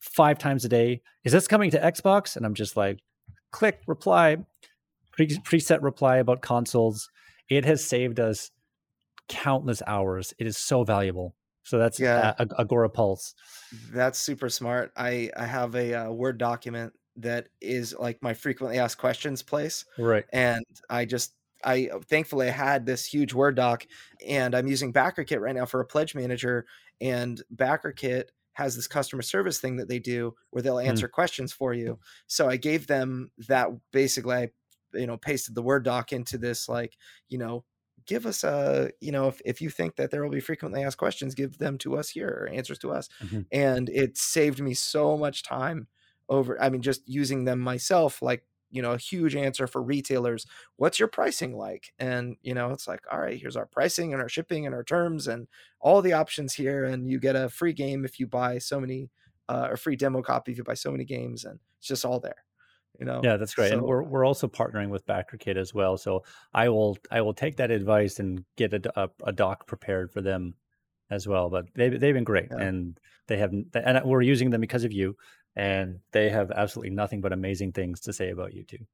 five 0.00 0.38
times 0.38 0.64
a 0.64 0.68
day. 0.68 1.02
Is 1.24 1.32
this 1.32 1.46
coming 1.46 1.70
to 1.70 1.78
Xbox? 1.78 2.36
And 2.36 2.46
I'm 2.46 2.54
just 2.54 2.76
like, 2.76 2.98
click 3.52 3.80
reply, 3.86 4.36
pre- 5.16 5.28
preset 5.28 5.82
reply 5.82 6.16
about 6.16 6.42
consoles. 6.42 7.08
It 7.48 7.64
has 7.64 7.84
saved 7.84 8.20
us 8.20 8.50
countless 9.28 9.82
hours. 9.86 10.34
It 10.38 10.46
is 10.46 10.56
so 10.56 10.84
valuable. 10.84 11.34
So 11.62 11.78
that's 11.78 11.98
yeah. 11.98 12.34
Uh, 12.38 12.44
Agorapulse. 12.60 13.34
That's 13.92 14.18
super 14.18 14.48
smart. 14.48 14.92
I 14.96 15.30
I 15.36 15.46
have 15.46 15.74
a 15.74 15.94
uh, 15.94 16.10
Word 16.10 16.38
document 16.38 16.92
that 17.16 17.48
is 17.60 17.94
like 17.98 18.22
my 18.22 18.34
frequently 18.34 18.78
asked 18.78 18.98
questions 18.98 19.42
place. 19.42 19.84
Right. 19.98 20.24
And 20.32 20.64
I 20.88 21.06
just 21.06 21.34
I 21.64 21.90
thankfully 22.08 22.48
I 22.48 22.52
had 22.52 22.86
this 22.86 23.04
huge 23.04 23.32
Word 23.34 23.56
doc 23.56 23.86
and 24.26 24.54
I'm 24.54 24.68
using 24.68 24.92
BackerKit 24.92 25.40
right 25.40 25.54
now 25.54 25.66
for 25.66 25.80
a 25.80 25.86
pledge 25.86 26.14
manager 26.14 26.66
and 27.00 27.42
BackerKit 27.54 28.24
has 28.52 28.76
this 28.76 28.86
customer 28.86 29.22
service 29.22 29.58
thing 29.58 29.76
that 29.76 29.88
they 29.88 29.98
do 29.98 30.34
where 30.50 30.62
they'll 30.62 30.78
hmm. 30.78 30.88
answer 30.88 31.08
mm. 31.08 31.12
questions 31.12 31.52
for 31.52 31.74
you. 31.74 31.98
So 32.26 32.48
I 32.48 32.56
gave 32.56 32.86
them 32.86 33.30
that 33.48 33.68
basically 33.92 34.34
I 34.34 34.48
you 34.96 35.06
know 35.06 35.16
pasted 35.16 35.54
the 35.54 35.62
word 35.62 35.84
doc 35.84 36.12
into 36.12 36.38
this 36.38 36.68
like, 36.68 36.96
you 37.28 37.38
know, 37.38 37.64
give 38.06 38.26
us 38.26 38.44
a, 38.44 38.90
you 39.00 39.12
know, 39.12 39.28
if, 39.28 39.40
if 39.44 39.60
you 39.60 39.70
think 39.70 39.96
that 39.96 40.10
there 40.10 40.22
will 40.22 40.30
be 40.30 40.40
frequently 40.40 40.82
asked 40.82 40.98
questions, 40.98 41.34
give 41.34 41.58
them 41.58 41.78
to 41.78 41.96
us 41.96 42.08
here, 42.08 42.48
answers 42.52 42.78
to 42.78 42.92
us. 42.92 43.08
Mm-hmm. 43.22 43.40
And 43.52 43.88
it 43.88 44.16
saved 44.16 44.60
me 44.60 44.74
so 44.74 45.16
much 45.16 45.42
time 45.42 45.88
over 46.28 46.60
I 46.60 46.70
mean 46.70 46.82
just 46.82 47.02
using 47.06 47.44
them 47.44 47.60
myself 47.60 48.20
like 48.22 48.44
you 48.70 48.82
know 48.82 48.92
a 48.92 48.98
huge 48.98 49.36
answer 49.36 49.66
for 49.66 49.82
retailers 49.82 50.46
what's 50.76 50.98
your 50.98 51.08
pricing 51.08 51.56
like 51.56 51.92
and 51.98 52.36
you 52.42 52.54
know 52.54 52.72
it's 52.72 52.88
like 52.88 53.00
all 53.10 53.20
right 53.20 53.38
here's 53.40 53.56
our 53.56 53.66
pricing 53.66 54.12
and 54.12 54.20
our 54.20 54.28
shipping 54.28 54.66
and 54.66 54.74
our 54.74 54.82
terms 54.82 55.28
and 55.28 55.46
all 55.80 56.02
the 56.02 56.12
options 56.12 56.54
here 56.54 56.84
and 56.84 57.08
you 57.08 57.20
get 57.20 57.36
a 57.36 57.48
free 57.48 57.72
game 57.72 58.04
if 58.04 58.18
you 58.18 58.26
buy 58.26 58.58
so 58.58 58.80
many 58.80 59.10
uh, 59.48 59.68
or 59.70 59.76
free 59.76 59.94
demo 59.94 60.20
copy 60.20 60.50
if 60.50 60.58
you 60.58 60.64
buy 60.64 60.74
so 60.74 60.90
many 60.90 61.04
games 61.04 61.44
and 61.44 61.60
it's 61.78 61.86
just 61.86 62.04
all 62.04 62.18
there 62.18 62.45
you 62.98 63.06
know 63.06 63.20
yeah 63.22 63.36
that's 63.36 63.54
great 63.54 63.70
so, 63.70 63.78
and 63.78 63.82
we're, 63.82 64.02
we're 64.02 64.24
also 64.24 64.48
partnering 64.48 64.88
with 64.88 65.06
BackerKit 65.06 65.56
as 65.56 65.74
well 65.74 65.96
so 65.96 66.22
i 66.54 66.68
will 66.68 66.96
i 67.10 67.20
will 67.20 67.34
take 67.34 67.56
that 67.56 67.70
advice 67.70 68.18
and 68.18 68.44
get 68.56 68.72
a, 68.72 69.00
a, 69.00 69.08
a 69.24 69.32
doc 69.32 69.66
prepared 69.66 70.10
for 70.10 70.20
them 70.20 70.54
as 71.10 71.26
well 71.26 71.48
but 71.50 71.66
they, 71.74 71.88
they've 71.88 72.14
been 72.14 72.24
great 72.24 72.48
yeah. 72.50 72.64
and 72.64 72.98
they 73.28 73.36
have 73.36 73.52
and 73.52 74.04
we're 74.04 74.22
using 74.22 74.50
them 74.50 74.60
because 74.60 74.84
of 74.84 74.92
you 74.92 75.16
and 75.56 76.00
they 76.12 76.28
have 76.28 76.50
absolutely 76.50 76.94
nothing 76.94 77.20
but 77.20 77.32
amazing 77.32 77.72
things 77.72 78.00
to 78.00 78.12
say 78.12 78.30
about 78.30 78.54
you 78.54 78.62
too. 78.62 78.86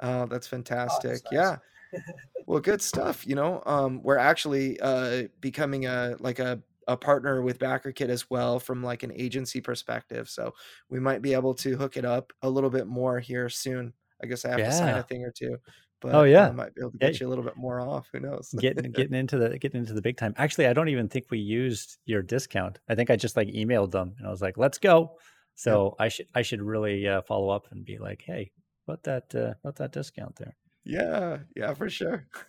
Oh, 0.00 0.26
that's 0.26 0.48
fantastic. 0.48 1.04
Oh, 1.04 1.12
that's 1.12 1.24
nice. 1.24 1.32
yeah. 1.32 2.00
well, 2.46 2.60
good 2.60 2.82
stuff. 2.82 3.26
You 3.26 3.36
know, 3.36 3.62
um, 3.64 4.02
we're 4.02 4.18
actually 4.18 4.78
uh, 4.80 5.24
becoming 5.40 5.86
a 5.86 6.16
like 6.18 6.40
a, 6.40 6.60
a 6.90 6.96
partner 6.96 7.40
with 7.40 7.58
BackerKit 7.58 8.08
as 8.08 8.28
well 8.28 8.58
from 8.58 8.82
like 8.82 9.02
an 9.02 9.12
agency 9.14 9.60
perspective. 9.60 10.28
So 10.28 10.54
we 10.88 10.98
might 10.98 11.22
be 11.22 11.34
able 11.34 11.54
to 11.54 11.76
hook 11.76 11.96
it 11.96 12.04
up 12.04 12.32
a 12.42 12.50
little 12.50 12.70
bit 12.70 12.86
more 12.86 13.20
here 13.20 13.48
soon. 13.48 13.92
I 14.22 14.26
guess 14.26 14.44
I 14.44 14.50
have 14.50 14.58
yeah. 14.58 14.70
to 14.70 14.72
sign 14.72 14.98
a 14.98 15.02
thing 15.02 15.24
or 15.24 15.30
two. 15.30 15.56
But 16.00 16.14
oh 16.14 16.24
yeah, 16.24 16.48
I 16.48 16.52
might 16.52 16.74
be 16.74 16.80
able 16.80 16.92
to 16.92 16.98
get 16.98 17.12
yeah. 17.12 17.18
you 17.20 17.28
a 17.28 17.30
little 17.30 17.44
bit 17.44 17.56
more 17.56 17.80
off. 17.80 18.08
Who 18.12 18.20
knows? 18.20 18.54
getting 18.58 18.90
getting 18.90 19.14
into 19.14 19.38
the 19.38 19.58
getting 19.58 19.80
into 19.80 19.92
the 19.92 20.02
big 20.02 20.16
time. 20.16 20.34
Actually, 20.36 20.66
I 20.66 20.72
don't 20.72 20.88
even 20.88 21.08
think 21.08 21.26
we 21.30 21.38
used 21.38 21.98
your 22.06 22.22
discount. 22.22 22.78
I 22.88 22.94
think 22.94 23.10
I 23.10 23.16
just 23.16 23.36
like 23.36 23.48
emailed 23.48 23.90
them 23.92 24.14
and 24.18 24.26
I 24.26 24.30
was 24.30 24.42
like, 24.42 24.58
"Let's 24.58 24.78
go." 24.78 25.16
So 25.54 25.94
I 25.98 26.08
should 26.08 26.26
I 26.34 26.42
should 26.42 26.62
really 26.62 27.06
uh, 27.06 27.20
follow 27.20 27.50
up 27.50 27.66
and 27.70 27.84
be 27.84 27.98
like, 27.98 28.22
hey, 28.26 28.50
put 28.86 29.02
that 29.04 29.34
uh, 29.34 29.54
put 29.62 29.76
that 29.76 29.92
discount 29.92 30.36
there. 30.36 30.56
Yeah, 30.84 31.38
yeah, 31.54 31.74
for 31.74 31.90
sure. 31.90 32.26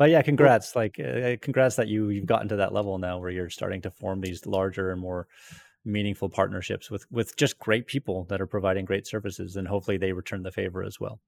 but 0.00 0.10
yeah, 0.10 0.22
congrats! 0.22 0.74
Like, 0.74 0.98
uh, 0.98 1.36
congrats 1.42 1.76
that 1.76 1.88
you 1.88 2.08
you've 2.08 2.26
gotten 2.26 2.48
to 2.48 2.56
that 2.56 2.72
level 2.72 2.98
now 2.98 3.18
where 3.20 3.30
you're 3.30 3.50
starting 3.50 3.82
to 3.82 3.90
form 3.90 4.22
these 4.22 4.46
larger 4.46 4.90
and 4.90 5.00
more 5.00 5.28
meaningful 5.84 6.30
partnerships 6.30 6.90
with 6.90 7.06
with 7.12 7.36
just 7.36 7.58
great 7.58 7.86
people 7.86 8.24
that 8.26 8.40
are 8.40 8.46
providing 8.46 8.86
great 8.86 9.06
services, 9.06 9.56
and 9.56 9.68
hopefully 9.68 9.98
they 9.98 10.12
return 10.14 10.42
the 10.42 10.52
favor 10.52 10.82
as 10.82 10.98
well. 11.00 11.20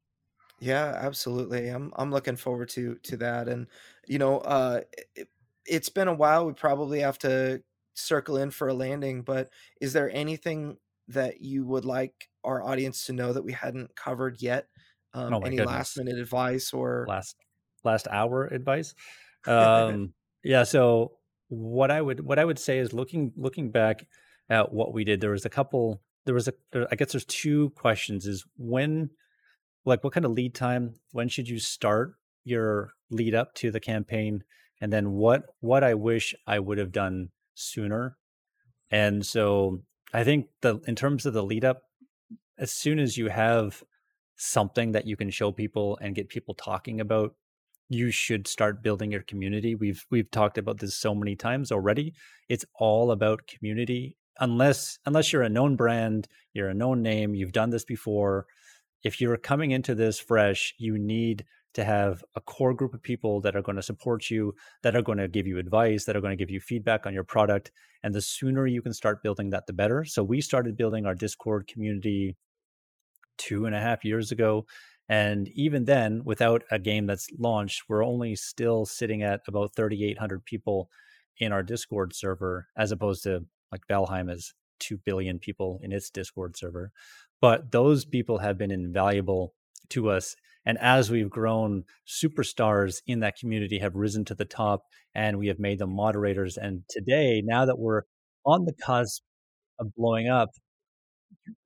Yeah, 0.61 0.95
absolutely. 0.97 1.69
I'm 1.69 1.93
I'm 1.97 2.11
looking 2.11 2.37
forward 2.37 2.69
to 2.71 2.97
to 2.97 3.17
that, 3.19 3.49
and 3.49 3.67
you 4.07 4.19
know, 4.19 4.39
uh, 4.41 4.83
it, 5.17 5.29
it's 5.67 5.89
been 5.89 6.09
a 6.09 6.15
while. 6.15 6.47
We 6.47 6.53
probably 6.53 7.01
have 7.01 7.19
to 7.21 7.63
circle 7.95 8.37
in 8.37 8.51
for 8.51 8.69
a 8.69 8.75
landing, 8.75 9.23
but 9.23 9.51
is 9.81 9.93
there 9.93 10.11
anything 10.11 10.79
that 11.09 11.41
you 11.41 11.67
would 11.67 11.85
like 11.85 12.31
our 12.45 12.63
audience 12.63 13.07
to 13.07 13.13
know 13.13 13.33
that 13.33 13.43
we 13.43 13.53
hadn't 13.53 13.97
covered 13.97 14.41
yet? 14.41 14.69
Um, 15.15 15.33
oh 15.35 15.41
any 15.45 15.57
goodness. 15.57 15.67
last 15.67 15.99
minute 15.99 16.19
advice 16.19 16.73
or 16.73 17.07
last 17.07 17.37
last 17.85 18.09
hour 18.11 18.47
advice? 18.47 18.95
Um, 19.45 20.15
yeah. 20.45 20.63
So 20.63 21.15
what 21.49 21.91
I 21.91 22.01
would 22.01 22.25
what 22.25 22.39
I 22.39 22.45
would 22.45 22.61
say 22.61 22.79
is 22.79 22.93
looking 22.93 23.33
looking 23.37 23.73
back 23.73 24.07
at 24.49 24.73
what 24.73 24.93
we 24.93 25.05
did, 25.05 25.21
there 25.21 25.31
was 25.31 25.45
a 25.45 25.51
couple. 25.51 26.03
There 26.27 26.35
was 26.35 26.49
a. 26.49 26.55
There, 26.73 26.87
I 26.91 26.95
guess 26.95 27.13
there's 27.13 27.25
two 27.25 27.71
questions. 27.71 28.27
Is 28.27 28.45
when, 28.57 29.11
like, 29.85 30.05
what 30.05 30.13
kind 30.13 30.27
of 30.27 30.33
lead 30.33 30.55
time? 30.55 30.97
When 31.13 31.29
should 31.29 31.49
you 31.49 31.59
start 31.59 32.15
your 32.45 32.93
lead 33.11 33.35
up 33.35 33.55
to 33.57 33.71
the 33.71 33.81
campaign? 33.81 34.45
And 34.81 34.93
then 34.93 35.13
what 35.13 35.45
what 35.61 35.83
I 35.83 35.95
wish 35.95 36.35
I 36.47 36.59
would 36.59 36.79
have 36.79 36.93
done 36.93 37.31
sooner. 37.55 38.17
And 38.91 39.25
so 39.25 39.83
I 40.13 40.25
think 40.25 40.49
the 40.61 40.81
in 40.87 40.97
terms 40.97 41.25
of 41.25 41.33
the 41.33 41.43
lead 41.43 41.65
up, 41.65 41.83
as 42.59 42.73
soon 42.73 42.99
as 42.99 43.17
you 43.17 43.29
have 43.29 43.83
something 44.37 44.93
that 44.93 45.07
you 45.07 45.17
can 45.17 45.31
show 45.31 45.53
people 45.53 45.99
and 46.03 46.15
get 46.15 46.29
people 46.29 46.55
talking 46.55 47.01
about, 47.01 47.35
you 47.89 48.11
should 48.11 48.47
start 48.47 48.83
building 48.83 49.13
your 49.13 49.23
community. 49.23 49.75
We've 49.75 50.05
we've 50.11 50.31
talked 50.31 50.59
about 50.59 50.79
this 50.79 50.97
so 50.97 51.15
many 51.15 51.37
times 51.37 51.71
already. 51.71 52.15
It's 52.49 52.65
all 52.79 53.11
about 53.11 53.47
community. 53.47 54.17
Unless 54.41 54.99
unless 55.07 55.33
you're 55.33 55.43
a 55.43 55.49
known 55.49 55.77
brand, 55.77 56.29
you're 56.55 56.71
a 56.71 56.75
known 56.75 57.03
name, 57.03 57.35
you've 57.35 57.53
done 57.53 57.71
this 57.71 57.85
before. 57.85 58.47
If 59.03 59.21
you're 59.21 59.37
coming 59.37 59.73
into 59.73 59.95
this 59.95 60.19
fresh, 60.19 60.75
you 60.79 60.97
need 60.97 61.45
to 61.75 61.85
have 61.85 62.23
a 62.37 62.41
core 62.41 62.75
group 62.75 62.95
of 62.95 63.03
people 63.03 63.41
that 63.41 63.57
are 63.57 63.63
going 63.63 63.77
to 63.77 63.83
support 63.83 64.31
you, 64.31 64.55
that 64.83 64.95
are 64.95 65.03
going 65.03 65.19
to 65.19 65.29
give 65.29 65.47
you 65.47 65.59
advice, 65.59 66.05
that 66.05 66.17
are 66.17 66.21
going 66.21 66.37
to 66.37 66.43
give 66.43 66.51
you 66.51 66.61
feedback 66.61 67.07
on 67.07 67.15
your 67.15 67.25
product. 67.25 67.73
And 68.03 68.15
the 68.15 68.21
sooner 68.21 68.67
you 68.67 68.83
can 68.83 68.93
start 68.93 69.23
building 69.23 69.51
that, 69.51 69.67
the 69.67 69.73
better. 69.73 70.05
So 70.05 70.23
we 70.23 70.41
started 70.41 70.77
building 70.77 71.07
our 71.07 71.15
Discord 71.15 71.67
community 71.67 72.37
two 73.39 73.67
and 73.67 73.75
a 73.75 73.81
half 73.81 74.05
years 74.05 74.33
ago. 74.33 74.67
And 75.09 75.49
even 75.49 75.85
then, 75.85 76.23
without 76.25 76.63
a 76.71 76.79
game 76.79 77.07
that's 77.07 77.29
launched, 77.39 77.83
we're 77.89 78.05
only 78.05 78.35
still 78.37 78.87
sitting 78.87 79.23
at 79.23 79.41
about 79.47 79.75
3,800 79.77 80.45
people 80.45 80.89
in 81.39 81.53
our 81.53 81.63
Discord 81.63 82.15
server, 82.15 82.69
as 82.77 82.93
opposed 82.93 83.23
to 83.25 83.45
like 83.71 83.83
Valheim 83.91 84.31
is 84.31 84.55
2 84.81 84.99
billion 85.05 85.39
people 85.39 85.81
in 85.83 85.93
its 85.93 86.11
Discord 86.11 86.57
server. 86.57 86.93
But 87.41 87.73
those 87.73 88.05
people 88.05 88.39
have 88.39 88.57
been 88.59 88.71
invaluable 88.71 89.55
to 89.91 90.11
us 90.11 90.37
and 90.65 90.79
as 90.79 91.11
we've 91.11 91.31
grown, 91.31 91.85
superstars 92.07 93.03
in 93.07 93.21
that 93.21 93.37
community 93.37 93.79
have 93.79 93.95
risen 93.95 94.25
to 94.27 94.35
the 94.35 94.45
top 94.45 94.85
and 95.15 95.39
we 95.39 95.49
have 95.49 95.59
made 95.59 95.79
them 95.79 95.91
moderators. 95.91 96.57
And 96.57 96.83
today, 96.89 97.43
now 97.45 97.65
that 97.67 97.79
we're 97.79 98.03
on 98.47 98.65
the 98.65 98.73
cusp 98.73 99.23
of 99.79 99.95
blowing 99.95 100.29
up, 100.29 100.51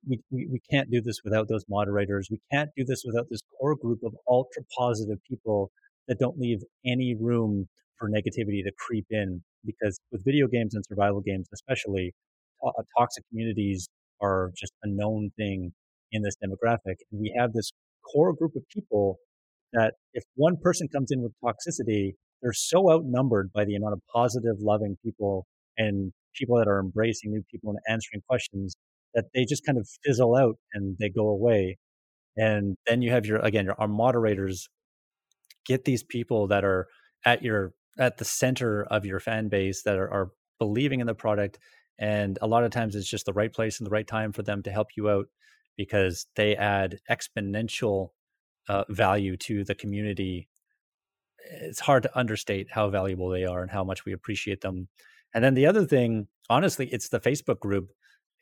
we, 0.07 0.19
we, 0.31 0.47
we 0.51 0.61
can't 0.71 0.89
do 0.91 1.01
this 1.01 1.21
without 1.23 1.47
those 1.47 1.65
moderators. 1.69 2.27
We 2.31 2.39
can't 2.51 2.69
do 2.75 2.83
this 2.85 3.03
without 3.05 3.27
this 3.29 3.41
core 3.59 3.75
group 3.75 3.99
of 4.03 4.15
ultra 4.27 4.63
positive 4.77 5.17
people 5.29 5.71
that 6.07 6.19
don't 6.19 6.37
leave 6.37 6.59
any 6.85 7.15
room 7.19 7.67
for 7.97 8.09
negativity 8.09 8.63
to 8.63 8.71
creep 8.77 9.05
in. 9.09 9.43
Because 9.65 9.99
with 10.11 10.23
video 10.23 10.47
games 10.47 10.75
and 10.75 10.85
survival 10.85 11.21
games, 11.21 11.47
especially, 11.53 12.13
to- 12.61 12.67
uh, 12.67 12.83
toxic 12.97 13.23
communities 13.29 13.89
are 14.21 14.51
just 14.55 14.73
a 14.83 14.87
known 14.87 15.31
thing 15.37 15.73
in 16.11 16.21
this 16.21 16.35
demographic. 16.43 16.95
And 17.11 17.21
we 17.21 17.35
have 17.37 17.53
this 17.53 17.71
core 18.13 18.33
group 18.33 18.55
of 18.55 18.63
people 18.69 19.17
that 19.73 19.95
if 20.13 20.23
one 20.35 20.55
person 20.61 20.87
comes 20.87 21.11
in 21.11 21.21
with 21.21 21.33
toxicity, 21.43 22.13
they're 22.41 22.53
so 22.53 22.91
outnumbered 22.91 23.51
by 23.53 23.65
the 23.65 23.75
amount 23.75 23.93
of 23.93 24.01
positive, 24.13 24.55
loving 24.59 24.97
people 25.03 25.45
and 25.77 26.13
people 26.35 26.57
that 26.57 26.67
are 26.67 26.79
embracing 26.79 27.31
new 27.31 27.43
people 27.51 27.71
and 27.71 27.79
answering 27.89 28.21
questions 28.27 28.75
that 29.17 29.25
they 29.33 29.45
just 29.45 29.65
kind 29.65 29.79
of 29.79 29.89
fizzle 30.05 30.35
out 30.35 30.57
and 30.75 30.95
they 30.99 31.09
go 31.09 31.27
away. 31.27 31.79
And 32.37 32.77
then 32.85 33.01
you 33.01 33.09
have 33.11 33.25
your, 33.25 33.39
again, 33.39 33.65
your 33.65 33.75
our 33.81 33.87
moderators 33.87 34.69
get 35.65 35.85
these 35.85 36.03
people 36.03 36.47
that 36.49 36.63
are 36.63 36.87
at 37.25 37.41
your, 37.41 37.73
at 37.97 38.17
the 38.19 38.25
center 38.25 38.83
of 38.83 39.07
your 39.07 39.19
fan 39.19 39.49
base 39.49 39.81
that 39.83 39.97
are, 39.97 40.09
are 40.13 40.29
believing 40.59 40.99
in 40.99 41.07
the 41.07 41.15
product. 41.15 41.57
And 41.97 42.37
a 42.43 42.47
lot 42.47 42.63
of 42.63 42.69
times 42.69 42.95
it's 42.95 43.09
just 43.09 43.25
the 43.25 43.33
right 43.33 43.51
place 43.51 43.79
and 43.79 43.87
the 43.87 43.91
right 43.91 44.05
time 44.07 44.31
for 44.31 44.43
them 44.43 44.61
to 44.61 44.71
help 44.71 44.89
you 44.95 45.09
out 45.09 45.25
because 45.77 46.27
they 46.35 46.55
add 46.55 46.99
exponential 47.09 48.09
uh, 48.69 48.83
value 48.89 49.35
to 49.37 49.63
the 49.63 49.73
community. 49.73 50.47
It's 51.61 51.79
hard 51.79 52.03
to 52.03 52.15
understate 52.15 52.67
how 52.69 52.91
valuable 52.91 53.29
they 53.29 53.45
are 53.45 53.63
and 53.63 53.71
how 53.71 53.83
much 53.83 54.05
we 54.05 54.13
appreciate 54.13 54.61
them. 54.61 54.89
And 55.33 55.43
then 55.43 55.55
the 55.55 55.65
other 55.65 55.85
thing, 55.85 56.27
honestly, 56.51 56.87
it's 56.91 57.09
the 57.09 57.19
Facebook 57.19 57.59
group. 57.59 57.89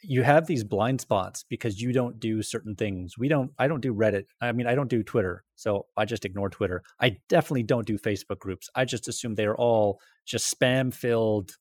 You 0.02 0.22
have 0.24 0.46
these 0.46 0.64
blind 0.64 1.02
spots 1.02 1.46
because 1.50 1.82
you 1.82 1.91
don't 1.91 2.20
do 2.20 2.41
certain 2.43 2.76
things. 2.76 3.18
We 3.18 3.28
don't, 3.28 3.52
I 3.58 3.68
don't 3.68 3.82
do 3.82 3.93
Reddit. 3.93 4.26
I 4.41 4.52
mean, 4.52 4.68
I 4.68 4.76
don't 4.76 4.89
do 4.89 5.02
Twitter. 5.04 5.43
So 5.56 5.88
I 5.98 6.06
just 6.06 6.26
ignore 6.26 6.50
Twitter. 6.50 6.84
I 7.00 7.18
definitely 7.30 7.64
don't 7.64 7.88
do 7.88 7.98
Facebook 7.98 8.39
groups. 8.39 8.70
I 8.76 8.86
just 8.86 9.08
assume 9.08 9.36
they're 9.36 9.56
all 9.56 10.00
just 10.26 10.54
spam 10.54 10.93
filled 10.93 11.54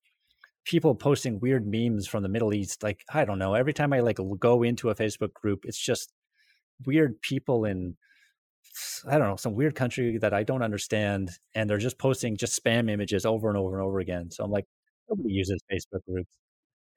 people 0.64 0.94
posting 0.94 1.40
weird 1.40 1.66
memes 1.66 2.06
from 2.06 2.22
the 2.22 2.28
Middle 2.28 2.52
East. 2.54 2.82
Like, 2.82 3.04
I 3.12 3.24
don't 3.24 3.38
know. 3.38 3.54
Every 3.54 3.72
time 3.72 3.92
I 3.92 4.00
like 4.00 4.18
go 4.38 4.62
into 4.62 4.90
a 4.90 4.94
Facebook 4.94 5.32
group, 5.32 5.64
it's 5.64 5.78
just 5.78 6.12
weird 6.84 7.20
people 7.22 7.64
in 7.64 7.96
I 9.06 9.18
don't 9.18 9.28
know, 9.28 9.36
some 9.36 9.54
weird 9.54 9.74
country 9.74 10.18
that 10.18 10.32
I 10.34 10.42
don't 10.42 10.62
understand. 10.62 11.30
And 11.54 11.68
they're 11.68 11.78
just 11.78 11.98
posting 11.98 12.36
just 12.36 12.62
spam 12.62 12.90
images 12.90 13.26
over 13.26 13.48
and 13.48 13.58
over 13.58 13.78
and 13.78 13.86
over 13.86 14.00
again. 14.00 14.30
So 14.30 14.44
I'm 14.44 14.50
like, 14.50 14.66
nobody 15.08 15.32
uses 15.32 15.60
Facebook 15.70 16.00
groups. 16.08 16.30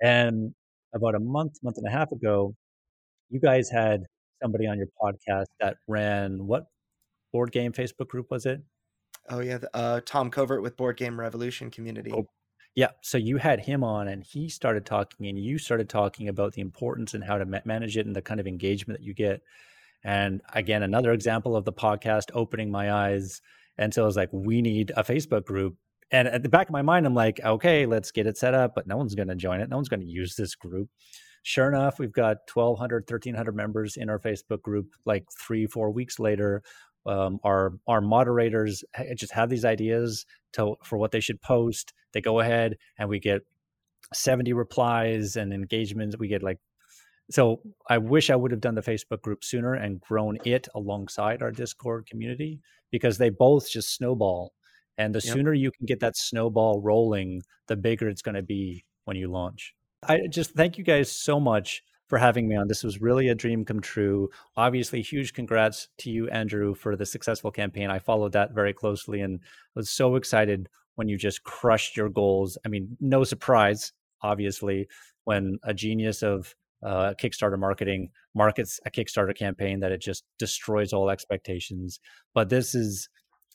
And 0.01 0.53
about 0.93 1.15
a 1.15 1.19
month, 1.19 1.57
month 1.63 1.77
and 1.77 1.87
a 1.87 1.91
half 1.91 2.11
ago, 2.11 2.53
you 3.29 3.39
guys 3.39 3.69
had 3.69 4.03
somebody 4.41 4.67
on 4.67 4.77
your 4.77 4.87
podcast 5.01 5.47
that 5.59 5.77
ran 5.87 6.45
what 6.45 6.65
board 7.33 7.51
game 7.51 7.71
Facebook 7.71 8.07
group 8.07 8.27
was 8.29 8.45
it? 8.45 8.61
Oh 9.29 9.41
yeah, 9.41 9.59
uh, 9.73 9.99
Tom 10.05 10.31
Covert 10.31 10.61
with 10.61 10.77
Board 10.77 10.97
Game 10.97 11.19
Revolution 11.19 11.69
Community. 11.69 12.11
Oh, 12.13 12.27
yeah. 12.75 12.89
So 13.01 13.17
you 13.17 13.37
had 13.37 13.59
him 13.59 13.83
on 13.83 14.07
and 14.07 14.23
he 14.23 14.49
started 14.49 14.85
talking 14.85 15.27
and 15.27 15.37
you 15.37 15.57
started 15.57 15.89
talking 15.89 16.27
about 16.29 16.53
the 16.53 16.61
importance 16.61 17.13
and 17.13 17.23
how 17.23 17.37
to 17.39 17.45
ma- 17.45 17.59
manage 17.65 17.97
it 17.97 18.05
and 18.05 18.15
the 18.15 18.21
kind 18.21 18.39
of 18.39 18.47
engagement 18.47 18.99
that 18.99 19.03
you 19.05 19.13
get. 19.13 19.41
And 20.03 20.41
again, 20.53 20.83
another 20.83 21.11
example 21.11 21.55
of 21.55 21.65
the 21.65 21.73
podcast 21.73 22.25
opening 22.33 22.69
my 22.69 22.93
eyes. 22.93 23.41
And 23.79 23.93
so 23.93 24.03
I 24.03 24.05
was 24.05 24.15
like, 24.15 24.29
we 24.31 24.61
need 24.61 24.91
a 24.95 25.03
Facebook 25.03 25.43
group. 25.43 25.75
And 26.11 26.27
at 26.27 26.43
the 26.43 26.49
back 26.49 26.67
of 26.67 26.73
my 26.73 26.81
mind, 26.81 27.05
I'm 27.05 27.13
like, 27.13 27.39
okay, 27.43 27.85
let's 27.85 28.11
get 28.11 28.27
it 28.27 28.37
set 28.37 28.53
up, 28.53 28.73
but 28.75 28.87
no 28.87 28.95
one's 28.95 29.15
going 29.15 29.27
to 29.27 29.35
join 29.35 29.59
it. 29.59 29.69
No 29.69 29.75
one's 29.75 29.89
going 29.89 29.99
to 29.99 30.05
use 30.05 30.35
this 30.35 30.55
group. 30.55 30.89
Sure 31.43 31.67
enough, 31.67 31.99
we've 31.99 32.11
got 32.11 32.37
1,200, 32.53 33.03
1,300 33.09 33.55
members 33.55 33.97
in 33.97 34.09
our 34.09 34.19
Facebook 34.19 34.61
group 34.61 34.87
like 35.05 35.25
three, 35.39 35.65
four 35.65 35.91
weeks 35.91 36.19
later 36.19 36.63
um, 37.07 37.39
our 37.43 37.73
our 37.87 38.01
moderators 38.01 38.83
just 39.15 39.31
have 39.31 39.49
these 39.49 39.65
ideas 39.65 40.25
to 40.53 40.75
for 40.83 40.97
what 40.97 41.11
they 41.11 41.21
should 41.21 41.41
post. 41.41 41.93
They 42.13 42.21
go 42.21 42.39
ahead 42.41 42.77
and 42.99 43.09
we 43.09 43.19
get 43.19 43.41
70 44.13 44.53
replies 44.53 45.35
and 45.35 45.53
engagements. 45.53 46.17
We 46.19 46.27
get 46.27 46.43
like 46.43 46.59
so 47.31 47.61
I 47.89 47.97
wish 47.97 48.29
I 48.29 48.35
would 48.35 48.51
have 48.51 48.61
done 48.61 48.75
the 48.75 48.81
Facebook 48.81 49.21
group 49.21 49.43
sooner 49.43 49.73
and 49.73 50.01
grown 50.01 50.37
it 50.45 50.67
alongside 50.75 51.41
our 51.41 51.51
Discord 51.51 52.07
community 52.07 52.59
because 52.91 53.17
they 53.17 53.29
both 53.29 53.69
just 53.69 53.95
snowball. 53.95 54.53
And 54.97 55.13
the 55.13 55.21
yep. 55.23 55.33
sooner 55.33 55.53
you 55.53 55.71
can 55.71 55.85
get 55.85 55.99
that 55.99 56.17
snowball 56.17 56.81
rolling, 56.81 57.41
the 57.67 57.75
bigger 57.75 58.09
it's 58.09 58.21
going 58.21 58.35
to 58.35 58.41
be 58.41 58.83
when 59.05 59.17
you 59.17 59.31
launch. 59.31 59.73
I 60.07 60.21
just 60.29 60.51
thank 60.51 60.77
you 60.77 60.83
guys 60.83 61.11
so 61.11 61.39
much 61.39 61.81
for 62.07 62.17
having 62.17 62.47
me 62.47 62.55
on. 62.55 62.67
This 62.67 62.83
was 62.83 63.01
really 63.01 63.29
a 63.29 63.35
dream 63.35 63.65
come 63.65 63.81
true. 63.81 64.29
Obviously, 64.55 65.01
huge 65.01 65.33
congrats 65.33 65.89
to 65.99 66.09
you, 66.09 66.29
Andrew, 66.29 66.73
for 66.73 66.95
the 66.95 67.05
successful 67.05 67.51
campaign. 67.51 67.89
I 67.89 67.99
followed 67.99 68.31
that 68.33 68.53
very 68.53 68.73
closely 68.73 69.21
and 69.21 69.39
was 69.75 69.89
so 69.89 70.15
excited 70.15 70.69
when 70.95 71.07
you 71.07 71.17
just 71.17 71.43
crushed 71.43 71.97
your 71.97 72.09
goals. 72.09 72.57
I 72.65 72.69
mean, 72.69 72.97
no 72.99 73.23
surprise, 73.23 73.91
obviously, 74.21 74.87
when 75.25 75.59
a 75.63 75.73
genius 75.73 76.23
of 76.23 76.55
uh, 76.83 77.13
Kickstarter 77.21 77.59
marketing 77.59 78.09
markets 78.35 78.79
a 78.85 78.91
Kickstarter 78.91 79.35
campaign 79.35 79.79
that 79.79 79.91
it 79.91 80.01
just 80.01 80.23
destroys 80.39 80.93
all 80.93 81.09
expectations. 81.09 81.99
But 82.33 82.49
this 82.49 82.75
is 82.75 83.09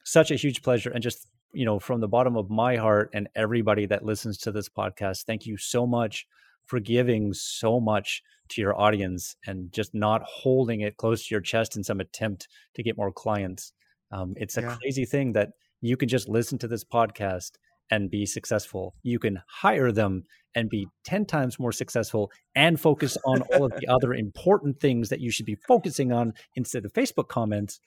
such 0.05 0.31
a 0.31 0.37
huge 0.37 0.63
pleasure 0.63 0.91
and 0.91 1.03
just 1.03 1.27
you 1.53 1.65
know 1.65 1.79
from 1.79 2.01
the 2.01 2.09
bottom 2.09 2.37
of 2.37 2.51
my 2.51 2.77
heart 2.77 3.11
and 3.13 3.29
everybody 3.35 3.87
that 3.87 4.05
listens 4.05 4.39
to 4.39 4.53
this 4.53 4.69
podcast 4.69 5.25
thank 5.25 5.47
you 5.47 5.57
so 5.57 5.87
much 5.87 6.27
for 6.67 6.81
giving 6.81 7.33
so 7.33 7.81
much 7.81 8.23
to 8.49 8.61
your 8.61 8.79
audience 8.79 9.37
and 9.47 9.73
just 9.73 9.95
not 9.95 10.23
holding 10.25 10.81
it 10.81 10.97
close 10.97 11.27
to 11.27 11.35
your 11.35 11.41
chest 11.41 11.77
in 11.77 11.85
some 11.85 12.01
attempt 12.01 12.49
to 12.75 12.83
get 12.83 12.97
more 12.97 13.13
clients. 13.13 13.73
Um, 14.11 14.35
it's 14.37 14.57
a 14.57 14.63
yeah. 14.63 14.77
crazy 14.81 15.05
thing 15.05 15.33
that 15.33 15.51
you 15.81 15.97
can 15.97 16.09
just 16.09 16.29
listen 16.29 16.59
to 16.59 16.69
this 16.69 16.85
podcast 16.85 17.53
and 17.91 18.11
be 18.11 18.27
successful. 18.27 18.95
You 19.03 19.19
can 19.19 19.43
hire 19.49 19.93
them 19.93 20.25
and 20.55 20.69
be 20.69 20.87
10 21.05 21.25
times 21.27 21.59
more 21.59 21.73
successful 21.73 22.31
and 22.55 22.79
focus 22.79 23.17
on 23.25 23.43
all 23.43 23.65
of 23.65 23.73
the 23.79 23.87
other 23.93 24.15
important 24.15 24.81
things 24.81 25.09
that 25.09 25.21
you 25.21 25.31
should 25.31 25.47
be 25.47 25.57
focusing 25.67 26.13
on 26.13 26.35
instead 26.57 26.85
of 26.85 26.93
Facebook 26.93 27.29
comments. 27.29 27.81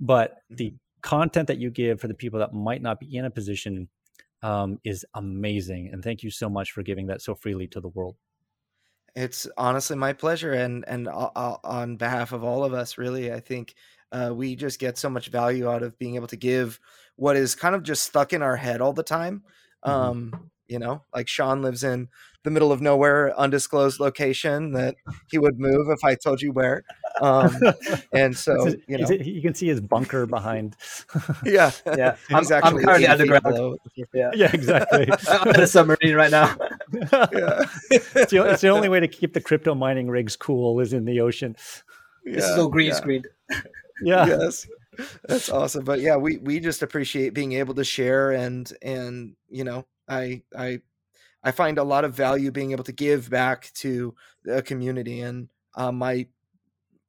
But 0.00 0.36
the 0.50 0.66
mm-hmm. 0.66 0.76
Content 1.02 1.48
that 1.48 1.58
you 1.58 1.70
give 1.70 2.00
for 2.00 2.08
the 2.08 2.14
people 2.14 2.40
that 2.40 2.52
might 2.52 2.82
not 2.82 3.00
be 3.00 3.16
in 3.16 3.24
a 3.24 3.30
position 3.30 3.88
um, 4.42 4.78
is 4.84 5.04
amazing. 5.14 5.90
And 5.92 6.02
thank 6.02 6.22
you 6.22 6.30
so 6.30 6.48
much 6.48 6.72
for 6.72 6.82
giving 6.82 7.06
that 7.06 7.22
so 7.22 7.34
freely 7.34 7.66
to 7.68 7.80
the 7.80 7.88
world. 7.88 8.16
It's 9.14 9.48
honestly 9.56 9.96
my 9.96 10.12
pleasure, 10.12 10.52
and 10.52 10.84
and 10.86 11.08
on 11.08 11.96
behalf 11.96 12.32
of 12.32 12.44
all 12.44 12.64
of 12.64 12.74
us, 12.74 12.98
really, 12.98 13.32
I 13.32 13.40
think 13.40 13.74
uh, 14.12 14.32
we 14.34 14.54
just 14.54 14.78
get 14.78 14.98
so 14.98 15.08
much 15.08 15.28
value 15.28 15.70
out 15.70 15.82
of 15.82 15.98
being 15.98 16.16
able 16.16 16.26
to 16.26 16.36
give 16.36 16.78
what 17.16 17.34
is 17.36 17.54
kind 17.54 17.74
of 17.74 17.82
just 17.82 18.04
stuck 18.04 18.34
in 18.34 18.42
our 18.42 18.56
head 18.56 18.82
all 18.82 18.92
the 18.92 19.02
time. 19.02 19.42
Mm-hmm. 19.86 19.90
Um, 19.90 20.50
you 20.68 20.78
know, 20.78 21.02
like 21.14 21.28
Sean 21.28 21.62
lives 21.62 21.84
in 21.84 22.08
the 22.42 22.50
middle 22.50 22.70
of 22.70 22.80
nowhere, 22.80 23.36
undisclosed 23.38 23.98
location 23.98 24.72
that 24.72 24.94
he 25.28 25.38
would 25.38 25.58
move 25.58 25.88
if 25.88 26.04
I 26.04 26.14
told 26.14 26.40
you 26.40 26.52
where. 26.52 26.84
Um, 27.20 27.56
and 28.12 28.36
so, 28.36 28.68
you 28.86 28.98
know, 28.98 29.10
you 29.10 29.42
can 29.42 29.54
see 29.54 29.66
his 29.66 29.80
bunker 29.80 30.26
behind. 30.26 30.76
yeah, 31.44 31.72
yeah. 31.96 32.16
I'm, 32.30 32.44
I'm 32.62 32.78
currently 32.78 33.06
underground. 33.06 33.78
Yeah, 34.12 34.30
yeah, 34.34 34.50
exactly. 34.52 35.08
I'm 35.28 35.48
in 35.48 35.60
a 35.60 35.66
submarine 35.66 36.14
right 36.14 36.30
now. 36.30 36.56
yeah, 36.92 37.64
it's 37.90 38.30
the, 38.30 38.48
it's 38.50 38.62
the, 38.62 38.68
only 38.68 38.88
way 38.88 39.00
to 39.00 39.08
keep 39.08 39.34
the 39.34 39.40
crypto 39.40 39.74
mining 39.74 40.08
rigs 40.08 40.36
cool 40.36 40.78
is 40.80 40.92
in 40.92 41.04
the 41.04 41.20
ocean. 41.20 41.56
Yeah, 42.24 42.36
this 42.36 42.44
is 42.44 42.58
all 42.58 42.68
green 42.68 42.88
yeah. 42.88 42.94
screened. 42.94 43.28
Yeah. 44.02 44.26
Yes. 44.26 44.68
That's 45.28 45.50
awesome. 45.50 45.84
But 45.84 46.00
yeah, 46.00 46.16
we 46.16 46.38
we 46.38 46.60
just 46.60 46.82
appreciate 46.82 47.34
being 47.34 47.52
able 47.52 47.74
to 47.74 47.84
share 47.84 48.32
and 48.32 48.70
and 48.82 49.34
you 49.48 49.64
know, 49.64 49.84
I 50.08 50.42
I 50.56 50.80
I 51.42 51.52
find 51.52 51.78
a 51.78 51.84
lot 51.84 52.04
of 52.04 52.14
value 52.14 52.50
being 52.50 52.72
able 52.72 52.84
to 52.84 52.92
give 52.92 53.30
back 53.30 53.70
to 53.74 54.14
a 54.48 54.62
community 54.62 55.20
and 55.20 55.48
um, 55.76 55.96
my 55.96 56.26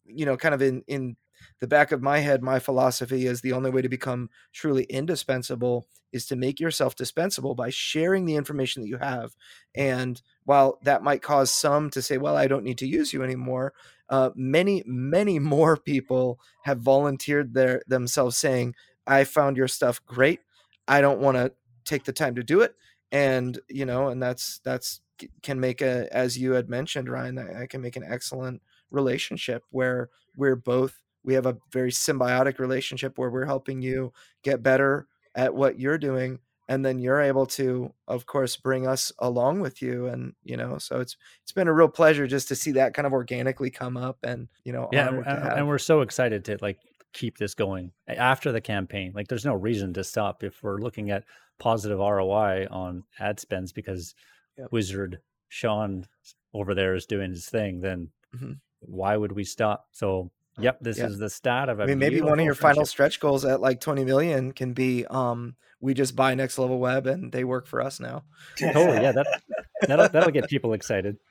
you 0.06 0.26
know 0.26 0.38
kind 0.38 0.56
of 0.56 0.62
in 0.62 0.84
in 0.88 1.16
the 1.60 1.68
back 1.68 1.91
of 1.91 2.02
my 2.02 2.20
head 2.20 2.41
my 2.43 2.60
philosophy 2.60 3.26
is 3.26 3.41
the 3.41 3.54
only 3.54 3.70
way 3.70 3.82
to 3.82 3.89
become 3.89 4.30
truly 4.54 4.84
indispensable 4.84 5.88
is 6.12 6.26
to 6.26 6.36
make 6.36 6.60
yourself 6.60 6.95
dispensable 6.95 7.56
by 7.56 7.70
sharing 7.70 8.26
the 8.26 8.36
information 8.36 8.82
that 8.82 8.88
you 8.88 8.98
have 8.98 9.36
and 9.76 10.22
while 10.45 10.80
that 10.84 11.04
might 11.04 11.22
cause 11.22 11.52
some 11.52 11.89
to 11.89 12.02
say 12.02 12.18
well 12.18 12.36
i 12.36 12.48
don't 12.48 12.64
need 12.64 12.78
to 12.78 12.88
use 12.88 13.14
you 13.14 13.24
anymore 13.24 13.74
uh, 14.10 14.30
many 14.36 14.84
many 14.86 15.39
more 15.56 15.78
people 15.78 16.39
have 16.64 16.80
volunteered 16.80 17.54
their 17.54 17.82
themselves 17.88 18.38
saying 18.38 18.74
i 19.06 19.24
found 19.24 19.58
your 19.58 19.68
stuff 19.68 20.04
great. 20.06 20.41
I 20.88 21.02
don't 21.02 21.20
want 21.20 21.36
to 21.36 21.52
take 21.84 22.06
the 22.06 22.14
time 22.14 22.36
to 22.36 22.43
do 22.43 22.62
it 22.62 22.76
and 23.12 23.60
you 23.70 23.86
know 23.86 24.10
and 24.10 24.22
that's 24.22 24.60
that's 24.64 25.01
can 25.41 25.60
make 25.60 25.82
a 25.82 26.08
as 26.16 26.38
you 26.38 26.51
had 26.51 26.70
mentioned 26.70 27.10
ryan 27.10 27.36
that 27.36 27.70
can 27.70 27.82
make 27.82 27.95
an 27.95 28.03
excellent 28.08 28.62
relationship 28.91 29.64
where 29.72 30.10
we're 30.36 30.55
both 30.55 31.01
we 31.24 31.34
have 31.34 31.45
a 31.45 31.58
very 31.72 31.91
symbiotic 31.91 32.60
relationship 32.60 33.18
where 33.18 33.30
we're 33.30 33.45
helping 33.45 33.82
you 33.82 34.14
get 34.43 34.64
better 34.64 35.08
at 35.36 35.53
what 35.53 35.80
you're 35.80 35.97
doing 35.97 36.39
and 36.70 36.86
then 36.86 36.99
you're 36.99 37.22
able 37.22 37.45
to 37.45 37.91
of 38.08 38.26
course 38.26 38.55
bring 38.55 38.88
us 38.88 39.12
along 39.20 39.60
with 39.60 39.82
you 39.82 40.08
and 40.08 40.34
you 40.43 40.58
know 40.58 40.78
so 40.78 40.99
it's 40.99 41.18
it's 41.43 41.51
been 41.51 41.68
a 41.68 41.74
real 41.74 41.88
pleasure 41.88 42.28
just 42.28 42.47
to 42.47 42.55
see 42.55 42.72
that 42.72 42.93
kind 42.93 43.05
of 43.05 43.14
organically 43.14 43.70
come 43.70 43.97
up 43.97 44.18
and 44.24 44.47
you 44.64 44.74
know 44.74 44.89
yeah 44.91 45.10
and, 45.10 45.26
and, 45.26 45.68
we're 45.68 45.78
so 45.78 46.01
excited 46.01 46.43
to 46.45 46.58
like 46.62 46.80
keep 47.14 47.38
this 47.38 47.53
going 47.53 47.91
after 48.08 48.51
the 48.51 48.62
campaign 48.62 49.12
like 49.16 49.28
there's 49.28 49.45
no 49.45 49.55
reason 49.55 49.93
to 49.93 50.03
stop 50.03 50.43
if 50.43 50.62
we're 50.62 50.78
looking 50.80 51.10
at 51.10 51.24
positive 51.60 51.99
roi 51.99 52.68
on 52.70 53.03
ad 53.20 53.39
spends 53.39 53.72
because 53.72 54.14
yep. 54.58 54.72
wizard 54.72 55.20
sean 55.49 56.05
over 56.53 56.76
there 56.76 56.95
is 56.95 57.05
doing 57.05 57.32
his 57.32 57.47
thing 57.47 57.82
then 57.82 58.10
mm-hmm 58.36 58.53
why 58.82 59.16
would 59.18 59.32
we 59.32 59.43
stop? 59.43 59.88
So, 59.91 60.32
yep, 60.60 60.80
this 60.82 60.97
yeah. 60.97 61.08
is 61.08 61.18
the 61.18 61.30
stat 61.30 61.70
of. 61.70 61.80
I 61.80 61.86
mean, 61.86 61.99
maybe 61.99 62.22
one 62.22 62.39
of 62.39 62.45
your 62.45 62.55
final 62.55 62.86
stretch 62.86 63.20
goals 63.20 63.45
at 63.45 63.62
like 63.62 63.80
20 63.80 64.03
million 64.05 64.51
can 64.51 64.74
be 64.74 65.05
um 65.05 65.55
we 65.80 65.93
just 65.93 66.16
buy 66.16 66.34
next 66.34 66.58
level 66.58 66.80
web 66.80 67.05
and 67.05 67.32
they 67.32 67.43
work 67.43 67.68
for 67.68 67.82
us 67.82 67.99
now. 67.99 68.24
totally, 68.58 69.01
yeah, 69.01 69.12
that 69.12 69.41
that'll, 69.88 70.10
that'll 70.10 70.32
get 70.32 70.47
people 70.49 70.74
excited. 70.74 71.18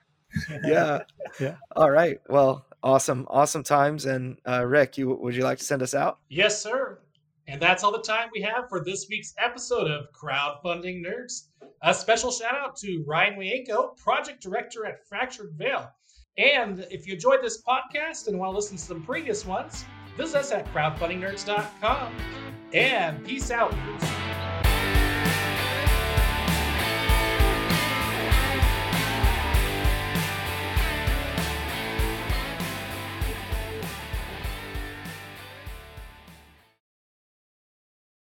Yeah, 0.64 1.04
yeah. 1.40 1.54
All 1.74 1.90
right, 1.90 2.18
well, 2.28 2.66
awesome, 2.82 3.26
awesome 3.30 3.62
times. 3.62 4.04
And 4.04 4.38
uh, 4.46 4.66
Rick, 4.66 4.98
you 4.98 5.14
would 5.14 5.36
you 5.36 5.44
like 5.44 5.58
to 5.58 5.64
send 5.64 5.82
us 5.82 5.94
out? 5.94 6.18
Yes, 6.28 6.60
sir. 6.60 6.98
And 7.48 7.60
that's 7.60 7.84
all 7.84 7.92
the 7.92 8.02
time 8.02 8.28
we 8.32 8.42
have 8.42 8.68
for 8.68 8.82
this 8.84 9.06
week's 9.08 9.34
episode 9.38 9.88
of 9.90 10.06
Crowdfunding 10.12 11.04
Nerds. 11.04 11.48
A 11.82 11.94
special 11.94 12.30
shout 12.32 12.54
out 12.54 12.76
to 12.78 13.04
Ryan 13.06 13.38
Wiancko, 13.38 13.96
project 13.96 14.42
director 14.42 14.84
at 14.84 15.06
Fractured 15.08 15.52
Veil. 15.56 15.88
And 16.38 16.86
if 16.90 17.06
you 17.06 17.14
enjoyed 17.14 17.42
this 17.42 17.62
podcast 17.62 18.28
and 18.28 18.38
want 18.38 18.52
to 18.52 18.56
listen 18.56 18.76
to 18.76 18.82
some 18.82 19.02
previous 19.02 19.46
ones, 19.46 19.84
visit 20.16 20.38
us 20.38 20.52
at 20.52 20.66
crowdfundingnerds.com. 20.72 22.12
And 22.72 23.24
peace 23.24 23.50
out. 23.50 23.72